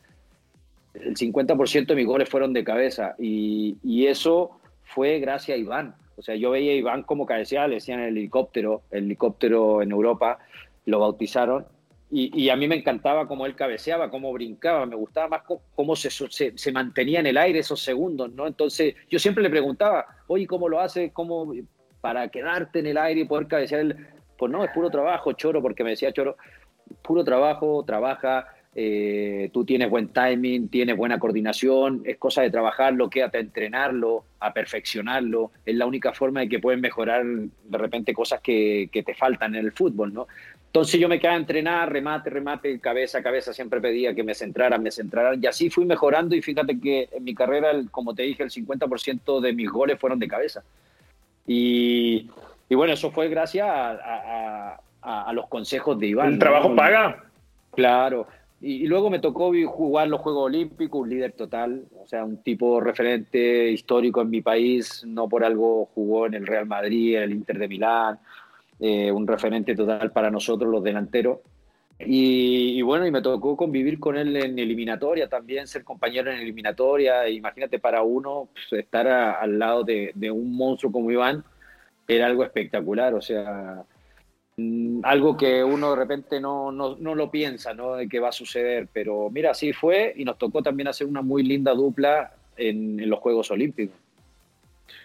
El 0.92 1.14
50% 1.14 1.86
de 1.86 1.94
mis 1.94 2.06
goles 2.06 2.28
fueron 2.28 2.52
de 2.52 2.64
cabeza 2.64 3.14
y, 3.16 3.76
y 3.84 4.06
eso 4.06 4.58
fue 4.82 5.20
gracias 5.20 5.56
a 5.56 5.58
Iván. 5.58 5.94
O 6.16 6.22
sea, 6.22 6.34
yo 6.34 6.50
veía 6.50 6.72
a 6.72 6.76
Iván 6.76 7.04
como 7.04 7.26
cabeceaba, 7.26 7.68
le 7.68 7.76
decían 7.76 8.00
el 8.00 8.16
helicóptero, 8.16 8.82
el 8.90 9.04
helicóptero 9.04 9.82
en 9.82 9.92
Europa, 9.92 10.38
lo 10.86 10.98
bautizaron. 10.98 11.66
Y, 12.16 12.48
a 12.48 12.54
mí 12.54 12.68
me 12.68 12.76
encantaba 12.76 13.26
cómo 13.26 13.44
él 13.44 13.56
cabeceaba, 13.56 14.08
cómo 14.08 14.32
brincaba, 14.32 14.86
me 14.86 14.94
gustaba 14.94 15.26
más 15.26 15.42
cómo, 15.74 15.96
se, 15.96 16.10
se, 16.10 16.72
mantenía 16.72 17.18
en 17.18 17.26
el 17.26 17.36
aire 17.36 17.58
esos 17.58 17.80
segundos, 17.80 18.32
¿no? 18.32 18.46
Entonces 18.46 18.94
yo 19.10 19.18
siempre 19.18 19.42
le 19.42 19.50
preguntaba, 19.50 20.06
oye, 20.28 20.46
¿cómo 20.46 20.68
lo 20.68 20.78
hace? 20.78 21.10
¿Cómo 21.10 21.52
para 22.00 22.28
quedarte 22.28 22.78
en 22.78 22.86
el 22.86 22.98
aire 22.98 23.22
y 23.22 23.24
poder 23.24 23.48
cabecear? 23.48 23.96
Pues 24.38 24.52
no, 24.52 24.62
es 24.62 24.70
puro 24.70 24.90
trabajo, 24.90 25.32
Choro, 25.32 25.60
porque 25.60 25.82
me 25.82 25.90
decía 25.90 26.12
Choro, 26.12 26.36
puro 27.02 27.24
trabajo, 27.24 27.82
trabaja, 27.84 28.46
eh, 28.76 29.50
tú 29.52 29.64
tienes 29.64 29.90
buen 29.90 30.08
timing, 30.08 30.68
tienes 30.68 30.96
buena 30.96 31.18
coordinación, 31.18 32.02
es 32.04 32.16
cosa 32.16 32.42
de 32.42 32.50
trabajarlo, 32.50 33.10
quédate 33.10 33.38
a 33.38 33.40
entrenarlo, 33.40 34.24
a 34.38 34.52
perfeccionarlo, 34.52 35.50
es 35.66 35.74
la 35.74 35.86
única 35.86 36.12
forma 36.12 36.42
de 36.42 36.48
que 36.48 36.60
puedes 36.60 36.80
mejorar 36.80 37.24
de 37.24 37.78
repente 37.78 38.14
cosas 38.14 38.40
que 38.40 38.88
te 38.92 39.14
faltan 39.16 39.56
en 39.56 39.64
el 39.64 39.72
fútbol, 39.72 40.14
¿no? 40.14 40.28
Entonces 40.74 40.98
yo 40.98 41.08
me 41.08 41.20
quedaba 41.20 41.36
a 41.36 41.38
entrenar, 41.38 41.92
remate, 41.92 42.30
remate, 42.30 42.80
cabeza 42.80 43.18
a 43.18 43.22
cabeza, 43.22 43.52
siempre 43.52 43.80
pedía 43.80 44.12
que 44.12 44.24
me 44.24 44.34
centraran, 44.34 44.82
me 44.82 44.90
centraran, 44.90 45.40
y 45.40 45.46
así 45.46 45.70
fui 45.70 45.84
mejorando 45.84 46.34
y 46.34 46.42
fíjate 46.42 46.80
que 46.80 47.08
en 47.12 47.22
mi 47.22 47.32
carrera, 47.32 47.70
como 47.92 48.12
te 48.12 48.24
dije, 48.24 48.42
el 48.42 48.50
50% 48.50 49.40
de 49.40 49.52
mis 49.52 49.70
goles 49.70 50.00
fueron 50.00 50.18
de 50.18 50.26
cabeza. 50.26 50.64
Y, 51.46 52.28
y 52.68 52.74
bueno, 52.74 52.92
eso 52.92 53.12
fue 53.12 53.28
gracias 53.28 53.68
a, 53.68 54.80
a, 55.00 55.22
a 55.22 55.32
los 55.32 55.46
consejos 55.46 55.96
de 55.96 56.08
Iván. 56.08 56.32
El 56.32 56.38
trabajo 56.40 56.74
paga. 56.74 57.22
Claro, 57.70 58.26
y, 58.60 58.88
luego 58.88 59.10
me 59.10 59.20
tocó 59.20 59.52
jugar 59.66 60.08
los 60.08 60.22
Juegos 60.22 60.46
Olímpicos, 60.46 61.02
un 61.02 61.10
líder 61.10 61.32
total, 61.32 61.84
o 62.02 62.06
sea, 62.08 62.24
un 62.24 62.38
tipo 62.38 62.80
referente 62.80 63.70
histórico 63.70 64.22
en 64.22 64.30
mi 64.30 64.40
país, 64.40 65.04
no 65.06 65.28
por 65.28 65.44
algo 65.44 65.88
jugó 65.94 66.26
en 66.26 66.34
el 66.34 66.46
Real 66.48 66.66
Madrid, 66.66 67.16
en 67.16 67.22
el 67.22 67.32
Inter 67.32 67.58
de 67.58 67.68
Milán, 67.68 68.18
eh, 68.80 69.10
un 69.10 69.26
referente 69.26 69.74
total 69.74 70.12
para 70.12 70.30
nosotros 70.30 70.70
los 70.70 70.82
delanteros. 70.82 71.38
Y, 71.98 72.82
bueno, 72.82 73.06
y 73.06 73.12
me 73.12 73.22
tocó 73.22 73.56
convivir 73.56 74.00
con 74.00 74.16
él 74.16 74.36
en 74.36 74.58
eliminatoria 74.58 75.28
también, 75.28 75.68
ser 75.68 75.84
compañero 75.84 76.30
en 76.32 76.40
eliminatoria. 76.40 77.28
Imagínate 77.28 77.78
para 77.78 78.02
uno 78.02 78.48
pues, 78.52 78.82
estar 78.82 79.06
al 79.06 79.58
lado 79.58 79.84
de, 79.84 80.12
un 80.30 80.56
monstruo 80.56 80.90
como 80.90 81.10
Iván, 81.10 81.44
era 82.08 82.26
algo 82.26 82.42
espectacular. 82.42 83.14
O 83.14 83.22
sea, 83.22 83.84
Mm, 84.56 85.00
algo 85.02 85.36
que 85.36 85.64
uno 85.64 85.90
de 85.90 85.96
repente 85.96 86.40
no, 86.40 86.70
no, 86.70 86.96
no, 86.96 87.14
lo 87.14 87.30
piensa, 87.30 87.74
¿no? 87.74 87.96
De 87.96 88.08
que 88.08 88.20
va 88.20 88.28
a 88.28 88.32
suceder, 88.32 88.88
pero 88.92 89.28
mira, 89.30 89.50
así 89.50 89.72
fue 89.72 90.12
y 90.16 90.24
nos 90.24 90.38
tocó 90.38 90.62
también 90.62 90.86
hacer 90.86 91.06
una 91.08 91.22
muy 91.22 91.42
linda 91.42 91.72
dupla 91.74 92.32
en, 92.56 93.00
en 93.00 93.10
los 93.10 93.18
Juegos 93.18 93.50
Olímpicos. 93.50 93.96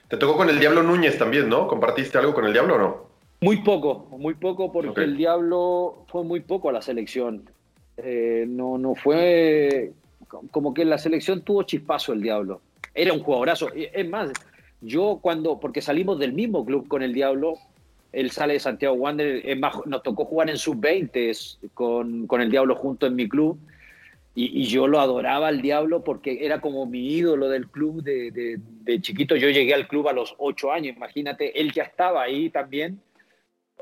Te 0.08 0.18
tocó 0.18 0.38
con 0.38 0.50
el 0.50 0.60
Diablo 0.60 0.84
Núñez 0.84 1.18
también, 1.18 1.50
¿no? 1.50 1.68
¿Compartiste 1.68 2.18
algo 2.18 2.34
con 2.34 2.46
el 2.46 2.54
Diablo 2.54 2.76
o 2.76 2.78
no? 2.78 3.09
Muy 3.42 3.58
poco, 3.64 4.08
muy 4.18 4.34
poco 4.34 4.72
porque 4.72 5.02
el 5.02 5.16
Diablo 5.16 6.06
fue 6.08 6.24
muy 6.24 6.42
poco 6.42 6.70
a 6.70 6.74
la 6.74 6.82
selección. 6.82 7.50
Eh, 7.98 8.46
no, 8.48 8.78
no 8.78 8.96
fue 8.96 9.94
como 10.52 10.74
que 10.74 10.86
la 10.86 10.98
selección 10.98 11.42
tuvo 11.42 11.64
chispazo 11.64 12.14
el 12.14 12.22
Diablo. 12.22 12.62
Era 12.94 13.14
un 13.14 13.22
jugadorazo. 13.22 13.70
Es 13.74 14.08
más, 14.10 14.32
yo 14.82 15.20
cuando, 15.22 15.60
porque 15.60 15.82
salimos 15.82 16.20
del 16.20 16.34
mismo 16.34 16.66
club 16.66 16.88
con 16.88 17.02
el 17.02 17.14
Diablo, 17.14 17.56
él 18.12 18.32
sale 18.32 18.54
de 18.54 18.60
Santiago 18.60 18.96
Wander, 18.96 19.42
es 19.46 19.58
más, 19.58 19.76
nos 19.86 20.04
tocó 20.04 20.26
jugar 20.26 20.50
en 20.50 20.58
sub-20 20.58 21.70
con, 21.74 22.28
con, 22.28 22.42
el 22.42 22.50
Diablo 22.50 22.76
junto 22.76 23.06
en 23.06 23.16
mi 23.16 23.30
club. 23.30 23.60
Y, 24.36 24.64
yo 24.68 24.88
lo 24.88 25.02
adoraba 25.02 25.50
al 25.50 25.62
Diablo 25.62 26.04
porque 26.04 26.46
era 26.46 26.62
como 26.62 26.86
mi 26.86 27.10
ídolo 27.10 27.50
del 27.50 27.68
club 27.68 28.02
de, 28.04 28.32
de, 28.32 29.02
chiquito. 29.02 29.36
Yo 29.36 29.50
llegué 29.50 29.74
al 29.74 29.88
club 29.88 30.08
a 30.08 30.14
los 30.14 30.34
ocho 30.38 30.72
años, 30.72 30.96
imagínate, 30.96 31.60
él 31.60 31.74
ya 31.74 31.84
estaba 31.84 32.22
ahí 32.22 32.50
también. 32.50 33.02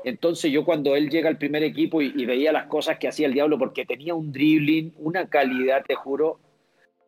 Entonces 0.04 0.52
yo 0.52 0.64
cuando 0.64 0.94
él 0.96 1.10
llega 1.10 1.28
al 1.28 1.38
primer 1.38 1.62
equipo 1.62 2.00
y, 2.00 2.12
y 2.16 2.24
veía 2.24 2.52
las 2.52 2.66
cosas 2.66 2.98
que 2.98 3.08
hacía 3.08 3.26
el 3.26 3.34
Diablo, 3.34 3.58
porque 3.58 3.84
tenía 3.84 4.14
un 4.14 4.32
dribbling, 4.32 4.94
una 4.98 5.28
calidad, 5.28 5.84
te 5.86 5.94
juro, 5.94 6.38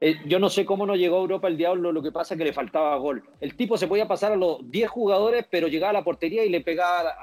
eh, 0.01 0.17
yo 0.25 0.39
no 0.39 0.49
sé 0.49 0.65
cómo 0.65 0.87
no 0.87 0.97
llegó 0.97 1.17
a 1.17 1.21
Europa 1.21 1.49
el 1.49 1.59
Diablo, 1.59 1.93
lo 1.93 2.03
que 2.03 2.11
pasa 2.11 2.35
es 2.35 2.39
que 2.39 2.45
le 2.45 2.55
faltaba 2.55 2.97
gol. 2.97 3.23
El 3.41 3.55
tipo 3.55 3.77
se 3.77 3.87
podía 3.87 4.09
pasar 4.09 4.33
a 4.33 4.37
los 4.37 4.71
10 4.71 4.89
jugadores, 4.89 5.47
pero 5.51 5.69
llegaba 5.69 5.91
a 5.91 5.95
la 5.95 6.05
portería 6.05 6.45
y 6.45 6.49
le 6.49 6.63
pegaba 6.63 7.15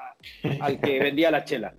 al 0.59 0.79
que 0.79 0.99
vendía 1.03 1.31
la 1.31 1.43
chela. 1.43 1.73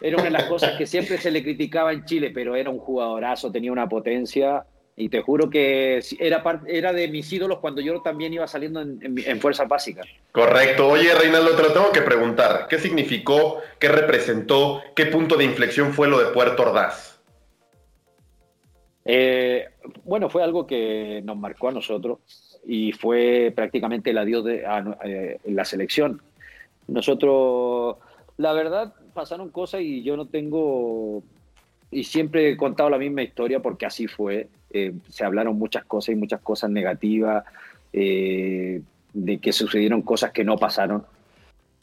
Era 0.00 0.16
una 0.16 0.24
de 0.24 0.30
las 0.30 0.44
cosas 0.44 0.78
que 0.78 0.86
siempre 0.86 1.18
se 1.18 1.30
le 1.30 1.42
criticaba 1.42 1.92
en 1.92 2.04
Chile, 2.04 2.30
pero 2.32 2.54
era 2.54 2.70
un 2.70 2.78
jugadorazo, 2.78 3.50
tenía 3.50 3.72
una 3.72 3.88
potencia 3.88 4.64
y 5.00 5.08
te 5.08 5.22
juro 5.22 5.48
que 5.48 6.00
era, 6.18 6.42
era 6.66 6.92
de 6.92 7.08
mis 7.08 7.32
ídolos 7.32 7.58
cuando 7.58 7.80
yo 7.80 8.02
también 8.02 8.34
iba 8.34 8.46
saliendo 8.46 8.80
en, 8.80 9.00
en, 9.02 9.40
fuerzas 9.40 9.66
básicas. 9.66 10.06
Correcto. 10.30 10.88
Oye, 10.88 11.14
Reinaldo, 11.14 11.56
te 11.56 11.62
lo 11.62 11.72
tengo 11.72 11.90
que 11.90 12.02
preguntar. 12.02 12.66
¿Qué 12.68 12.78
significó, 12.78 13.60
qué 13.78 13.88
representó, 13.88 14.82
qué 14.94 15.06
punto 15.06 15.36
de 15.36 15.44
inflexión 15.44 15.94
fue 15.94 16.06
lo 16.06 16.18
de 16.18 16.32
Puerto 16.32 16.62
Ordaz? 16.62 17.18
Eh, 19.06 19.68
bueno, 20.04 20.28
fue 20.28 20.42
algo 20.42 20.66
que 20.66 21.22
nos 21.24 21.36
marcó 21.36 21.68
a 21.68 21.72
nosotros 21.72 22.18
y 22.66 22.92
fue 22.92 23.52
prácticamente 23.56 24.10
el 24.10 24.18
adiós 24.18 24.44
de 24.44 24.64
eh, 25.04 25.38
la 25.46 25.64
selección. 25.64 26.20
Nosotros, 26.86 27.96
la 28.36 28.52
verdad, 28.52 28.94
pasaron 29.14 29.48
cosas 29.50 29.80
y 29.80 30.02
yo 30.02 30.16
no 30.16 30.26
tengo, 30.26 31.22
y 31.90 32.04
siempre 32.04 32.50
he 32.50 32.56
contado 32.56 32.90
la 32.90 32.98
misma 32.98 33.22
historia 33.22 33.60
porque 33.60 33.86
así 33.86 34.06
fue. 34.06 34.48
Eh, 34.72 34.92
se 35.08 35.24
hablaron 35.24 35.58
muchas 35.58 35.84
cosas 35.84 36.10
y 36.10 36.16
muchas 36.16 36.40
cosas 36.40 36.70
negativas, 36.70 37.44
de 37.92 39.38
que 39.40 39.52
sucedieron 39.52 40.02
cosas 40.02 40.30
que 40.30 40.44
no 40.44 40.56
pasaron. 40.56 41.04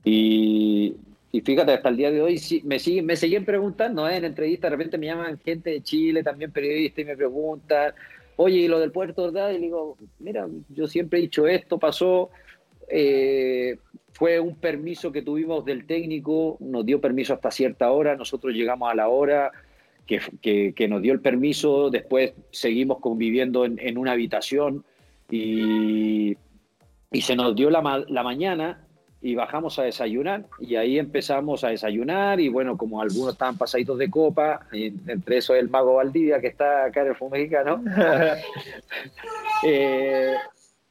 Y, 0.03 0.95
y 1.31 1.41
fíjate, 1.41 1.73
hasta 1.73 1.89
el 1.89 1.97
día 1.97 2.11
de 2.11 2.21
hoy 2.21 2.41
me, 2.63 2.79
siguen, 2.79 3.05
me 3.05 3.15
siguen 3.15 3.45
preguntando, 3.45 4.07
¿eh? 4.07 4.15
en 4.15 4.25
entrevistas 4.25 4.71
de 4.71 4.77
repente 4.77 4.97
me 4.97 5.07
llaman 5.07 5.37
gente 5.39 5.71
de 5.71 5.83
Chile, 5.83 6.23
también 6.23 6.51
periodistas, 6.51 7.03
y 7.03 7.05
me 7.05 7.17
preguntan, 7.17 7.93
oye, 8.37 8.57
¿y 8.57 8.67
lo 8.67 8.79
del 8.79 8.91
puerto, 8.91 9.23
verdad? 9.23 9.51
Y 9.51 9.57
digo, 9.57 9.97
mira, 10.19 10.47
yo 10.69 10.87
siempre 10.87 11.19
he 11.19 11.23
dicho 11.23 11.45
esto, 11.45 11.77
pasó, 11.77 12.29
eh, 12.87 13.77
fue 14.13 14.39
un 14.39 14.55
permiso 14.55 15.11
que 15.11 15.21
tuvimos 15.21 15.65
del 15.65 15.85
técnico, 15.85 16.57
nos 16.59 16.85
dio 16.85 17.01
permiso 17.01 17.33
hasta 17.33 17.51
cierta 17.51 17.91
hora, 17.91 18.15
nosotros 18.15 18.53
llegamos 18.53 18.89
a 18.89 18.95
la 18.95 19.09
hora 19.09 19.51
que, 20.07 20.73
que, 20.73 20.87
nos 20.87 21.01
dio 21.01 21.13
el 21.13 21.19
permiso, 21.19 21.89
después 21.89 22.33
seguimos 22.51 22.99
conviviendo 22.99 23.65
en, 23.65 23.77
en 23.79 23.97
una 23.97 24.13
habitación 24.13 24.83
y, 25.29 26.37
y, 27.11 27.21
se 27.21 27.35
nos 27.35 27.55
dio 27.55 27.69
la, 27.69 28.05
la 28.07 28.23
mañana 28.23 28.87
y 29.21 29.35
bajamos 29.35 29.77
a 29.79 29.83
desayunar 29.83 30.45
y 30.59 30.75
ahí 30.75 30.97
empezamos 30.97 31.63
a 31.63 31.69
desayunar 31.69 32.39
y 32.39 32.49
bueno, 32.49 32.77
como 32.77 33.01
algunos 33.01 33.33
estaban 33.33 33.57
pasaditos 33.57 33.97
de 33.97 34.09
copa, 34.09 34.67
entre 34.71 35.37
eso 35.37 35.55
el 35.55 35.69
mago 35.69 35.95
Valdivia 35.95 36.39
que 36.39 36.47
está 36.47 36.85
acá 36.85 37.01
en 37.01 37.07
el 37.07 37.15
fútbol 37.15 37.39
mexicano, 37.39 37.83
eh, 39.63 40.35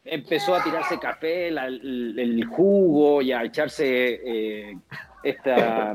empezó 0.05 0.55
a 0.55 0.63
tirarse 0.63 0.99
café, 0.99 1.49
el, 1.49 2.45
jugo 2.45 3.23
y 3.23 3.33
a 3.33 3.45
echarse 3.45 4.21
eh, 4.25 4.77
esta 5.31 5.95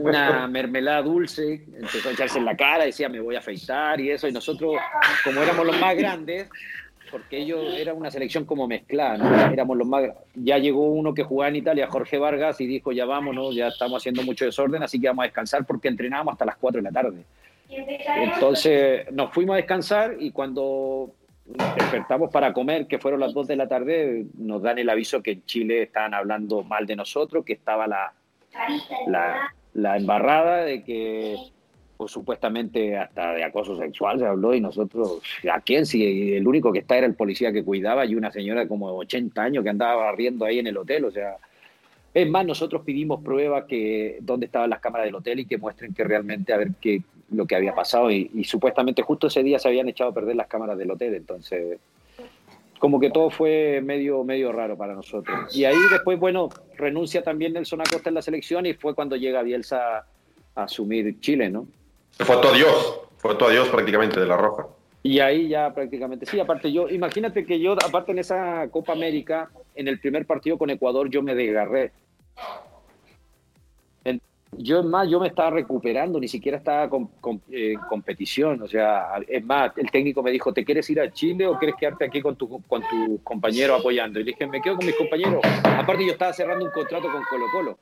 una 0.00 0.46
mermelada 0.48 1.02
dulce, 1.02 1.64
empezó 1.74 2.08
a 2.08 2.12
echarse 2.12 2.38
en 2.38 2.44
la 2.44 2.56
cara, 2.56 2.84
decía 2.84 3.08
me 3.08 3.20
voy 3.20 3.36
a 3.36 3.40
afeitar 3.40 4.00
y 4.00 4.10
eso, 4.10 4.28
y 4.28 4.32
nosotros 4.32 4.76
como 5.24 5.42
éramos 5.42 5.66
los 5.66 5.78
más 5.80 5.96
grandes, 5.96 6.48
porque 7.10 7.38
ellos 7.38 7.74
era 7.76 7.92
una 7.92 8.10
selección 8.10 8.46
como 8.46 8.66
mezclada, 8.66 9.18
¿no? 9.18 9.52
Éramos 9.52 9.76
los 9.76 9.86
más. 9.86 10.04
Ya 10.34 10.56
llegó 10.56 10.90
uno 10.90 11.12
que 11.12 11.22
jugaba 11.22 11.50
en 11.50 11.56
Italia, 11.56 11.86
Jorge 11.86 12.16
Vargas, 12.16 12.58
y 12.62 12.66
dijo: 12.66 12.90
Ya 12.90 13.04
vámonos, 13.04 13.54
ya 13.54 13.68
estamos 13.68 14.02
haciendo 14.02 14.22
mucho 14.22 14.46
desorden, 14.46 14.82
así 14.82 14.98
que 14.98 15.08
vamos 15.08 15.24
a 15.24 15.26
descansar 15.26 15.66
porque 15.66 15.88
entrenábamos 15.88 16.32
hasta 16.32 16.46
las 16.46 16.56
4 16.56 16.80
de 16.80 16.82
la 16.82 16.90
tarde. 16.90 17.24
Entonces 17.68 19.12
nos 19.12 19.32
fuimos 19.32 19.54
a 19.54 19.56
descansar 19.58 20.16
y 20.18 20.30
cuando 20.30 21.12
despertamos 21.76 22.30
para 22.30 22.52
comer, 22.52 22.86
que 22.86 22.98
fueron 22.98 23.20
las 23.20 23.34
2 23.34 23.46
de 23.46 23.56
la 23.56 23.68
tarde, 23.68 24.26
nos 24.38 24.62
dan 24.62 24.78
el 24.78 24.90
aviso 24.90 25.22
que 25.22 25.32
en 25.32 25.44
Chile 25.44 25.82
estaban 25.82 26.14
hablando 26.14 26.62
mal 26.62 26.86
de 26.86 26.96
nosotros, 26.96 27.44
que 27.44 27.52
estaba 27.52 27.86
la, 27.86 28.12
la, 29.06 29.52
la 29.74 29.96
embarrada 29.96 30.64
de 30.64 30.82
que 30.82 31.36
supuestamente 32.08 32.96
hasta 32.96 33.32
de 33.34 33.44
acoso 33.44 33.76
sexual 33.76 34.18
se 34.18 34.26
habló 34.26 34.54
y 34.54 34.60
nosotros, 34.60 35.22
¿a 35.50 35.60
quién? 35.60 35.86
Si 35.86 36.34
el 36.34 36.46
único 36.46 36.72
que 36.72 36.80
está 36.80 36.96
era 36.96 37.06
el 37.06 37.14
policía 37.14 37.52
que 37.52 37.64
cuidaba 37.64 38.04
y 38.04 38.14
una 38.14 38.30
señora 38.32 38.66
como 38.66 38.88
80 38.96 39.40
años 39.42 39.64
que 39.64 39.70
andaba 39.70 40.04
barriendo 40.04 40.44
ahí 40.44 40.58
en 40.58 40.66
el 40.66 40.76
hotel, 40.76 41.04
o 41.04 41.10
sea, 41.10 41.36
es 42.14 42.28
más, 42.28 42.44
nosotros 42.44 42.82
pedimos 42.84 43.22
pruebas 43.22 43.64
que 43.64 44.18
dónde 44.20 44.46
estaban 44.46 44.68
las 44.68 44.80
cámaras 44.80 45.06
del 45.06 45.14
hotel 45.14 45.40
y 45.40 45.46
que 45.46 45.58
muestren 45.58 45.94
que 45.94 46.04
realmente 46.04 46.52
a 46.52 46.58
ver 46.58 46.72
qué 46.80 47.02
lo 47.32 47.46
que 47.46 47.56
había 47.56 47.74
pasado 47.74 48.10
y, 48.10 48.44
supuestamente 48.44 49.02
justo 49.02 49.26
ese 49.26 49.42
día 49.42 49.58
se 49.58 49.68
habían 49.68 49.88
echado 49.88 50.10
a 50.10 50.14
perder 50.14 50.36
las 50.36 50.46
cámaras 50.46 50.78
del 50.78 50.90
hotel, 50.90 51.14
entonces 51.14 51.78
como 52.78 52.98
que 52.98 53.10
todo 53.10 53.30
fue 53.30 53.80
medio, 53.80 54.24
medio 54.24 54.50
raro 54.50 54.76
para 54.76 54.92
nosotros. 54.92 55.54
Y 55.54 55.64
ahí 55.64 55.76
después, 55.88 56.18
bueno, 56.18 56.48
renuncia 56.76 57.22
también 57.22 57.52
Nelson 57.52 57.80
Acosta 57.80 58.08
en 58.08 58.16
la 58.16 58.22
selección 58.22 58.66
y 58.66 58.74
fue 58.74 58.92
cuando 58.96 59.14
llega 59.14 59.40
Bielsa 59.42 59.98
a 60.56 60.64
asumir 60.64 61.20
Chile, 61.20 61.48
¿no? 61.48 61.68
Fue 62.18 62.36
todo 62.38 62.52
Dios, 62.52 63.00
fue 63.18 63.36
todo 63.36 63.50
Dios 63.50 63.68
prácticamente 63.68 64.18
de 64.18 64.26
la 64.26 64.36
Roja. 64.36 64.66
Y 65.04 65.20
ahí 65.20 65.48
ya 65.48 65.72
prácticamente, 65.72 66.26
sí, 66.26 66.40
aparte 66.40 66.72
yo, 66.72 66.88
imagínate 66.88 67.44
que 67.46 67.60
yo, 67.60 67.72
aparte 67.72 68.10
en 68.10 68.18
esa 68.18 68.68
Copa 68.70 68.92
América, 68.92 69.50
en 69.76 69.86
el 69.86 70.00
primer 70.00 70.26
partido 70.26 70.58
con 70.58 70.68
Ecuador 70.70 71.08
yo 71.08 71.22
me 71.22 71.36
desgarré. 71.36 71.92
Yo, 74.58 74.80
es 74.80 74.84
más, 74.84 75.08
yo 75.08 75.18
me 75.18 75.28
estaba 75.28 75.50
recuperando, 75.50 76.20
ni 76.20 76.28
siquiera 76.28 76.58
estaba 76.58 76.88
con, 76.88 77.10
en 77.50 77.78
competición. 77.88 78.62
O 78.62 78.68
sea, 78.68 79.14
es 79.26 79.44
más, 79.44 79.72
el 79.76 79.90
técnico 79.90 80.22
me 80.22 80.30
dijo, 80.30 80.52
¿te 80.52 80.64
quieres 80.64 80.88
ir 80.90 81.00
a 81.00 81.10
Chile 81.10 81.46
o 81.46 81.58
quieres 81.58 81.76
quedarte 81.76 82.04
aquí 82.04 82.20
con 82.20 82.36
tu, 82.36 82.60
con 82.62 82.82
tu 82.88 83.22
compañero 83.22 83.74
apoyando? 83.74 84.20
Y 84.20 84.24
le 84.24 84.32
dije, 84.32 84.46
me 84.46 84.60
quedo 84.60 84.76
con 84.76 84.86
mis 84.86 84.96
compañeros. 84.96 85.40
Aparte, 85.64 86.04
yo 86.04 86.12
estaba 86.12 86.32
cerrando 86.32 86.66
un 86.66 86.70
contrato 86.70 87.10
con 87.10 87.22
Colo 87.30 87.46
Colo. 87.50 87.78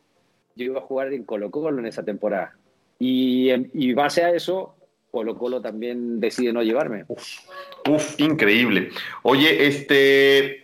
Yo 0.54 0.64
iba 0.64 0.78
a 0.78 0.82
jugar 0.82 1.12
en 1.12 1.24
Colo 1.24 1.50
Colo 1.50 1.78
en 1.78 1.86
esa 1.86 2.04
temporada. 2.04 2.56
Y, 2.98 3.50
y 3.72 3.92
base 3.92 4.22
a 4.22 4.30
eso, 4.30 4.76
Colo 5.10 5.36
Colo 5.36 5.60
también 5.60 6.20
decide 6.20 6.52
no 6.52 6.62
llevarme. 6.62 7.04
Uf, 7.08 8.20
increíble. 8.20 8.90
Oye, 9.22 9.66
este, 9.66 10.59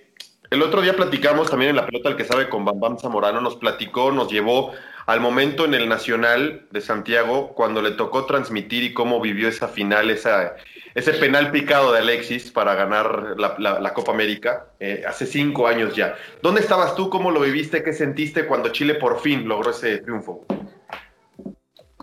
el 0.51 0.63
otro 0.63 0.81
día 0.83 0.95
platicamos 0.95 1.51
también 1.51 1.71
en 1.71 1.77
la 1.77 1.87
pelota 1.87 2.09
el 2.09 2.17
que 2.17 2.25
sabe 2.25 2.49
con 2.49 2.65
Bam 2.65 2.79
Bam 2.79 2.99
Zamorano, 2.99 3.41
nos 3.41 3.57
platicó, 3.57 4.13
nos 4.13 4.31
llevó 4.31 4.73
al 5.07 5.21
momento 5.21 5.65
en 5.65 5.75
el 5.75 5.89
Nacional 5.89 6.67
de 6.71 6.81
Santiago 6.81 7.55
cuando 7.55 7.81
le 7.81 7.93
tocó 7.93 8.27
transmitir 8.27 8.83
y 8.83 8.93
cómo 8.93 9.21
vivió 9.21 9.49
esa 9.49 9.69
final, 9.69 10.11
ese 10.11 11.13
penal 11.15 11.53
picado 11.53 11.93
de 11.93 12.01
Alexis 12.01 12.51
para 12.51 12.75
ganar 12.75 13.37
la, 13.39 13.93
Copa 13.95 14.13
América 14.13 14.67
eh, 14.81 15.05
hace 15.07 15.27
cinco 15.27 15.69
años 15.69 15.95
ya. 15.95 16.17
¿Dónde 16.43 16.61
estabas 16.61 16.97
tú? 16.97 17.09
¿Cómo 17.09 17.31
lo 17.31 17.41
viviste? 17.41 17.83
¿Qué 17.83 17.93
sentiste 17.93 18.47
cuando 18.47 18.71
Chile 18.71 18.95
por 18.95 19.21
fin 19.21 19.47
logró 19.47 19.71
ese 19.71 19.99
triunfo? 19.99 20.45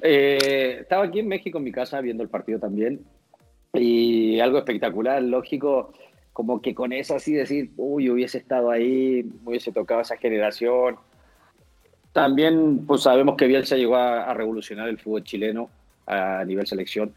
Eh, 0.02 0.78
estaba 0.82 1.06
aquí 1.06 1.20
en 1.20 1.28
México 1.28 1.58
en 1.58 1.64
mi 1.66 1.72
casa 1.72 2.02
viendo 2.02 2.24
el 2.24 2.30
partido 2.30 2.60
también 2.60 3.06
y 3.74 4.40
algo 4.40 4.60
espectacular, 4.60 5.22
lógico, 5.22 5.94
como 6.34 6.62
que 6.62 6.76
con 6.76 6.92
eso 6.92 7.16
así 7.16 7.34
decir, 7.34 7.72
uy, 7.78 8.10
hubiese 8.10 8.40
estado 8.40 8.72
ahí, 8.72 9.26
hubiese 9.46 9.72
tocado 9.72 10.02
esa 10.02 10.18
generación 10.18 10.98
también 12.14 12.86
pues 12.86 13.02
sabemos 13.02 13.36
que 13.36 13.48
Bielsa 13.48 13.76
llegó 13.76 13.96
a, 13.96 14.34
revolucionar 14.36 14.88
el 14.88 15.00
fútbol 15.00 15.24
chileno 15.24 15.70
a 16.06 16.46
nivel 16.46 16.68
selección 16.68 17.14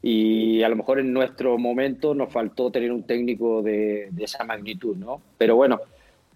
y 0.00 0.62
a 0.62 0.68
lo 0.68 0.76
mejor 0.76 1.00
en 1.00 1.12
nuestro 1.12 1.58
momento 1.58 2.14
nos 2.14 2.32
faltó 2.32 2.70
tener 2.70 2.92
un 2.92 3.02
técnico 3.02 3.62
de, 3.62 4.10
esa 4.18 4.44
magnitud, 4.44 4.96
¿no? 4.96 5.20
Pero 5.36 5.56
bueno, 5.56 5.80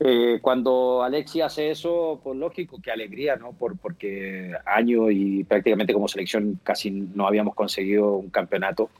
eh, 0.00 0.38
cuando 0.40 1.02
Alexi 1.02 1.42
hace 1.42 1.70
eso, 1.70 2.18
pues 2.24 2.36
lógico, 2.36 2.80
qué 2.82 2.90
alegría, 2.90 3.36
¿no? 3.36 3.52
Por, 3.52 3.78
porque 3.78 4.52
año 4.64 5.10
y 5.10 5.44
prácticamente 5.44 5.92
como 5.92 6.08
selección 6.08 6.58
casi 6.62 6.90
no 6.90 7.26
habíamos 7.26 7.54
conseguido 7.54 8.14
un 8.14 8.30
campeonato. 8.30 8.90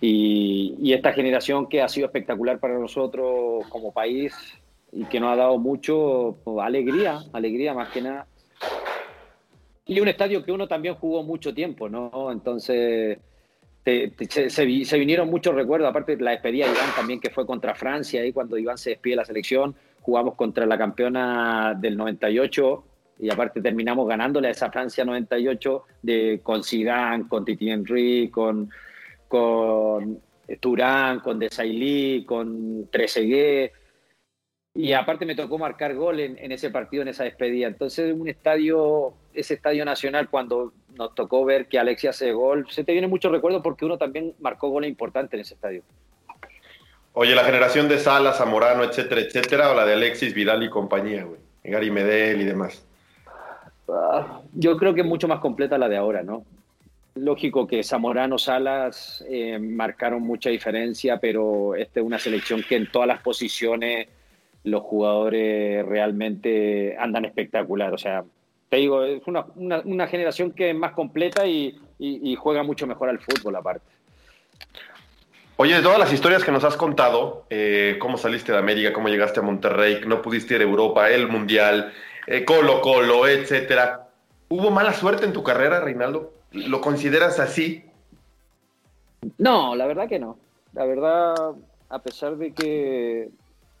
Y, 0.00 0.76
y, 0.78 0.92
esta 0.92 1.12
generación 1.12 1.68
que 1.68 1.80
ha 1.80 1.88
sido 1.88 2.06
espectacular 2.06 2.60
para 2.60 2.78
nosotros 2.78 3.66
como 3.70 3.92
país, 3.92 4.34
y 4.92 5.04
que 5.04 5.20
nos 5.20 5.32
ha 5.32 5.36
dado 5.36 5.58
mucho 5.58 6.38
pues, 6.42 6.58
alegría, 6.64 7.20
alegría 7.32 7.74
más 7.74 7.90
que 7.90 8.00
nada. 8.00 8.26
Y 9.84 10.00
un 10.00 10.08
estadio 10.08 10.42
que 10.42 10.52
uno 10.52 10.66
también 10.66 10.94
jugó 10.94 11.22
mucho 11.22 11.54
tiempo, 11.54 11.88
¿no? 11.88 12.32
Entonces 12.32 13.18
se, 13.84 14.96
vinieron 14.98 15.30
muchos 15.30 15.54
recuerdos, 15.54 15.88
aparte 15.88 16.16
la 16.16 16.32
despedida 16.32 16.66
de 16.66 16.72
Iván 16.72 16.94
también 16.96 17.20
que 17.20 17.30
fue 17.30 17.46
contra 17.46 17.74
Francia, 17.74 18.22
ahí 18.22 18.32
cuando 18.32 18.58
Iván 18.58 18.78
se 18.78 18.90
despide 18.90 19.12
de 19.12 19.16
la 19.16 19.24
selección, 19.24 19.76
jugamos 20.00 20.34
contra 20.34 20.66
la 20.66 20.76
campeona 20.76 21.74
del 21.78 21.96
98 21.96 22.84
y 23.20 23.30
aparte 23.30 23.60
terminamos 23.60 24.08
ganándole 24.08 24.48
a 24.48 24.50
esa 24.50 24.72
Francia 24.72 25.04
98 25.04 25.84
de, 26.02 26.40
con 26.42 26.64
Zidane, 26.64 27.28
con 27.28 27.44
Titi 27.44 27.70
Henry, 27.70 28.28
con, 28.28 28.70
con 29.28 30.20
Turán, 30.60 31.20
con 31.20 31.38
Desailly, 31.38 32.24
con 32.24 32.88
Trezeguet 32.90 33.72
y 34.76 34.92
aparte 34.92 35.24
me 35.24 35.34
tocó 35.34 35.56
marcar 35.56 35.94
gol 35.94 36.20
en, 36.20 36.52
ese 36.52 36.68
partido, 36.68 37.02
en 37.02 37.08
esa 37.08 37.24
despedida. 37.24 37.66
Entonces, 37.66 38.12
un 38.12 38.28
estadio, 38.28 39.14
ese 39.32 39.54
estadio 39.54 39.86
nacional, 39.86 40.28
cuando 40.28 40.74
nos 40.94 41.14
tocó 41.14 41.46
ver 41.46 41.66
que 41.66 41.78
Alexia 41.78 42.10
hace 42.10 42.32
gol, 42.32 42.66
se 42.68 42.84
te 42.84 42.92
viene 42.92 43.08
mucho 43.08 43.30
recuerdo 43.30 43.62
porque 43.62 43.86
uno 43.86 43.96
también 43.96 44.34
marcó 44.38 44.68
goles 44.68 44.90
importantes 44.90 45.32
en 45.32 45.40
ese 45.40 45.54
estadio. 45.54 45.82
Oye, 47.14 47.34
la 47.34 47.44
generación 47.44 47.88
de 47.88 47.98
Salas, 47.98 48.36
Zamorano, 48.36 48.84
etcétera, 48.84 49.22
etcétera, 49.22 49.70
o 49.70 49.74
la 49.74 49.86
de 49.86 49.94
Alexis, 49.94 50.34
Vidal 50.34 50.62
y 50.62 50.68
compañía, 50.68 51.24
güey. 51.24 51.40
Gary 51.64 51.90
Medel 51.90 52.42
y 52.42 52.44
demás. 52.44 52.86
Ah, 53.88 54.42
yo 54.52 54.76
creo 54.76 54.92
que 54.92 55.00
es 55.00 55.06
mucho 55.06 55.26
más 55.26 55.40
completa 55.40 55.78
la 55.78 55.88
de 55.88 55.96
ahora, 55.96 56.22
¿no? 56.22 56.44
Lógico 57.16 57.66
que 57.66 57.82
Zamorano, 57.82 58.36
Salas 58.36 59.24
eh, 59.28 59.58
marcaron 59.58 60.22
mucha 60.22 60.50
diferencia, 60.50 61.18
pero 61.18 61.74
esta 61.74 62.00
es 62.00 62.06
una 62.06 62.18
selección 62.18 62.62
que 62.62 62.76
en 62.76 62.90
todas 62.90 63.08
las 63.08 63.22
posiciones 63.22 64.08
los 64.64 64.82
jugadores 64.82 65.86
realmente 65.86 66.94
andan 66.98 67.24
espectacular. 67.24 67.94
O 67.94 67.98
sea, 67.98 68.22
te 68.68 68.76
digo, 68.76 69.02
es 69.02 69.22
una, 69.26 69.46
una, 69.56 70.06
generación 70.08 70.52
que 70.52 70.70
es 70.70 70.76
más 70.76 70.92
completa 70.92 71.46
y, 71.46 71.78
juega 72.36 72.62
mucho 72.62 72.86
mejor 72.86 73.08
al 73.08 73.18
fútbol 73.18 73.56
aparte. 73.56 73.86
Oye, 75.56 75.74
de 75.74 75.82
todas 75.82 75.98
las 75.98 76.12
historias 76.12 76.44
que 76.44 76.52
nos 76.52 76.64
has 76.64 76.76
contado, 76.76 77.46
eh, 77.48 77.96
cómo 77.98 78.18
saliste 78.18 78.52
de 78.52 78.58
América, 78.58 78.92
cómo 78.92 79.08
llegaste 79.08 79.40
a 79.40 79.42
Monterrey, 79.42 80.00
no 80.06 80.20
pudiste 80.20 80.56
ir 80.56 80.60
a 80.60 80.64
Europa, 80.64 81.08
el 81.08 81.28
Mundial, 81.28 81.94
eh, 82.26 82.44
Colo 82.44 82.82
Colo, 82.82 83.26
etcétera. 83.26 84.05
¿Hubo 84.48 84.70
mala 84.70 84.92
suerte 84.92 85.24
en 85.24 85.32
tu 85.32 85.42
carrera, 85.42 85.80
Reinaldo? 85.80 86.32
¿Lo 86.52 86.80
consideras 86.80 87.40
así? 87.40 87.84
No, 89.38 89.74
la 89.74 89.86
verdad 89.86 90.08
que 90.08 90.18
no. 90.18 90.38
La 90.72 90.84
verdad, 90.84 91.34
a 91.88 91.98
pesar 92.00 92.36
de 92.36 92.52
que 92.52 93.30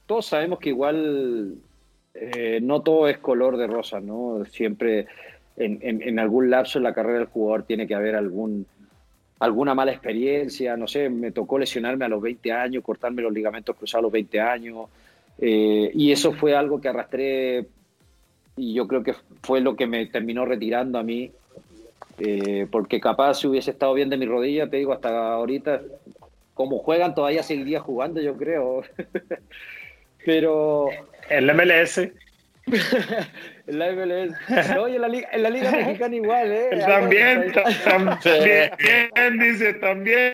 todos 0.06 0.26
sabemos 0.26 0.58
que 0.58 0.70
igual 0.70 1.56
eh, 2.14 2.60
no 2.62 2.80
todo 2.80 3.08
es 3.08 3.18
color 3.18 3.56
de 3.56 3.66
rosa, 3.66 4.00
¿no? 4.00 4.44
Siempre 4.46 5.06
en, 5.56 6.18
algún 6.18 6.50
lapso 6.50 6.78
en 6.78 6.84
la 6.84 6.94
carrera 6.94 7.18
del 7.18 7.28
jugador 7.28 7.64
tiene 7.64 7.86
que 7.86 7.94
haber 7.94 8.16
algún, 8.16 8.66
alguna 9.38 9.74
mala 9.74 9.92
experiencia, 9.92 10.76
no 10.76 10.86
sé, 10.86 11.08
me 11.08 11.30
tocó 11.30 11.58
lesionarme 11.58 12.04
a 12.04 12.08
los 12.08 12.20
20 12.20 12.52
años, 12.52 12.84
cortarme 12.84 13.22
los 13.22 13.32
ligamentos 13.32 13.76
cruzados 13.76 14.00
a 14.00 14.06
los 14.06 14.12
20 14.12 14.40
años, 14.40 14.88
eh, 15.38 15.90
y 15.94 16.12
eso 16.12 16.32
fue 16.32 16.54
algo 16.54 16.80
que 16.80 16.88
arrastré 16.88 17.66
y 18.56 18.74
yo 18.74 18.88
creo 18.88 19.02
que 19.02 19.14
fue 19.42 19.60
lo 19.60 19.76
que 19.76 19.86
me 19.86 20.06
terminó 20.06 20.46
retirando 20.46 20.98
a 20.98 21.02
mí, 21.02 21.30
eh, 22.18 22.66
porque 22.70 23.00
capaz 23.00 23.34
si 23.34 23.46
hubiese 23.46 23.70
estado 23.70 23.92
bien 23.92 24.08
de 24.08 24.16
mi 24.16 24.24
rodilla, 24.26 24.68
te 24.68 24.78
digo, 24.78 24.92
hasta 24.94 25.34
ahorita, 25.34 25.82
como 26.54 26.78
juegan, 26.78 27.14
todavía 27.14 27.42
seguiría 27.42 27.80
jugando, 27.80 28.20
yo 28.20 28.36
creo. 28.36 28.82
Pero. 30.24 30.88
El 31.28 31.54
MLS. 31.54 31.98
el 31.98 32.12
MLS. 33.66 34.34
No, 34.74 34.88
en 34.88 35.00
la, 35.00 35.08
Liga, 35.08 35.28
en 35.32 35.42
la 35.42 35.50
Liga 35.50 35.70
Mexicana 35.70 36.16
igual, 36.16 36.50
¿eh? 36.50 36.70
También, 36.86 37.52
también, 37.52 39.38
dice, 39.38 39.74
también. 39.74 40.32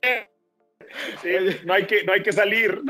no, 1.64 1.74
hay 1.74 1.84
que, 1.84 2.04
no 2.04 2.12
hay 2.12 2.22
que 2.22 2.32
salir. 2.32 2.80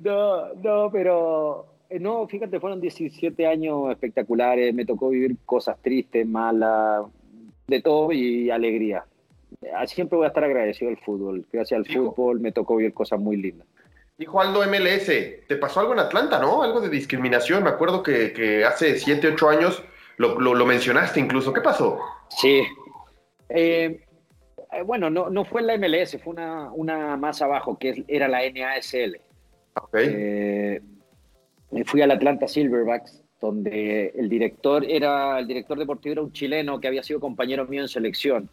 No, 0.00 0.52
no, 0.54 0.90
pero. 0.92 1.75
Eh, 1.88 1.98
no, 2.00 2.26
fíjate, 2.26 2.60
fueron 2.60 2.80
17 2.80 3.46
años 3.46 3.90
espectaculares. 3.90 4.74
Me 4.74 4.84
tocó 4.84 5.10
vivir 5.10 5.36
cosas 5.44 5.76
tristes, 5.80 6.26
malas, 6.26 7.04
de 7.66 7.82
todo 7.82 8.12
y 8.12 8.50
alegría. 8.50 9.04
Siempre 9.86 10.16
voy 10.16 10.24
a 10.24 10.28
estar 10.28 10.44
agradecido 10.44 10.90
al 10.90 10.98
fútbol. 10.98 11.46
Gracias 11.52 11.78
al 11.78 11.86
fútbol 11.86 12.40
me 12.40 12.52
tocó 12.52 12.76
vivir 12.76 12.92
cosas 12.92 13.20
muy 13.20 13.36
lindas. 13.36 13.66
Dijo 14.18 14.40
Aldo 14.40 14.64
MLS, 14.66 15.06
te 15.46 15.56
pasó 15.56 15.80
algo 15.80 15.92
en 15.92 15.98
Atlanta, 15.98 16.38
¿no? 16.38 16.62
Algo 16.62 16.80
de 16.80 16.88
discriminación. 16.88 17.62
Me 17.62 17.70
acuerdo 17.70 18.02
que, 18.02 18.64
hace 18.64 18.98
7, 18.98 19.28
8 19.34 19.48
años 19.48 19.82
lo, 20.16 20.66
mencionaste 20.66 21.20
incluso. 21.20 21.52
¿Qué 21.52 21.60
pasó? 21.60 22.00
Sí. 22.30 22.62
Eh, 23.50 24.00
eh, 24.72 24.82
bueno, 24.82 25.10
no, 25.10 25.28
no 25.28 25.44
fue 25.44 25.62
la 25.62 25.76
MLS, 25.76 26.18
fue 26.22 26.32
una, 26.32 26.72
una 26.72 27.16
más 27.16 27.42
abajo, 27.42 27.78
que 27.78 28.04
era 28.08 28.26
la 28.26 28.40
NASL. 28.50 29.20
Okay. 29.74 30.08
Eh, 30.10 30.80
fui 31.84 32.02
al 32.02 32.10
Atlanta 32.10 32.48
Silverbacks, 32.48 33.22
donde 33.40 34.12
el 34.16 34.28
director 34.28 34.84
era 34.84 35.38
el 35.38 35.46
director 35.46 35.78
deportivo 35.78 36.12
era 36.12 36.22
un 36.22 36.32
chileno 36.32 36.80
que 36.80 36.88
había 36.88 37.02
sido 37.02 37.20
compañero 37.20 37.66
mío 37.66 37.82
en 37.82 37.88
selección. 37.88 38.48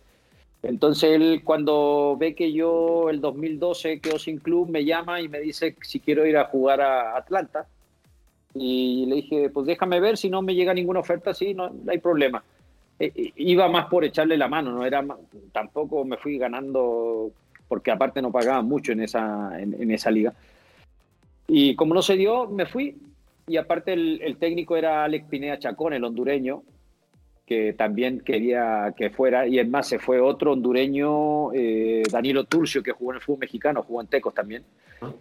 Entonces 0.64 1.12
él 1.12 1.42
cuando 1.44 2.16
ve 2.18 2.36
que 2.36 2.54
yo 2.54 3.10
el 3.10 3.20
2012 3.20 4.00
quedo 4.00 4.18
sin 4.18 4.38
club, 4.38 4.70
me 4.70 4.86
llama 4.86 5.20
y 5.22 5.28
me 5.28 5.40
dice 5.40 5.76
si 5.82 6.00
quiero 6.00 6.26
ir 6.26 6.38
a 6.38 6.46
jugar 6.46 6.82
a 6.82 7.18
Atlanta. 7.18 7.68
Y 8.54 9.06
le 9.08 9.16
dije, 9.16 9.50
pues 9.50 9.66
déjame 9.66 10.00
ver, 10.00 10.18
si 10.18 10.30
no 10.30 10.42
me 10.42 10.56
llega 10.56 10.74
ninguna 10.74 11.00
oferta, 11.00 11.34
sí, 11.34 11.54
no, 11.54 11.72
hay 11.88 11.98
problema. 11.98 12.44
E, 13.00 13.12
e, 13.16 13.34
iba 13.38 13.68
más 13.68 13.88
por 13.88 14.06
echarle 14.06 14.38
la 14.38 14.48
mano, 14.48 14.72
no 14.72 14.86
era 14.86 15.04
tampoco 15.52 16.06
me 16.06 16.18
fui 16.18 16.38
ganando, 16.38 17.32
porque 17.68 17.92
aparte 17.92 18.22
no 18.22 18.32
pagaba 18.32 18.62
mucho 18.62 18.92
en 18.92 19.02
esa, 19.02 19.60
en, 19.60 19.92
esa 19.92 20.12
liga. 20.12 20.34
Y 21.56 21.76
como 21.76 21.94
no 21.94 22.02
se 22.02 22.16
dio, 22.16 22.48
me 22.48 22.66
fui. 22.66 22.98
Y 23.46 23.58
aparte 23.58 23.94
el, 23.94 24.20
el 24.24 24.38
técnico 24.38 24.76
era 24.76 25.04
Alex 25.04 25.28
Pineda 25.30 25.60
Chacón, 25.60 25.94
el 25.94 26.04
hondureño, 26.04 26.64
que 27.46 27.74
también 27.74 28.22
quería 28.22 28.92
que 28.98 29.12
fuera, 29.12 29.46
y 29.46 29.60
es 29.60 29.70
más, 29.70 29.88
se 29.88 30.00
fue 30.00 30.20
otro 30.20 30.54
hondureño, 30.54 31.54
eh, 31.54 32.02
Danilo 32.12 32.46
Turcio, 32.46 32.82
que 32.82 32.92
jugó 32.92 33.12
en 33.12 33.18
el 33.18 33.22
fútbol 33.22 33.42
mexicano, 33.42 33.84
jugó 33.84 34.02
en 34.02 34.08
Tecos 34.08 34.34
también. 34.34 34.64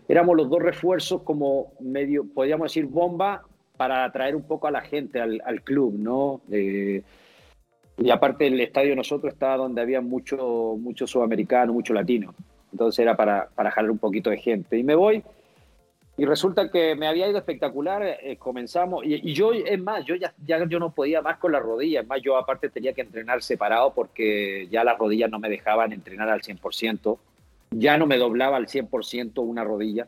Éramos 0.08 0.34
los 0.34 0.48
dos 0.48 0.62
refuerzos 0.62 1.20
como 1.20 1.74
medio, 1.80 2.24
podríamos 2.24 2.72
decir, 2.72 2.86
bomba 2.86 3.42
para 3.76 4.02
atraer 4.02 4.34
un 4.34 4.44
poco 4.44 4.66
a 4.68 4.70
la 4.70 4.80
gente 4.80 5.20
al, 5.20 5.62
club, 5.62 5.98
¿no? 5.98 6.40
Eh, 6.50 7.02
Y 7.98 8.08
aparte 8.08 8.46
el 8.46 8.58
estadio 8.58 8.96
nosotros 8.96 9.34
estaba 9.34 9.58
donde 9.58 9.82
había 9.82 10.00
mucho, 10.00 10.78
mucho 10.80 11.06
sudamericano, 11.06 11.74
mucho 11.74 11.92
latino. 11.92 12.34
Entonces 12.72 13.00
era 13.00 13.14
para, 13.14 13.50
para 13.54 13.70
jalar 13.70 13.90
un 13.90 13.98
poquito 13.98 14.30
de 14.30 14.38
gente. 14.38 14.78
Y 14.78 14.82
me 14.82 14.94
voy 14.94 15.22
y 16.16 16.24
resulta 16.24 16.70
que 16.70 16.94
me 16.94 17.06
había 17.06 17.28
ido 17.28 17.38
espectacular, 17.38 18.02
eh, 18.02 18.36
comenzamos, 18.38 19.04
y, 19.04 19.32
yo, 19.32 19.52
es 19.52 19.80
más, 19.80 20.04
yo 20.04 20.14
ya, 20.14 20.34
ya 20.44 20.64
yo 20.66 20.78
no 20.78 20.90
podía 20.90 21.22
más 21.22 21.38
con 21.38 21.52
las 21.52 21.62
rodillas, 21.62 22.02
es 22.02 22.08
más, 22.08 22.20
yo 22.22 22.36
aparte 22.36 22.68
tenía 22.68 22.92
que 22.92 23.00
entrenar 23.00 23.42
separado 23.42 23.94
porque 23.94 24.68
ya 24.70 24.84
las 24.84 24.98
rodillas 24.98 25.30
no 25.30 25.38
me 25.38 25.48
dejaban 25.48 25.92
entrenar 25.92 26.28
al 26.28 26.42
100%, 26.42 27.18
ya 27.70 27.96
no 27.96 28.06
me 28.06 28.18
doblaba 28.18 28.58
al 28.58 28.66
100% 28.66 29.42
una 29.42 29.64
rodilla, 29.64 30.06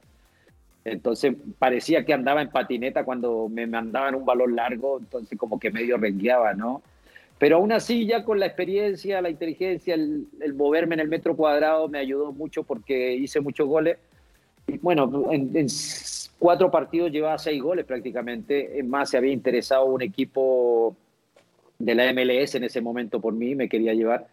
entonces 0.84 1.34
parecía 1.58 2.04
que 2.04 2.12
andaba 2.12 2.42
en 2.42 2.50
patineta 2.50 3.04
cuando 3.04 3.48
me 3.48 3.66
mandaban 3.66 4.14
un 4.14 4.26
balón 4.26 4.54
largo, 4.54 4.98
entonces 5.00 5.38
como 5.38 5.58
que 5.58 5.70
medio 5.70 5.96
rengueaba, 5.96 6.52
¿no? 6.52 6.82
Pero 7.38 7.56
aún 7.56 7.72
así, 7.72 8.06
ya 8.06 8.24
con 8.24 8.38
la 8.38 8.46
experiencia, 8.46 9.20
la 9.20 9.30
inteligencia, 9.30 9.94
el, 9.94 10.28
moverme 10.54 10.94
en 10.94 11.00
el 11.00 11.08
metro 11.08 11.36
cuadrado 11.36 11.88
me 11.88 11.98
ayudó 11.98 12.32
mucho 12.32 12.62
porque 12.62 13.14
hice 13.14 13.40
muchos 13.40 13.66
goles. 13.66 13.98
Bueno, 14.80 15.28
en, 15.30 15.66
cuatro 16.38 16.70
partidos 16.70 17.10
llevaba 17.10 17.38
seis 17.38 17.62
goles 17.62 17.84
prácticamente. 17.84 18.82
Más, 18.82 19.10
se 19.10 19.16
había 19.16 19.32
interesado 19.32 19.86
un 19.86 20.02
equipo 20.02 20.96
de 21.78 21.94
la 21.94 22.12
MLS 22.12 22.54
en 22.54 22.64
ese 22.64 22.80
momento 22.80 23.20
por 23.20 23.34
mí, 23.34 23.54
me 23.54 23.68
quería 23.68 23.94
llevar. 23.94 24.26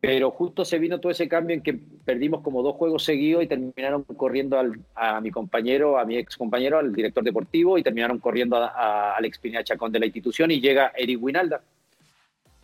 Pero 0.00 0.30
justo 0.30 0.64
se 0.64 0.78
vino 0.78 1.00
todo 1.00 1.10
ese 1.10 1.28
cambio 1.28 1.54
en 1.54 1.62
que 1.62 1.78
perdimos 2.04 2.42
como 2.42 2.62
dos 2.62 2.76
juegos 2.76 3.04
seguidos 3.04 3.42
y 3.42 3.46
terminaron 3.46 4.02
corriendo 4.02 4.60
a 4.94 5.20
mi 5.20 5.30
compañero, 5.30 5.98
a 5.98 6.04
mi 6.04 6.18
ex 6.18 6.36
compañero, 6.36 6.78
al 6.78 6.94
director 6.94 7.24
deportivo, 7.24 7.78
y 7.78 7.82
terminaron 7.82 8.18
corriendo 8.18 8.56
a, 8.56 8.68
a 8.68 9.16
Alex 9.16 9.38
Pineda 9.38 9.64
de 9.88 9.98
la 9.98 10.04
institución 10.04 10.50
y 10.50 10.60
llega 10.60 10.92
Eric 10.94 11.22
Winalda 11.22 11.62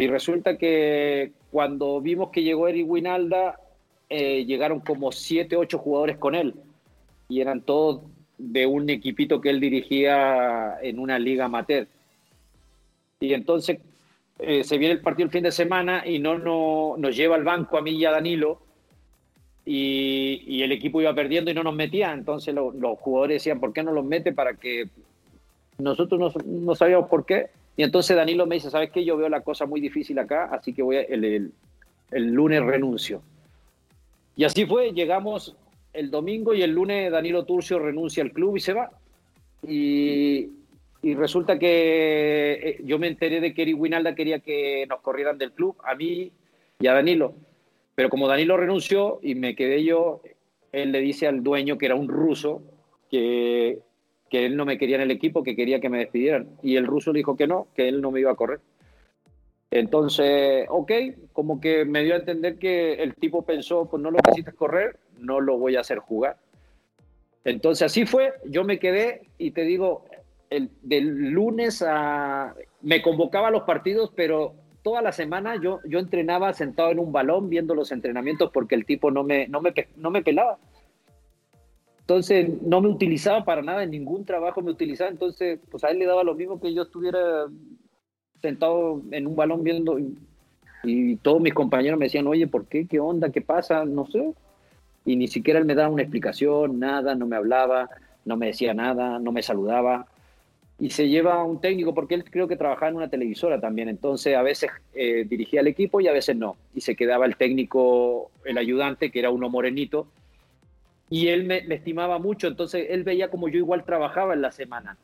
y 0.01 0.07
resulta 0.07 0.57
que 0.57 1.33
cuando 1.51 2.01
vimos 2.01 2.31
que 2.31 2.43
llegó 2.43 2.69
Eric 2.69 2.89
Winalda, 2.89 3.61
eh, 4.11 4.45
llegaron 4.45 4.81
como 4.81 5.13
siete, 5.13 5.57
ocho 5.57 5.79
jugadores 5.79 6.19
con 6.19 6.35
él. 6.35 6.55
Y 7.29 7.41
eran 7.41 7.63
todos 7.63 8.03
de 8.37 8.67
un 8.67 8.91
equipito 8.91 9.41
que 9.41 9.51
él 9.51 9.61
dirigía 9.61 10.79
en 10.83 10.99
una 10.99 11.19
liga 11.19 11.47
amateur. 11.47 11.87
Y 13.21 13.33
entonces 13.33 13.79
eh, 14.39 14.65
se 14.65 14.79
viene 14.79 14.95
el 14.95 15.01
partido 15.01 15.27
el 15.27 15.33
fin 15.33 15.45
de 15.45 15.53
semana 15.53 16.07
y 16.07 16.19
no, 16.19 16.39
no 16.39 16.97
nos 16.99 17.17
lleva 17.17 17.37
al 17.37 17.45
banco 17.45 17.79
a 17.79 17.83
mí 17.83 17.93
y 17.93 18.05
a 18.05 18.11
Danilo. 18.11 18.61
Y, 19.65 20.63
el 20.63 20.73
equipo 20.73 21.01
iba 21.01 21.15
perdiendo 21.15 21.51
y 21.51 21.55
no 21.55 21.63
nos 21.63 21.75
metía. 21.75 22.13
Entonces 22.13 22.55
los 22.55 22.99
jugadores 22.99 23.37
decían, 23.37 23.61
¿por 23.61 23.73
qué 23.73 23.83
no 23.83 23.93
los 23.93 24.05
mete? 24.05 24.33
Para 24.33 24.55
que 24.55 24.89
nosotros 25.79 26.21
no, 26.21 26.33
no 26.45 26.75
sabíamos 26.75 27.09
por 27.09 27.25
qué. 27.25 27.51
Y 27.81 27.83
entonces 27.83 28.15
Danilo 28.15 28.47
me 28.47 28.57
dice, 28.57 28.71
¿sabes 28.71 28.91
qué? 28.91 29.05
Yo 29.05 29.17
veo 29.17 29.31
la 29.31 29.41
cosa 29.41 29.65
muy 29.65 29.81
difícil 29.81 30.19
acá, 30.19 30.51
así 30.53 30.75
que 30.75 30.83
voy 30.83 30.97
el, 30.97 31.53
lunes 32.11 32.63
renuncio. 32.63 33.23
Y 34.37 34.45
así 34.45 34.67
fue, 34.67 34.93
llegamos 34.93 35.57
el 35.93 36.11
domingo 36.11 36.55
y 36.55 36.63
el 36.63 36.71
lunes 36.71 37.11
Danilo 37.11 37.45
Turcio 37.45 37.79
renuncia 37.79 38.23
al 38.23 38.33
club 38.33 38.57
y 38.57 38.61
se 38.61 38.73
va. 38.73 38.91
Y, 39.67 40.51
resulta 41.03 41.59
que 41.59 42.53
eh, 42.63 42.81
yo 42.85 42.99
me 42.99 43.09
enteré 43.09 43.41
de 43.41 43.55
que 43.55 43.63
Eric 43.63 43.81
Winalda 43.81 44.15
quería 44.15 44.41
que 44.41 44.87
nos 44.87 45.01
corrieran 45.01 45.39
del 45.39 45.53
club, 45.53 45.77
a 45.85 45.95
mí 45.95 46.31
y 46.79 46.87
a 46.87 46.95
Danilo. 46.95 47.35
Pero 47.95 48.11
como 48.11 48.29
Danilo 48.29 48.57
renunció 48.57 49.19
y 49.23 49.35
me 49.35 49.55
quedé 49.55 49.83
yo, 49.83 50.21
él 50.73 50.93
le 50.93 51.01
dice 51.01 51.27
al 51.27 51.43
dueño, 51.43 51.79
que 51.79 51.87
era 51.87 51.95
un 51.95 52.09
ruso, 52.09 52.63
que 53.11 53.81
que 54.31 54.47
él 54.47 54.57
no 54.57 54.65
me 54.65 54.79
quería 54.79 54.97
en 54.97 55.03
el 55.03 55.11
equipo, 55.11 55.43
que 55.43 55.57
quería 55.57 55.81
que 55.81 55.91
me 55.91 55.99
despidieran. 55.99 56.49
Y 56.63 56.77
el 56.77 56.87
ruso 56.87 57.13
dijo 57.13 57.37
que 57.37 57.49
no, 57.49 57.67
que 57.75 57.89
él 57.89 58.01
no 58.01 58.13
me 58.13 58.21
iba 58.21 58.31
a 58.31 58.37
correr. 58.37 58.61
Entonces, 59.71 60.67
ok, 60.69 60.93
como 61.33 61.61
que 61.61 61.85
me 61.85 62.03
dio 62.03 62.15
a 62.15 62.19
entender 62.19 62.59
que 62.59 62.95
el 62.95 63.15
tipo 63.15 63.43
pensó, 63.43 63.87
pues 63.87 64.03
no 64.03 64.11
lo 64.11 64.19
necesitas 64.25 64.55
correr, 64.55 64.99
no 65.19 65.41
lo 65.41 65.59
voy 65.59 65.77
a 65.77 65.81
hacer 65.81 65.99
jugar. 65.99 66.39
Entonces 67.45 67.87
así 67.87 68.05
fue, 68.05 68.33
yo 68.47 68.65
me 68.65 68.79
quedé 68.79 69.29
y 69.39 69.53
te 69.53 69.63
digo, 69.63 70.05
el, 70.51 70.71
del 70.83 71.31
lunes 71.31 71.83
a... 71.87 72.55
Me 72.83 73.01
convocaba 73.01 73.49
a 73.49 73.51
los 73.53 73.63
partidos, 73.63 74.13
pero 74.15 74.55
toda 74.83 75.03
la 75.03 75.13
semana 75.13 75.61
yo, 75.63 75.79
yo 75.85 75.99
entrenaba 75.99 76.53
sentado 76.53 76.91
en 76.91 76.99
un 76.99 77.13
balón 77.13 77.49
viendo 77.49 77.75
los 77.75 77.93
entrenamientos 77.93 78.51
porque 78.53 78.75
el 78.75 78.85
tipo 78.85 79.11
no 79.11 79.23
me, 79.23 79.47
no 79.47 79.61
me, 79.61 79.73
no 79.97 80.11
me 80.11 80.23
pelaba. 80.23 80.59
Entonces 82.01 82.61
no 82.63 82.81
me 82.81 82.89
utilizaba 82.89 83.45
para 83.45 83.63
nada, 83.63 83.85
en 83.85 83.93
ningún 83.93 84.25
trabajo 84.25 84.63
me 84.63 84.73
utilizaba, 84.73 85.11
entonces 85.11 85.61
pues 85.71 85.85
a 85.85 85.91
él 85.91 86.01
le 86.01 86.07
daba 86.07 86.25
lo 86.25 86.35
mismo 86.35 86.61
que 86.61 86.75
yo 86.75 86.83
estuviera 86.83 87.47
sentado 88.41 89.03
en 89.11 89.27
un 89.27 89.37
balón 89.37 89.63
viendo 89.63 89.99
y, 89.99 91.17
todos 91.23 91.43
mis 91.43 91.53
compañeros 91.53 91.99
me 91.99 92.07
decían, 92.07 92.27
oye, 92.27 92.47
¿por 92.47 92.65
qué? 92.65 92.87
¿Qué 92.87 93.01
onda? 93.01 93.29
¿Qué 93.29 93.43
pasa? 93.43 93.85
No 93.85 94.07
sé. 94.07 94.33
Y 95.05 95.17
ni 95.17 95.29
siquiera 95.29 95.59
él 95.59 95.67
me 95.67 95.75
daba 95.75 95.91
una 95.91 96.03
explicación, 96.03 96.79
nada, 96.79 97.15
no 97.15 97.27
me 97.27 97.37
hablaba, 97.37 97.91
no 98.25 98.39
me 98.39 98.47
decía 98.47 98.73
nada, 98.73 99.19
no 99.19 99.31
me 99.31 99.43
saludaba. 99.43 100.07
Y 100.79 100.89
se 100.89 101.11
lleva 101.11 101.45
un 101.45 101.61
técnico, 101.61 101.93
porque 101.93 102.15
él 102.15 102.25
creo 102.25 102.49
que 102.49 102.57
trabajaba 102.57 102.89
en 102.89 102.97
una 102.97 103.11
televisora 103.11 103.61
también, 103.61 103.91
entonces 103.91 104.35
a 104.35 104.43
veces 104.43 104.71
eh, 104.95 105.27
dirigía 105.29 105.61
el 105.61 105.67
equipo 105.67 106.01
y 106.01 106.09
a 106.09 106.13
veces 106.13 106.35
no. 106.35 106.57
Y 106.75 106.81
se 106.81 106.97
quedaba 106.97 107.27
el 107.27 107.37
técnico, 107.37 108.31
el 108.47 108.57
ayudante, 108.57 109.11
que 109.11 109.19
era 109.19 109.29
uno 109.29 109.51
morenito, 109.51 110.07
y 111.11 111.27
él 111.29 111.45
me, 111.45 111.59
estimaba 111.75 112.19
mucho, 112.21 112.47
entonces 112.47 112.87
él 112.89 113.03
veía 113.03 113.31
como 113.31 113.49
yo 113.49 113.59
igual 113.59 113.85
trabajaba 113.85 114.33
en 114.33 114.43
la 114.43 114.53
semana. 114.53 114.97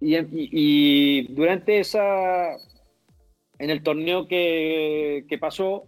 Y, 0.00 1.22
durante 1.34 1.80
esa, 1.80 2.54
en 3.58 3.70
el 3.70 3.82
torneo 3.82 4.28
que, 4.28 5.24
que, 5.28 5.38
pasó, 5.38 5.84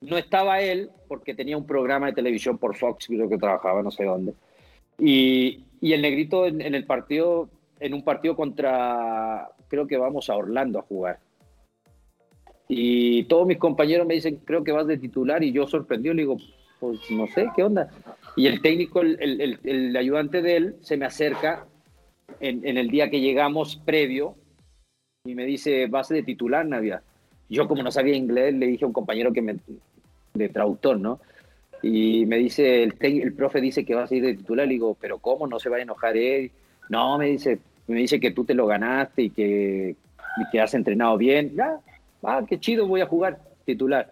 no 0.00 0.18
estaba 0.18 0.60
él, 0.60 0.90
porque 1.08 1.34
tenía 1.34 1.56
un 1.56 1.66
programa 1.66 2.06
de 2.06 2.12
televisión 2.12 2.58
por 2.58 2.76
Fox, 2.76 3.06
creo 3.06 3.28
que 3.28 3.38
trabajaba, 3.38 3.82
no 3.82 3.90
sé 3.90 4.04
dónde. 4.04 4.34
Y, 4.98 5.64
y 5.80 5.92
el 5.92 6.02
negrito 6.02 6.46
en, 6.46 6.60
en, 6.60 6.74
el 6.74 6.86
partido, 6.86 7.48
en 7.78 7.94
un 7.94 8.02
partido 8.02 8.34
contra, 8.34 9.50
creo 9.68 9.86
que 9.86 9.96
vamos 9.96 10.28
a 10.28 10.36
Orlando 10.36 10.78
a 10.78 10.82
jugar. 10.82 11.20
Y 12.66 13.24
todos 13.24 13.46
mis 13.46 13.58
compañeros 13.58 14.06
me 14.06 14.14
dicen, 14.14 14.36
creo 14.44 14.62
que 14.62 14.72
vas 14.72 14.86
de 14.86 14.98
titular, 14.98 15.42
y 15.42 15.52
yo 15.52 15.66
sorprendido, 15.66 16.14
le 16.14 16.22
digo, 16.22 16.36
pues 16.80 16.98
no 17.10 17.26
sé, 17.28 17.50
¿qué 17.54 17.62
onda? 17.62 17.88
Y 18.36 18.46
el 18.46 18.62
técnico, 18.62 19.02
el, 19.02 19.96
ayudante 19.96 20.40
de 20.40 20.56
él, 20.56 20.76
se 20.80 20.96
me 20.96 21.04
acerca 21.04 21.66
en, 22.40 22.76
el 22.78 22.88
día 22.88 23.10
que 23.10 23.20
llegamos 23.20 23.76
previo 23.84 24.34
y 25.24 25.34
me 25.34 25.44
dice, 25.44 25.86
vas 25.86 26.08
de 26.08 26.22
titular, 26.22 26.66
Navidad. 26.66 27.02
Yo 27.48 27.68
como 27.68 27.82
no 27.82 27.90
sabía 27.90 28.16
inglés, 28.16 28.54
le 28.54 28.66
dije 28.66 28.84
a 28.84 28.88
un 28.88 28.92
compañero 28.92 29.32
que 29.32 29.42
me, 29.42 29.56
de 30.34 30.48
traductor, 30.48 30.98
¿no? 30.98 31.20
Y 31.82 32.26
me 32.26 32.36
dice, 32.36 32.82
el, 32.82 32.94
el 33.00 33.32
profe 33.34 33.60
dice 33.60 33.84
que 33.84 33.94
vas 33.94 34.10
a 34.10 34.14
ir 34.14 34.22
de 34.22 34.34
titular. 34.34 34.66
Le 34.66 34.74
digo, 34.74 34.96
pero 35.00 35.18
¿cómo? 35.18 35.46
No 35.46 35.58
se 35.58 35.68
va 35.68 35.78
a 35.78 35.82
enojar 35.82 36.16
él. 36.16 36.50
No, 36.88 37.18
me 37.18 37.26
dice, 37.26 37.58
me 37.86 38.00
dice 38.00 38.20
que 38.20 38.30
tú 38.30 38.44
te 38.44 38.54
lo 38.54 38.66
ganaste 38.66 39.22
y 39.22 39.30
que, 39.30 39.96
y 40.36 40.50
que 40.50 40.60
has 40.60 40.74
entrenado 40.74 41.16
bien. 41.16 41.54
Ya, 41.54 41.80
ah, 42.22 42.42
qué 42.48 42.58
chido, 42.58 42.86
voy 42.86 43.00
a 43.00 43.06
jugar 43.06 43.40
titular. 43.64 44.10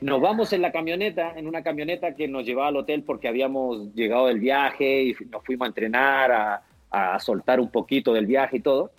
Nos 0.00 0.20
vamos 0.20 0.52
en 0.52 0.62
la 0.62 0.72
camioneta, 0.72 1.34
en 1.36 1.46
una 1.46 1.62
camioneta 1.62 2.14
que 2.14 2.26
nos 2.26 2.46
llevaba 2.46 2.68
al 2.68 2.76
hotel 2.76 3.02
porque 3.02 3.28
habíamos 3.28 3.94
llegado 3.94 4.28
del 4.28 4.38
viaje 4.38 5.02
y 5.04 5.16
nos 5.30 5.44
fuimos 5.44 5.66
a 5.66 5.68
entrenar, 5.68 6.32
a, 6.32 6.62
soltar 7.18 7.60
un 7.60 7.70
poquito 7.70 8.12
del 8.12 8.26
viaje 8.26 8.58
y 8.58 8.60
todo. 8.60 8.90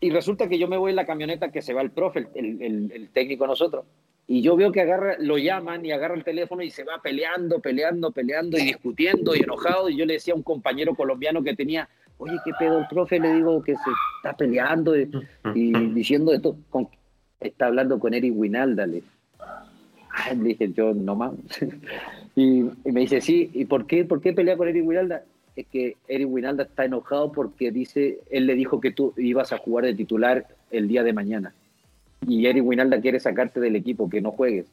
Y 0.00 0.10
resulta 0.10 0.48
que 0.48 0.58
yo 0.58 0.68
me 0.68 0.76
voy 0.76 0.90
en 0.90 0.96
la 0.96 1.06
camioneta 1.06 1.50
que 1.50 1.62
se 1.62 1.72
va 1.72 1.80
el 1.80 1.90
profe, 1.90 2.28
el, 2.34 2.90
el, 2.92 3.08
técnico 3.10 3.46
nosotros. 3.46 3.84
Y 4.28 4.42
yo 4.42 4.56
veo 4.56 4.72
que 4.72 4.80
agarra, 4.80 5.16
lo 5.18 5.38
llaman 5.38 5.86
y 5.86 5.92
agarra 5.92 6.14
el 6.14 6.24
teléfono 6.24 6.62
y 6.62 6.70
se 6.70 6.84
va 6.84 7.00
peleando, 7.02 7.60
peleando, 7.60 8.10
peleando 8.10 8.58
y 8.58 8.64
discutiendo 8.64 9.34
y 9.34 9.40
enojado. 9.40 9.88
Y 9.88 9.96
yo 9.96 10.04
le 10.04 10.14
decía 10.14 10.34
a 10.34 10.36
un 10.36 10.42
compañero 10.42 10.94
colombiano 10.94 11.42
que 11.42 11.54
tenía, 11.54 11.88
oye, 12.18 12.36
¿qué 12.44 12.52
pedo 12.58 12.80
el 12.80 12.86
profe? 12.88 13.20
Le 13.20 13.34
digo 13.34 13.62
que 13.62 13.74
se 13.74 13.90
está 14.16 14.36
peleando 14.36 14.94
y, 14.96 15.08
diciendo 15.94 16.32
esto. 16.32 16.56
Con, 16.70 16.88
está 17.40 17.66
hablando 17.66 17.98
con 17.98 18.14
Eric 18.14 18.34
Winalda. 18.36 18.86
Le, 18.86 19.02
dije, 20.36 20.72
yo 20.72 20.92
no 20.92 21.14
más. 21.14 21.32
y, 22.36 22.62
me 22.84 23.00
dice, 23.00 23.20
sí, 23.20 23.50
¿y 23.54 23.64
por 23.64 23.86
qué, 23.86 24.04
por 24.04 24.20
qué 24.20 24.32
pelea 24.32 24.56
con 24.56 24.68
Eric 24.68 24.86
Winalda? 24.86 25.22
Es 25.56 25.66
que 25.66 25.96
Eric 26.06 26.28
Winalda 26.30 26.64
está 26.64 26.84
enojado 26.84 27.32
porque 27.32 27.70
dice, 27.70 28.18
él 28.30 28.46
le 28.46 28.54
dijo 28.54 28.80
que 28.80 28.92
tú 28.92 29.14
ibas 29.16 29.52
a 29.52 29.58
jugar 29.58 29.86
de 29.86 29.94
titular 29.94 30.46
el 30.70 30.86
día 30.86 31.02
de 31.02 31.12
mañana. 31.12 31.54
Y 32.28 32.46
Eric 32.46 32.64
Winalda 32.64 33.00
quiere 33.00 33.18
sacarte 33.18 33.58
del 33.58 33.74
equipo, 33.74 34.08
que 34.10 34.20
no 34.20 34.32
juegues. 34.32 34.66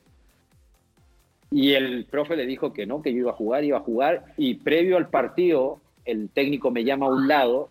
Y 1.52 1.74
el 1.74 2.06
profe 2.06 2.36
le 2.36 2.46
dijo 2.46 2.74
que 2.74 2.86
no, 2.86 3.02
que 3.02 3.14
yo 3.14 3.20
iba 3.20 3.32
a 3.32 3.36
jugar, 3.36 3.64
iba 3.64 3.78
a 3.78 3.82
jugar. 3.82 4.26
Y 4.38 4.56
previo 4.56 4.98
al 4.98 5.10
partido, 5.10 5.80
el 6.04 6.30
técnico 6.30 6.72
me 6.72 6.84
llama 6.84 7.06
a 7.06 7.10
un 7.10 7.28
lado, 7.28 7.70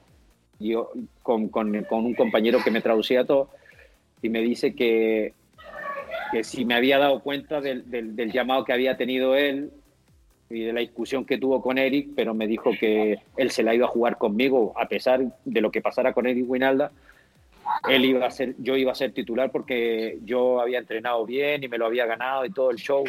yo, 0.59 0.91
con, 1.23 1.49
con, 1.49 1.75
un 1.75 2.15
compañero 2.15 2.61
que 2.65 2.71
me 2.71 2.81
traducía 2.81 3.25
todo, 3.25 3.51
y 4.23 4.29
me 4.29 4.41
dice 4.41 4.75
que 4.75 5.35
que 6.33 6.45
si 6.45 6.65
me 6.65 6.75
había 6.75 6.99
dado 6.99 7.21
cuenta 7.21 7.61
del, 7.61 7.91
del, 7.91 8.33
llamado 8.33 8.65
que 8.65 8.73
había 8.73 8.97
tenido 8.97 9.37
él 9.37 9.71
y 10.53 10.65
de 10.65 10.73
la 10.73 10.81
discusión 10.81 11.25
que 11.25 11.39
tuvo 11.39 11.61
con 11.61 11.79
Eric, 11.79 12.11
pero 12.15 12.35
me 12.35 12.47
dijo 12.47 12.71
que 12.79 13.19
él 13.37 13.51
se 13.51 13.63
la 13.63 13.75
iba 13.75 13.87
a 13.87 13.91
jugar 13.91 14.19
conmigo 14.19 14.73
a 14.77 14.87
pesar 14.87 15.39
de 15.45 15.61
lo 15.61 15.71
que 15.71 15.81
pasara 15.81 16.13
con 16.13 16.27
Eric 16.27 16.49
Winalda 16.49 16.93
él 17.89 18.05
iba 18.05 18.27
a 18.27 18.31
ser, 18.31 18.55
yo 18.59 18.77
iba 18.77 18.93
a 18.93 18.97
ser 18.97 19.13
titular 19.13 19.51
porque 19.51 20.19
yo 20.25 20.61
había 20.61 20.79
entrenado 20.79 21.25
bien 21.27 21.63
y 21.65 21.69
me 21.69 21.79
lo 21.79 21.87
había 21.87 22.07
ganado 22.07 22.45
y 22.45 22.51
todo 22.51 22.71
el 22.71 22.77
show. 22.77 23.05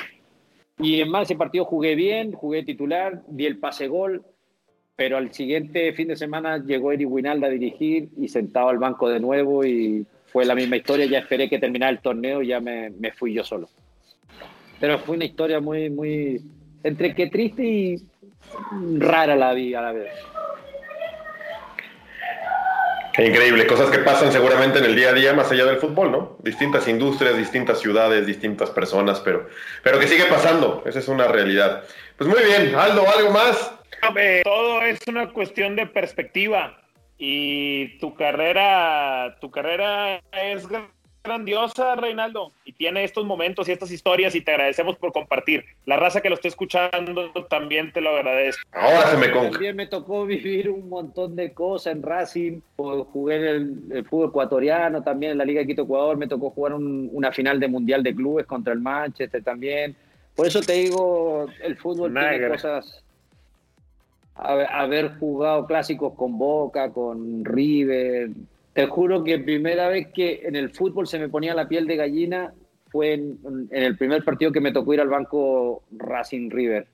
Y 0.79 1.01
en 1.01 1.09
más 1.09 1.23
ese 1.23 1.35
partido 1.35 1.65
jugué 1.65 1.95
bien, 1.95 2.31
jugué 2.31 2.63
titular, 2.63 3.21
di 3.27 3.45
el 3.45 3.59
pase 3.59 3.87
gol, 3.87 4.23
pero 4.95 5.17
al 5.17 5.33
siguiente 5.33 5.93
fin 5.93 6.07
de 6.07 6.15
semana 6.15 6.57
llegó 6.57 6.91
Eric 6.91 7.11
Winalda 7.11 7.47
a 7.47 7.51
dirigir 7.51 8.09
y 8.17 8.27
sentado 8.27 8.69
al 8.69 8.77
banco 8.77 9.09
de 9.09 9.19
nuevo 9.19 9.63
y 9.65 10.05
fue 10.25 10.45
la 10.45 10.55
misma 10.55 10.77
historia, 10.77 11.05
ya 11.05 11.19
esperé 11.19 11.49
que 11.49 11.59
terminara 11.59 11.91
el 11.91 11.99
torneo 11.99 12.41
y 12.41 12.47
ya 12.47 12.59
me, 12.59 12.89
me 12.89 13.11
fui 13.11 13.33
yo 13.33 13.43
solo. 13.43 13.69
Pero 14.79 14.99
fue 14.99 15.15
una 15.15 15.25
historia 15.25 15.59
muy, 15.59 15.89
muy, 15.89 16.41
entre 16.83 17.15
que 17.15 17.27
triste 17.27 17.63
y 17.63 18.07
rara 18.97 19.35
la 19.35 19.53
vida 19.53 19.79
a 19.79 19.81
la 19.83 19.91
vez. 19.93 20.11
Qué 23.13 23.27
increíble, 23.27 23.67
cosas 23.67 23.91
que 23.91 23.99
pasan 23.99 24.31
seguramente 24.31 24.79
en 24.79 24.85
el 24.85 24.95
día 24.95 25.09
a 25.09 25.13
día 25.13 25.33
más 25.33 25.51
allá 25.51 25.65
del 25.65 25.77
fútbol, 25.77 26.11
¿no? 26.11 26.37
Distintas 26.41 26.87
industrias, 26.87 27.37
distintas 27.37 27.79
ciudades, 27.79 28.25
distintas 28.25 28.71
personas, 28.71 29.19
pero, 29.19 29.47
pero 29.83 29.99
que 29.99 30.07
sigue 30.07 30.25
pasando, 30.25 30.81
esa 30.87 30.97
es 30.97 31.07
una 31.07 31.27
realidad. 31.27 31.83
Pues 32.17 32.27
muy 32.27 32.39
bien, 32.43 32.73
Aldo, 32.73 33.05
¿algo 33.07 33.29
más? 33.29 33.71
Todo 34.43 34.81
es 34.81 34.99
una 35.07 35.31
cuestión 35.31 35.75
de 35.75 35.85
perspectiva 35.85 36.81
y 37.19 37.99
tu 37.99 38.15
carrera, 38.15 39.37
tu 39.39 39.51
carrera 39.51 40.19
es 40.31 40.67
grandiosa, 41.23 41.95
Reinaldo, 41.95 42.51
y 42.65 42.73
tiene 42.73 43.05
estos 43.05 43.25
momentos 43.25 43.67
y 43.67 43.71
estas 43.71 43.91
historias 43.91 44.35
y 44.35 44.41
te 44.41 44.51
agradecemos 44.51 44.97
por 44.97 45.13
compartir. 45.13 45.63
La 45.85 45.95
raza 45.95 46.21
que 46.21 46.29
lo 46.29 46.35
esté 46.35 46.49
escuchando 46.49 47.31
también 47.49 47.93
te 47.93 48.01
lo 48.01 48.09
agradezco. 48.09 48.67
Ahora 48.73 49.11
se 49.11 49.17
me 49.17 49.29
También 49.29 49.75
me 49.75 49.87
tocó 49.87 50.25
vivir 50.25 50.69
un 50.69 50.89
montón 50.89 51.35
de 51.35 51.53
cosas 51.53 51.93
en 51.93 52.03
Racing, 52.03 52.59
jugué 52.75 53.35
en 53.37 53.85
el, 53.91 54.05
fútbol 54.05 54.29
ecuatoriano, 54.29 55.01
también 55.01 55.31
en 55.31 55.37
la 55.37 55.45
Liga 55.45 55.61
de 55.61 55.67
Quito 55.67 55.83
Ecuador, 55.83 56.17
me 56.17 56.27
tocó 56.27 56.49
jugar 56.49 56.73
una 56.73 57.31
final 57.31 57.59
de 57.59 57.69
Mundial 57.69 58.03
de 58.03 58.13
Clubes 58.13 58.45
contra 58.45 58.73
el 58.73 58.81
Manchester 58.81 59.41
también. 59.41 59.95
Por 60.35 60.45
eso 60.45 60.59
te 60.61 60.73
digo, 60.73 61.47
el 61.61 61.77
fútbol 61.77 62.13
tiene 62.13 62.49
cosas... 62.49 62.99
Haber 64.35 65.19
jugado 65.19 65.67
clásicos 65.67 66.15
con 66.15 66.39
Boca, 66.39 66.91
con 66.91 67.45
River, 67.45 68.31
te 68.73 68.87
juro 68.87 69.23
que 69.23 69.39
primera 69.39 69.87
vez 69.87 70.07
que 70.13 70.41
en 70.43 70.55
el 70.55 70.71
fútbol 70.71 71.07
se 71.07 71.19
me 71.19 71.29
ponía 71.29 71.53
la 71.53 71.67
piel 71.67 71.87
de 71.87 71.95
gallina 71.95 72.53
fue 72.93 73.13
en, 73.13 73.37
el 73.71 73.97
primer 73.97 74.23
partido 74.23 74.51
que 74.51 74.61
me 74.61 74.71
tocó 74.71 74.93
ir 74.93 75.01
al 75.01 75.09
banco 75.09 75.83
Racing 75.91 76.49
River. 76.49 76.87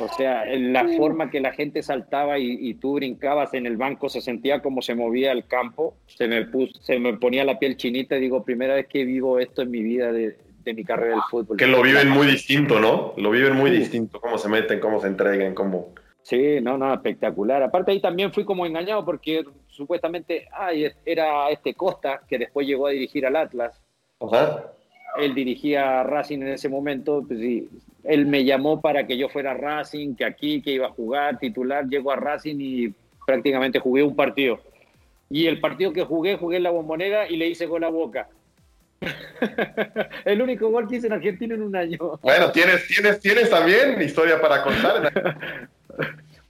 O 0.00 0.08
sea, 0.16 0.44
en 0.44 0.72
la 0.72 0.86
forma 0.96 1.28
que 1.30 1.40
la 1.40 1.52
gente 1.52 1.82
saltaba 1.82 2.38
y, 2.38 2.74
tú 2.74 2.94
brincabas 2.94 3.52
en 3.54 3.66
el 3.66 3.76
banco, 3.76 4.08
se 4.08 4.20
sentía 4.20 4.60
como 4.60 4.80
se 4.80 4.94
movía 4.94 5.32
el 5.32 5.46
campo, 5.46 5.96
se 6.06 6.28
me, 6.28 6.46
se 6.80 6.98
me 7.00 7.14
ponía 7.14 7.44
la 7.44 7.58
piel 7.58 7.76
chinita 7.76 8.16
y 8.16 8.20
digo, 8.20 8.44
primera 8.44 8.74
vez 8.74 8.86
que 8.86 9.04
vivo 9.04 9.40
esto 9.40 9.62
en 9.62 9.70
mi 9.72 9.82
vida 9.82 10.12
de, 10.12 10.36
mi 10.64 10.84
carrera 10.84 11.14
del 11.14 11.22
fútbol. 11.28 11.56
Que 11.56 11.66
lo 11.66 11.82
viven 11.82 12.08
muy 12.08 12.28
distinto, 12.28 12.78
¿no? 12.78 13.14
Lo 13.16 13.30
viven 13.30 13.54
muy 13.54 13.70
distinto, 13.72 14.20
cómo 14.20 14.38
se 14.38 14.48
meten, 14.48 14.78
cómo 14.78 15.00
se 15.00 15.08
entregan, 15.08 15.54
cómo... 15.54 15.94
Sí, 16.26 16.60
no, 16.60 16.76
no, 16.76 16.92
espectacular. 16.92 17.62
Aparte 17.62 17.92
ahí 17.92 18.00
también 18.00 18.32
fui 18.32 18.44
como 18.44 18.66
engañado 18.66 19.04
porque 19.04 19.44
supuestamente 19.68 20.48
ay, 20.50 20.90
era 21.04 21.48
este 21.50 21.74
Costa 21.74 22.22
que 22.28 22.36
después 22.36 22.66
llegó 22.66 22.88
a 22.88 22.90
dirigir 22.90 23.24
al 23.26 23.36
Atlas. 23.36 23.80
Él 25.18 25.34
dirigía 25.36 26.00
a 26.00 26.02
Racing 26.02 26.40
en 26.40 26.48
ese 26.48 26.68
momento. 26.68 27.24
Pues, 27.24 27.38
él 28.02 28.26
me 28.26 28.44
llamó 28.44 28.80
para 28.80 29.06
que 29.06 29.16
yo 29.16 29.28
fuera 29.28 29.52
a 29.52 29.54
Racing, 29.54 30.16
que 30.16 30.24
aquí, 30.24 30.60
que 30.60 30.72
iba 30.72 30.88
a 30.88 30.90
jugar 30.90 31.38
titular. 31.38 31.86
Llego 31.86 32.10
a 32.10 32.16
Racing 32.16 32.56
y 32.58 32.92
prácticamente 33.24 33.78
jugué 33.78 34.02
un 34.02 34.16
partido. 34.16 34.58
Y 35.30 35.46
el 35.46 35.60
partido 35.60 35.92
que 35.92 36.02
jugué, 36.02 36.36
jugué 36.36 36.56
en 36.56 36.64
la 36.64 36.70
bombonera 36.70 37.30
y 37.30 37.36
le 37.36 37.46
hice 37.46 37.68
con 37.68 37.82
la 37.82 37.88
boca. 37.88 38.28
el 40.24 40.42
único 40.42 40.70
gol 40.70 40.88
que 40.88 40.96
hice 40.96 41.06
en 41.06 41.12
Argentina 41.12 41.54
en 41.54 41.62
un 41.62 41.76
año. 41.76 42.18
Bueno, 42.20 42.50
tienes, 42.50 42.84
tienes, 42.88 43.20
tienes 43.20 43.48
también 43.48 44.02
historia 44.02 44.40
para 44.40 44.64
contar. 44.64 45.68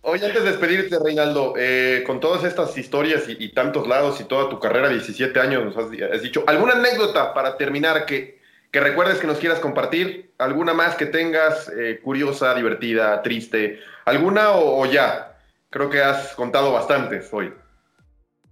Oye, 0.08 0.24
antes 0.24 0.44
de 0.44 0.50
despedirte, 0.50 1.00
Reinaldo, 1.00 1.54
eh, 1.58 2.04
con 2.06 2.20
todas 2.20 2.44
estas 2.44 2.78
historias 2.78 3.24
y, 3.28 3.48
tantos 3.48 3.88
lados 3.88 4.20
y 4.20 4.24
toda 4.24 4.48
tu 4.48 4.60
carrera, 4.60 4.88
17 4.88 5.40
años, 5.40 5.64
nos 5.64 5.76
has, 5.76 5.90
dicho, 6.22 6.44
¿alguna 6.46 6.74
anécdota 6.74 7.34
para 7.34 7.56
terminar 7.56 8.06
que, 8.06 8.38
que, 8.70 8.78
recuerdes 8.78 9.18
que 9.18 9.26
nos 9.26 9.38
quieras 9.38 9.58
compartir? 9.58 10.30
¿Alguna 10.38 10.74
más 10.74 10.94
que 10.94 11.06
tengas, 11.06 11.68
eh, 11.76 11.98
curiosa, 12.04 12.54
divertida, 12.54 13.20
triste? 13.20 13.80
¿Alguna 14.04 14.52
o, 14.52 14.86
ya? 14.86 15.38
Creo 15.70 15.90
que 15.90 16.00
has 16.00 16.36
contado 16.36 16.72
bastantes 16.72 17.28
hoy. 17.32 17.52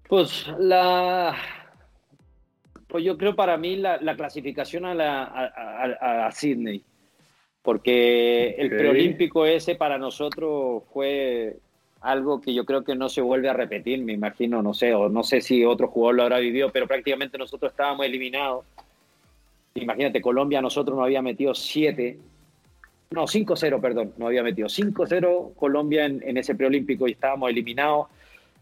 Pues 0.08 0.48
la... 0.58 1.36
Pues 2.88 3.04
yo 3.04 3.16
creo 3.16 3.36
para 3.36 3.56
mí 3.56 3.76
la, 3.76 4.16
clasificación 4.16 4.86
a, 4.86 4.94
la, 4.94 5.22
a, 5.22 6.32
Sydney 6.32 6.82
porque 7.64 8.56
el 8.58 8.68
preolímpico 8.68 9.46
ese 9.46 9.74
para 9.74 9.96
nosotros 9.96 10.82
fue 10.92 11.56
algo 12.02 12.38
que 12.42 12.52
yo 12.52 12.66
creo 12.66 12.84
que 12.84 12.94
no 12.94 13.08
se 13.08 13.22
vuelve 13.22 13.48
a 13.48 13.54
repetir, 13.54 14.04
me 14.04 14.12
imagino, 14.12 14.62
no 14.62 14.74
sé, 14.74 14.92
o 14.92 15.08
no 15.08 15.22
sé 15.22 15.40
si 15.40 15.64
otro 15.64 15.88
jugador 15.88 16.14
lo 16.14 16.22
habrá 16.24 16.38
vivido, 16.40 16.70
pero 16.70 16.86
prácticamente 16.86 17.38
nosotros 17.38 17.72
estábamos 17.72 18.04
eliminados. 18.04 18.66
Imagínate, 19.76 20.20
Colombia 20.20 20.60
nosotros 20.60 20.94
nos 20.94 21.06
había 21.06 21.22
metido 21.22 21.54
7, 21.54 22.18
no, 23.12 23.22
5-0, 23.22 23.80
perdón, 23.80 24.12
nos 24.18 24.26
había 24.26 24.42
metido 24.42 24.68
5-0 24.68 25.54
Colombia 25.54 26.04
en, 26.04 26.22
en 26.22 26.36
ese 26.36 26.54
preolímpico 26.54 27.08
y 27.08 27.12
estábamos 27.12 27.48
eliminados. 27.48 28.08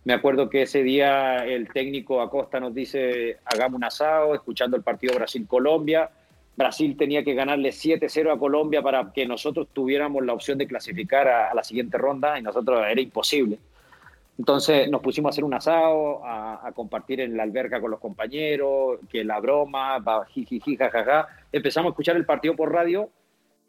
Me 0.05 0.12
acuerdo 0.12 0.48
que 0.48 0.62
ese 0.62 0.84
día 0.84 1.44
el 1.44 1.68
técnico 1.72 2.20
Acosta 2.20 2.61
nos 2.61 2.72
dice, 2.72 3.38
hagamos 3.46 3.78
un 3.78 3.84
asado, 3.84 4.32
escuchando 4.36 4.76
el 4.76 4.84
partido 4.84 5.16
Brasil-Colombia 5.16 6.09
Brasil 6.57 6.96
tenía 6.96 7.24
que 7.24 7.34
ganarle 7.34 7.70
7-0 7.70 8.32
a 8.34 8.38
Colombia 8.38 8.82
para 8.82 9.12
que 9.12 9.26
nosotros 9.26 9.68
tuviéramos 9.72 10.24
la 10.24 10.34
opción 10.34 10.59
de 10.59 10.66
clasificar 10.66 11.28
a, 11.28 11.55
la 11.55 11.64
siguiente 11.64 11.96
ronda 11.96 12.38
y 12.38 12.42
nosotros 12.42 12.84
era 12.88 13.00
imposible. 13.00 13.59
Entonces 14.38 14.90
nos 14.90 15.00
pusimos 15.03 15.28
a 15.28 15.30
hacer 15.30 15.44
un 15.44 15.55
asado, 15.55 16.24
a, 16.24 16.70
compartir 16.74 17.20
en 17.20 17.36
la 17.36 17.42
alberca 17.42 17.80
con 17.80 17.90
los 17.90 18.00
compañeros, 18.00 18.98
que 19.11 19.24
la 19.24 19.40
broma, 19.40 20.03
jiji, 20.28 20.76
jajaja. 20.76 21.28
Empezamos 21.50 21.90
a 21.90 21.92
escuchar 21.92 22.16
el 22.16 22.24
partido 22.24 22.57
por 22.57 22.72
radio 22.72 23.09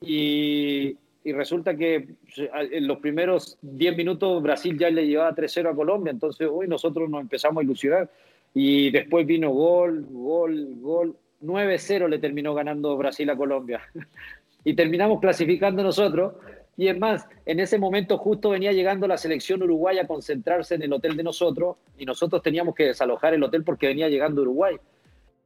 y, 0.01 0.97
y 1.23 1.31
resulta 1.31 1.75
que 1.75 2.07
en 2.37 2.87
los 2.87 2.99
primeros 2.99 3.57
10 3.61 3.95
minutos 3.95 4.41
Brasil 4.41 4.77
ya 4.77 4.89
le 4.89 5.07
llevaba 5.07 5.35
3-0 5.35 5.71
a 5.71 5.75
Colombia, 5.75 6.11
entonces 6.11 6.47
hoy 6.51 6.67
nosotros 6.67 7.09
nos 7.09 7.21
empezamos 7.21 7.61
a 7.61 7.63
ilusionar 7.63 8.09
y 8.53 8.91
después 8.91 9.25
vino 9.25 9.49
gol, 9.51 10.05
gol, 10.09 10.75
gol 10.79 11.15
9-0 11.43 12.07
le 12.07 12.19
terminó 12.19 12.53
ganando 12.53 12.97
Brasil 12.97 13.29
a 13.29 13.35
Colombia. 13.35 13.81
y 14.63 14.75
terminamos 14.75 15.19
clasificando 15.19 15.83
nosotros. 15.83 16.33
Y 16.75 16.87
es 16.87 16.97
más, 16.97 17.27
en 17.45 17.59
ese 17.59 17.77
momento 17.77 18.17
justo 18.17 18.49
venía 18.49 18.71
llegando 18.71 19.07
la 19.07 19.17
selección 19.17 19.61
uruguaya 19.61 20.03
a 20.03 20.07
concentrarse 20.07 20.75
en 20.75 20.81
el 20.81 20.93
hotel 20.93 21.15
de 21.15 21.23
nosotros 21.23 21.77
y 21.97 22.05
nosotros 22.05 22.41
teníamos 22.41 22.73
que 22.73 22.85
desalojar 22.85 23.35
el 23.35 23.43
hotel 23.43 23.63
porque 23.63 23.87
venía 23.87 24.09
llegando 24.09 24.41
Uruguay. 24.41 24.77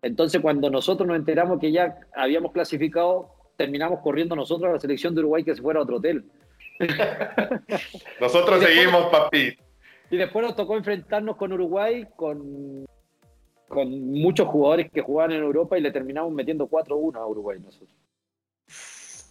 Entonces 0.01 0.39
cuando 0.41 0.69
nosotros 0.69 1.05
nos 1.05 1.17
enteramos 1.17 1.59
que 1.59 1.71
ya 1.71 1.97
habíamos 2.15 2.53
clasificado, 2.53 3.29
terminamos 3.57 3.99
corriendo 3.99 4.35
nosotros 4.37 4.69
a 4.69 4.73
la 4.73 4.79
selección 4.79 5.15
de 5.15 5.19
Uruguay 5.19 5.43
que 5.43 5.55
se 5.55 5.61
fuera 5.61 5.81
a 5.81 5.83
otro 5.83 5.97
hotel. 5.97 6.23
nosotros 8.21 8.63
seguimos, 8.63 9.07
papi. 9.07 9.57
Y 10.09 10.17
después 10.17 10.45
nos 10.45 10.55
tocó 10.55 10.77
enfrentarnos 10.77 11.35
con 11.35 11.51
Uruguay, 11.51 12.07
con 12.15 12.85
con 13.67 14.11
muchos 14.11 14.47
jugadores 14.47 14.89
que 14.91 15.01
jugaban 15.01 15.33
en 15.33 15.43
Europa 15.43 15.77
y 15.77 15.81
le 15.81 15.91
terminamos 15.91 16.31
metiendo 16.31 16.67
4-1 16.67 17.17
a 17.17 17.27
Uruguay 17.27 17.59
nosotros. 17.59 17.95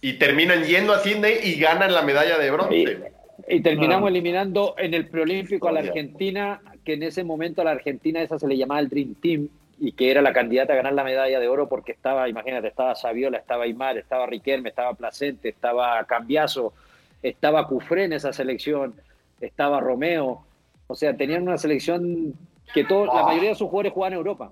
Y 0.01 0.13
terminan 0.13 0.63
yendo 0.63 0.93
a 0.93 0.99
Sydney 0.99 1.39
y 1.43 1.59
ganan 1.59 1.93
la 1.93 2.03
medalla 2.03 2.37
de 2.37 2.51
bronce. 2.51 3.11
Y, 3.47 3.61
terminamos 3.61 4.09
eliminando 4.09 4.75
en 4.77 4.93
el 4.93 5.07
preolímpico 5.07 5.67
a 5.67 5.71
la 5.71 5.79
Argentina, 5.79 6.61
que 6.83 6.93
en 6.93 7.03
ese 7.03 7.23
momento 7.23 7.61
a 7.61 7.65
la 7.65 7.71
Argentina 7.71 8.21
esa 8.21 8.37
se 8.37 8.47
le 8.47 8.57
llamaba 8.57 8.79
el 8.79 8.89
Dream 8.89 9.15
Team 9.15 9.49
y 9.79 9.91
que 9.91 10.09
era 10.11 10.21
la 10.21 10.33
candidata 10.33 10.73
a 10.73 10.75
ganar 10.75 10.93
la 10.93 11.03
medalla 11.03 11.39
de 11.39 11.47
oro 11.47 11.69
porque 11.69 11.91
estaba, 11.91 12.27
imagínate, 12.27 12.67
estaba 12.67 12.95
Saviola, 12.95 13.37
estaba 13.37 13.63
Aymar, 13.63 13.97
estaba 13.97 14.25
Riquelme, 14.25 14.69
estaba 14.69 14.93
Placente, 14.93 15.49
estaba 15.49 16.03
Cambiaso, 16.05 16.73
estaba 17.21 17.67
Cufré 17.67 18.05
en 18.05 18.13
esa 18.13 18.33
selección, 18.33 18.95
estaba 19.39 19.79
Romeo. 19.79 20.43
O 20.87 20.95
sea, 20.95 21.15
tenían 21.15 21.43
una 21.43 21.57
selección 21.57 22.33
que 22.73 22.83
todo, 22.83 23.05
la 23.05 23.23
mayoría 23.23 23.49
de 23.49 23.55
sus 23.55 23.69
jugadores 23.69 23.93
juegan 23.93 24.13
en 24.13 24.17
Europa. 24.17 24.51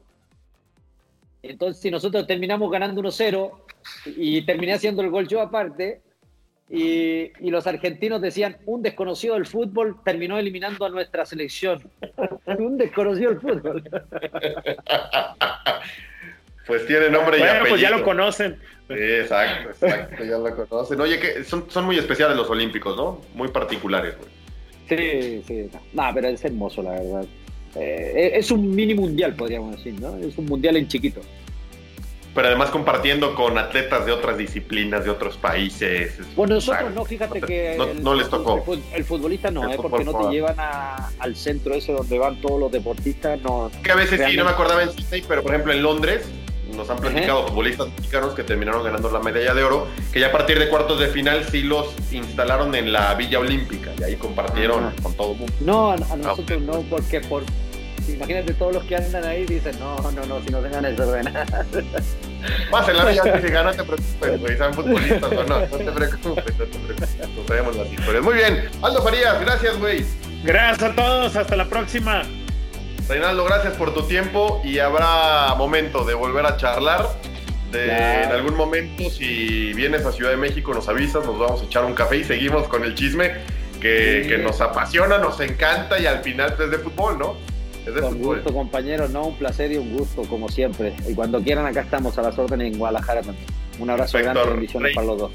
Entonces, 1.43 1.81
si 1.81 1.91
nosotros 1.91 2.25
terminamos 2.25 2.71
ganando 2.71 3.01
1-0 3.01 3.51
y 4.17 4.41
terminé 4.43 4.73
haciendo 4.73 5.01
el 5.01 5.09
gol 5.09 5.27
yo 5.27 5.41
aparte, 5.41 6.01
y, 6.67 7.31
y, 7.39 7.51
los 7.51 7.67
argentinos 7.67 8.19
decían, 8.21 8.57
un 8.65 8.81
desconocido 8.81 9.35
del 9.35 9.45
fútbol 9.45 9.97
terminó 10.03 10.39
eliminando 10.39 10.83
a 10.85 10.89
nuestra 10.89 11.23
selección. 11.23 11.83
un 12.57 12.77
desconocido 12.77 13.31
del 13.31 13.39
fútbol. 13.39 13.83
pues 16.65 16.87
tiene 16.87 17.09
nombre 17.11 17.37
y 17.37 17.43
apellido. 17.43 17.69
pues 17.69 17.81
ya 17.81 17.91
lo 17.91 18.03
conocen. 18.03 18.59
exacto, 18.89 19.69
exacto, 19.69 20.23
ya 20.23 20.39
lo 20.39 20.67
conocen. 20.67 20.99
Oye, 20.99 21.19
que 21.19 21.43
son, 21.43 21.69
son 21.69 21.85
muy 21.85 21.99
especiales 21.99 22.35
los 22.35 22.49
olímpicos, 22.49 22.97
¿no? 22.97 23.21
Muy 23.35 23.49
particulares, 23.49 24.15
Sí, 24.89 25.43
sí. 25.47 25.69
No, 25.93 26.11
pero 26.13 26.27
es 26.27 26.45
hermoso, 26.45 26.83
la 26.83 26.91
verdad. 26.91 27.25
Eh, 27.75 28.31
es 28.35 28.51
un 28.51 28.73
mini 28.73 28.93
mundial, 28.93 29.35
podríamos 29.35 29.77
decir, 29.77 29.99
¿no? 29.99 30.15
Es 30.17 30.37
un 30.37 30.45
mundial 30.45 30.77
en 30.77 30.87
chiquito. 30.87 31.21
Pero 32.33 32.49
además 32.49 32.69
compartiendo 32.69 33.33
con 33.33 33.57
atletas 33.57 34.05
de 34.05 34.11
otras 34.11 34.37
disciplinas, 34.37 35.05
de 35.05 35.09
otros 35.09 35.37
países. 35.37 36.19
Bueno, 36.35 36.55
nosotros 36.55 36.93
no, 36.93 37.05
fíjate 37.05 37.39
que 37.39 37.77
no, 38.01 38.13
les 38.13 38.29
tocó. 38.29 38.61
El, 38.93 39.05
futbolista 39.05 39.51
no, 39.51 39.71
¿eh? 39.71 39.77
porque 39.77 40.03
no 40.03 40.13
te 40.13 40.33
llevan 40.33 40.57
al 40.59 41.35
centro 41.37 41.75
ese 41.75 41.93
donde 41.93 42.19
van 42.19 42.41
todos 42.41 42.59
los 42.59 42.71
deportistas. 42.71 43.39
No, 43.41 43.71
que 43.81 43.91
a 43.91 43.95
veces 43.95 44.21
sí, 44.29 44.35
no 44.35 44.43
me 44.43 44.49
acordaba 44.49 44.83
en 44.83 44.91
Sydney, 44.91 45.23
pero 45.25 45.43
por 45.43 45.51
ejemplo 45.51 45.71
en 45.71 45.81
Londres 45.81 46.27
nos 46.75 46.89
han 46.89 46.97
platicado 46.97 47.47
futbolistas 47.47 47.87
mexicanos 47.97 48.33
que 48.33 48.43
terminaron 48.43 48.83
ganando 48.83 49.09
la 49.09 49.19
medalla 49.19 49.53
de 49.53 49.63
oro, 49.63 49.87
que 50.11 50.19
ya 50.19 50.27
a 50.27 50.31
partir 50.31 50.59
de 50.59 50.67
cuartos 50.69 50.99
de 50.99 51.07
final 51.07 51.45
sí 51.49 51.61
los 51.61 51.93
instalaron 52.11 52.75
en 52.75 52.91
la 52.91 53.13
Villa 53.15 53.39
Olímpica 53.39 53.91
y 53.97 54.03
ahí 54.03 54.15
compartieron 54.15 54.91
con 55.01 55.13
todo 55.13 55.31
el 55.31 55.37
mundo. 55.37 55.53
No, 55.61 55.91
a, 55.91 55.97
nosotros 56.17 56.61
no, 56.61 56.81
porque 56.89 57.21
por 57.21 57.43
imagínate 58.13 58.53
todos 58.53 58.73
los 58.73 58.83
que 58.83 58.95
andan 58.95 59.23
ahí 59.25 59.45
dicen, 59.45 59.77
no, 59.79 59.95
no, 60.11 60.25
no, 60.25 60.41
si 60.43 60.49
no 60.49 60.61
se 60.61 60.69
gana 60.69 60.89
eso 60.89 61.11
de 61.11 61.23
nada. 61.23 61.65
Más 62.71 62.87
en 62.89 62.97
la 62.97 63.05
vida 63.05 63.41
si 63.41 63.47
gana, 63.47 63.71
te 63.71 63.83
preocupes, 63.83 64.39
güey, 64.39 64.57
sean 64.57 64.73
futbolistas 64.73 65.31
o 65.31 65.43
no, 65.43 65.59
no 65.59 65.65
te 65.65 65.91
preocupes, 65.91 66.25
no 66.25 66.35
te 66.35 66.51
preocupes, 66.53 67.17
nos 67.35 67.47
sabemos 67.47 67.75
las 67.75 67.91
historias. 67.91 68.23
Muy 68.23 68.35
bien, 68.35 68.69
Aldo 68.81 69.01
Farías, 69.01 69.39
gracias, 69.41 69.77
güey. 69.79 70.05
Gracias 70.43 70.91
a 70.91 70.95
todos, 70.95 71.35
hasta 71.35 71.55
la 71.55 71.65
próxima. 71.65 72.23
Reinaldo, 73.07 73.45
gracias 73.45 73.73
por 73.75 73.93
tu 73.93 74.03
tiempo 74.03 74.61
y 74.63 74.79
habrá 74.79 75.53
momento 75.55 76.03
de 76.03 76.13
volver 76.13 76.45
a 76.45 76.57
charlar. 76.57 77.07
De, 77.71 77.91
En 78.23 78.31
algún 78.31 78.55
momento, 78.55 79.09
si 79.09 79.73
vienes 79.73 80.05
a 80.05 80.11
Ciudad 80.11 80.31
de 80.31 80.37
México, 80.37 80.73
nos 80.73 80.87
avisas, 80.87 81.25
nos 81.25 81.37
vamos 81.37 81.61
a 81.61 81.65
echar 81.65 81.83
un 81.85 81.93
café 81.93 82.17
y 82.17 82.23
seguimos 82.23 82.67
con 82.67 82.83
el 82.83 82.95
chisme 82.95 83.33
que, 83.81 84.25
que 84.27 84.37
nos 84.37 84.61
apasiona, 84.61 85.17
nos 85.17 85.39
encanta 85.39 85.99
y 85.99 86.05
al 86.05 86.23
final 86.23 86.55
es 86.59 86.71
de 86.71 86.77
fútbol, 86.77 87.19
¿no? 87.19 87.37
Es 87.85 87.93
de 87.93 88.01
con 88.01 88.17
gusto, 88.19 88.53
compañeros, 88.53 89.09
no, 89.11 89.27
un 89.27 89.37
placer 89.37 89.71
y 89.71 89.77
un 89.77 89.95
gusto, 89.95 90.23
como 90.23 90.49
siempre. 90.49 90.95
Y 91.07 91.13
cuando 91.13 91.41
quieran, 91.41 91.65
acá 91.65 91.81
estamos 91.81 92.17
a 92.17 92.23
las 92.23 92.37
órdenes 92.37 92.73
en 92.73 92.79
Guadalajara 92.79 93.21
también. 93.21 93.45
Un 93.79 93.89
abrazo 93.89 94.17
grande, 94.17 94.41
bendiciones 94.45 94.95
para 94.95 95.07
los 95.07 95.17
dos. 95.17 95.31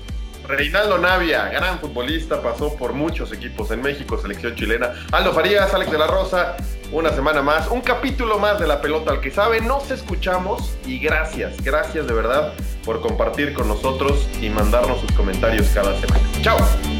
Reinaldo 0.49 0.99
Navia, 0.99 1.49
gran 1.49 1.79
futbolista, 1.79 2.43
pasó 2.43 2.75
por 2.75 2.93
muchos 2.93 3.33
equipos 3.33 3.71
en 3.71 3.83
México, 3.83 4.19
selección 4.19 4.55
chilena. 4.57 4.95
Aldo 5.13 5.33
Farías, 5.33 5.73
Alex 5.73 5.93
de 5.93 5.99
la 5.99 6.07
Rosa, 6.09 6.57
una 6.93 7.11
semana 7.11 7.41
más, 7.41 7.69
un 7.69 7.81
capítulo 7.81 8.39
más 8.39 8.59
de 8.59 8.67
la 8.67 8.81
pelota 8.81 9.13
al 9.13 9.21
que 9.21 9.31
sabe. 9.31 9.61
Nos 9.61 9.91
escuchamos 9.91 10.77
y 10.87 10.99
gracias, 10.99 11.63
gracias 11.63 12.07
de 12.07 12.15
verdad 12.15 12.53
por 12.85 13.01
compartir 13.01 13.53
con 13.53 13.69
nosotros 13.69 14.29
y 14.41 14.49
mandarnos 14.49 15.01
sus 15.01 15.13
comentarios 15.13 15.69
cada 15.69 15.99
semana. 16.01 16.23
Chao. 16.43 17.00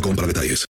para 0.00 0.26
detalles. 0.26 0.71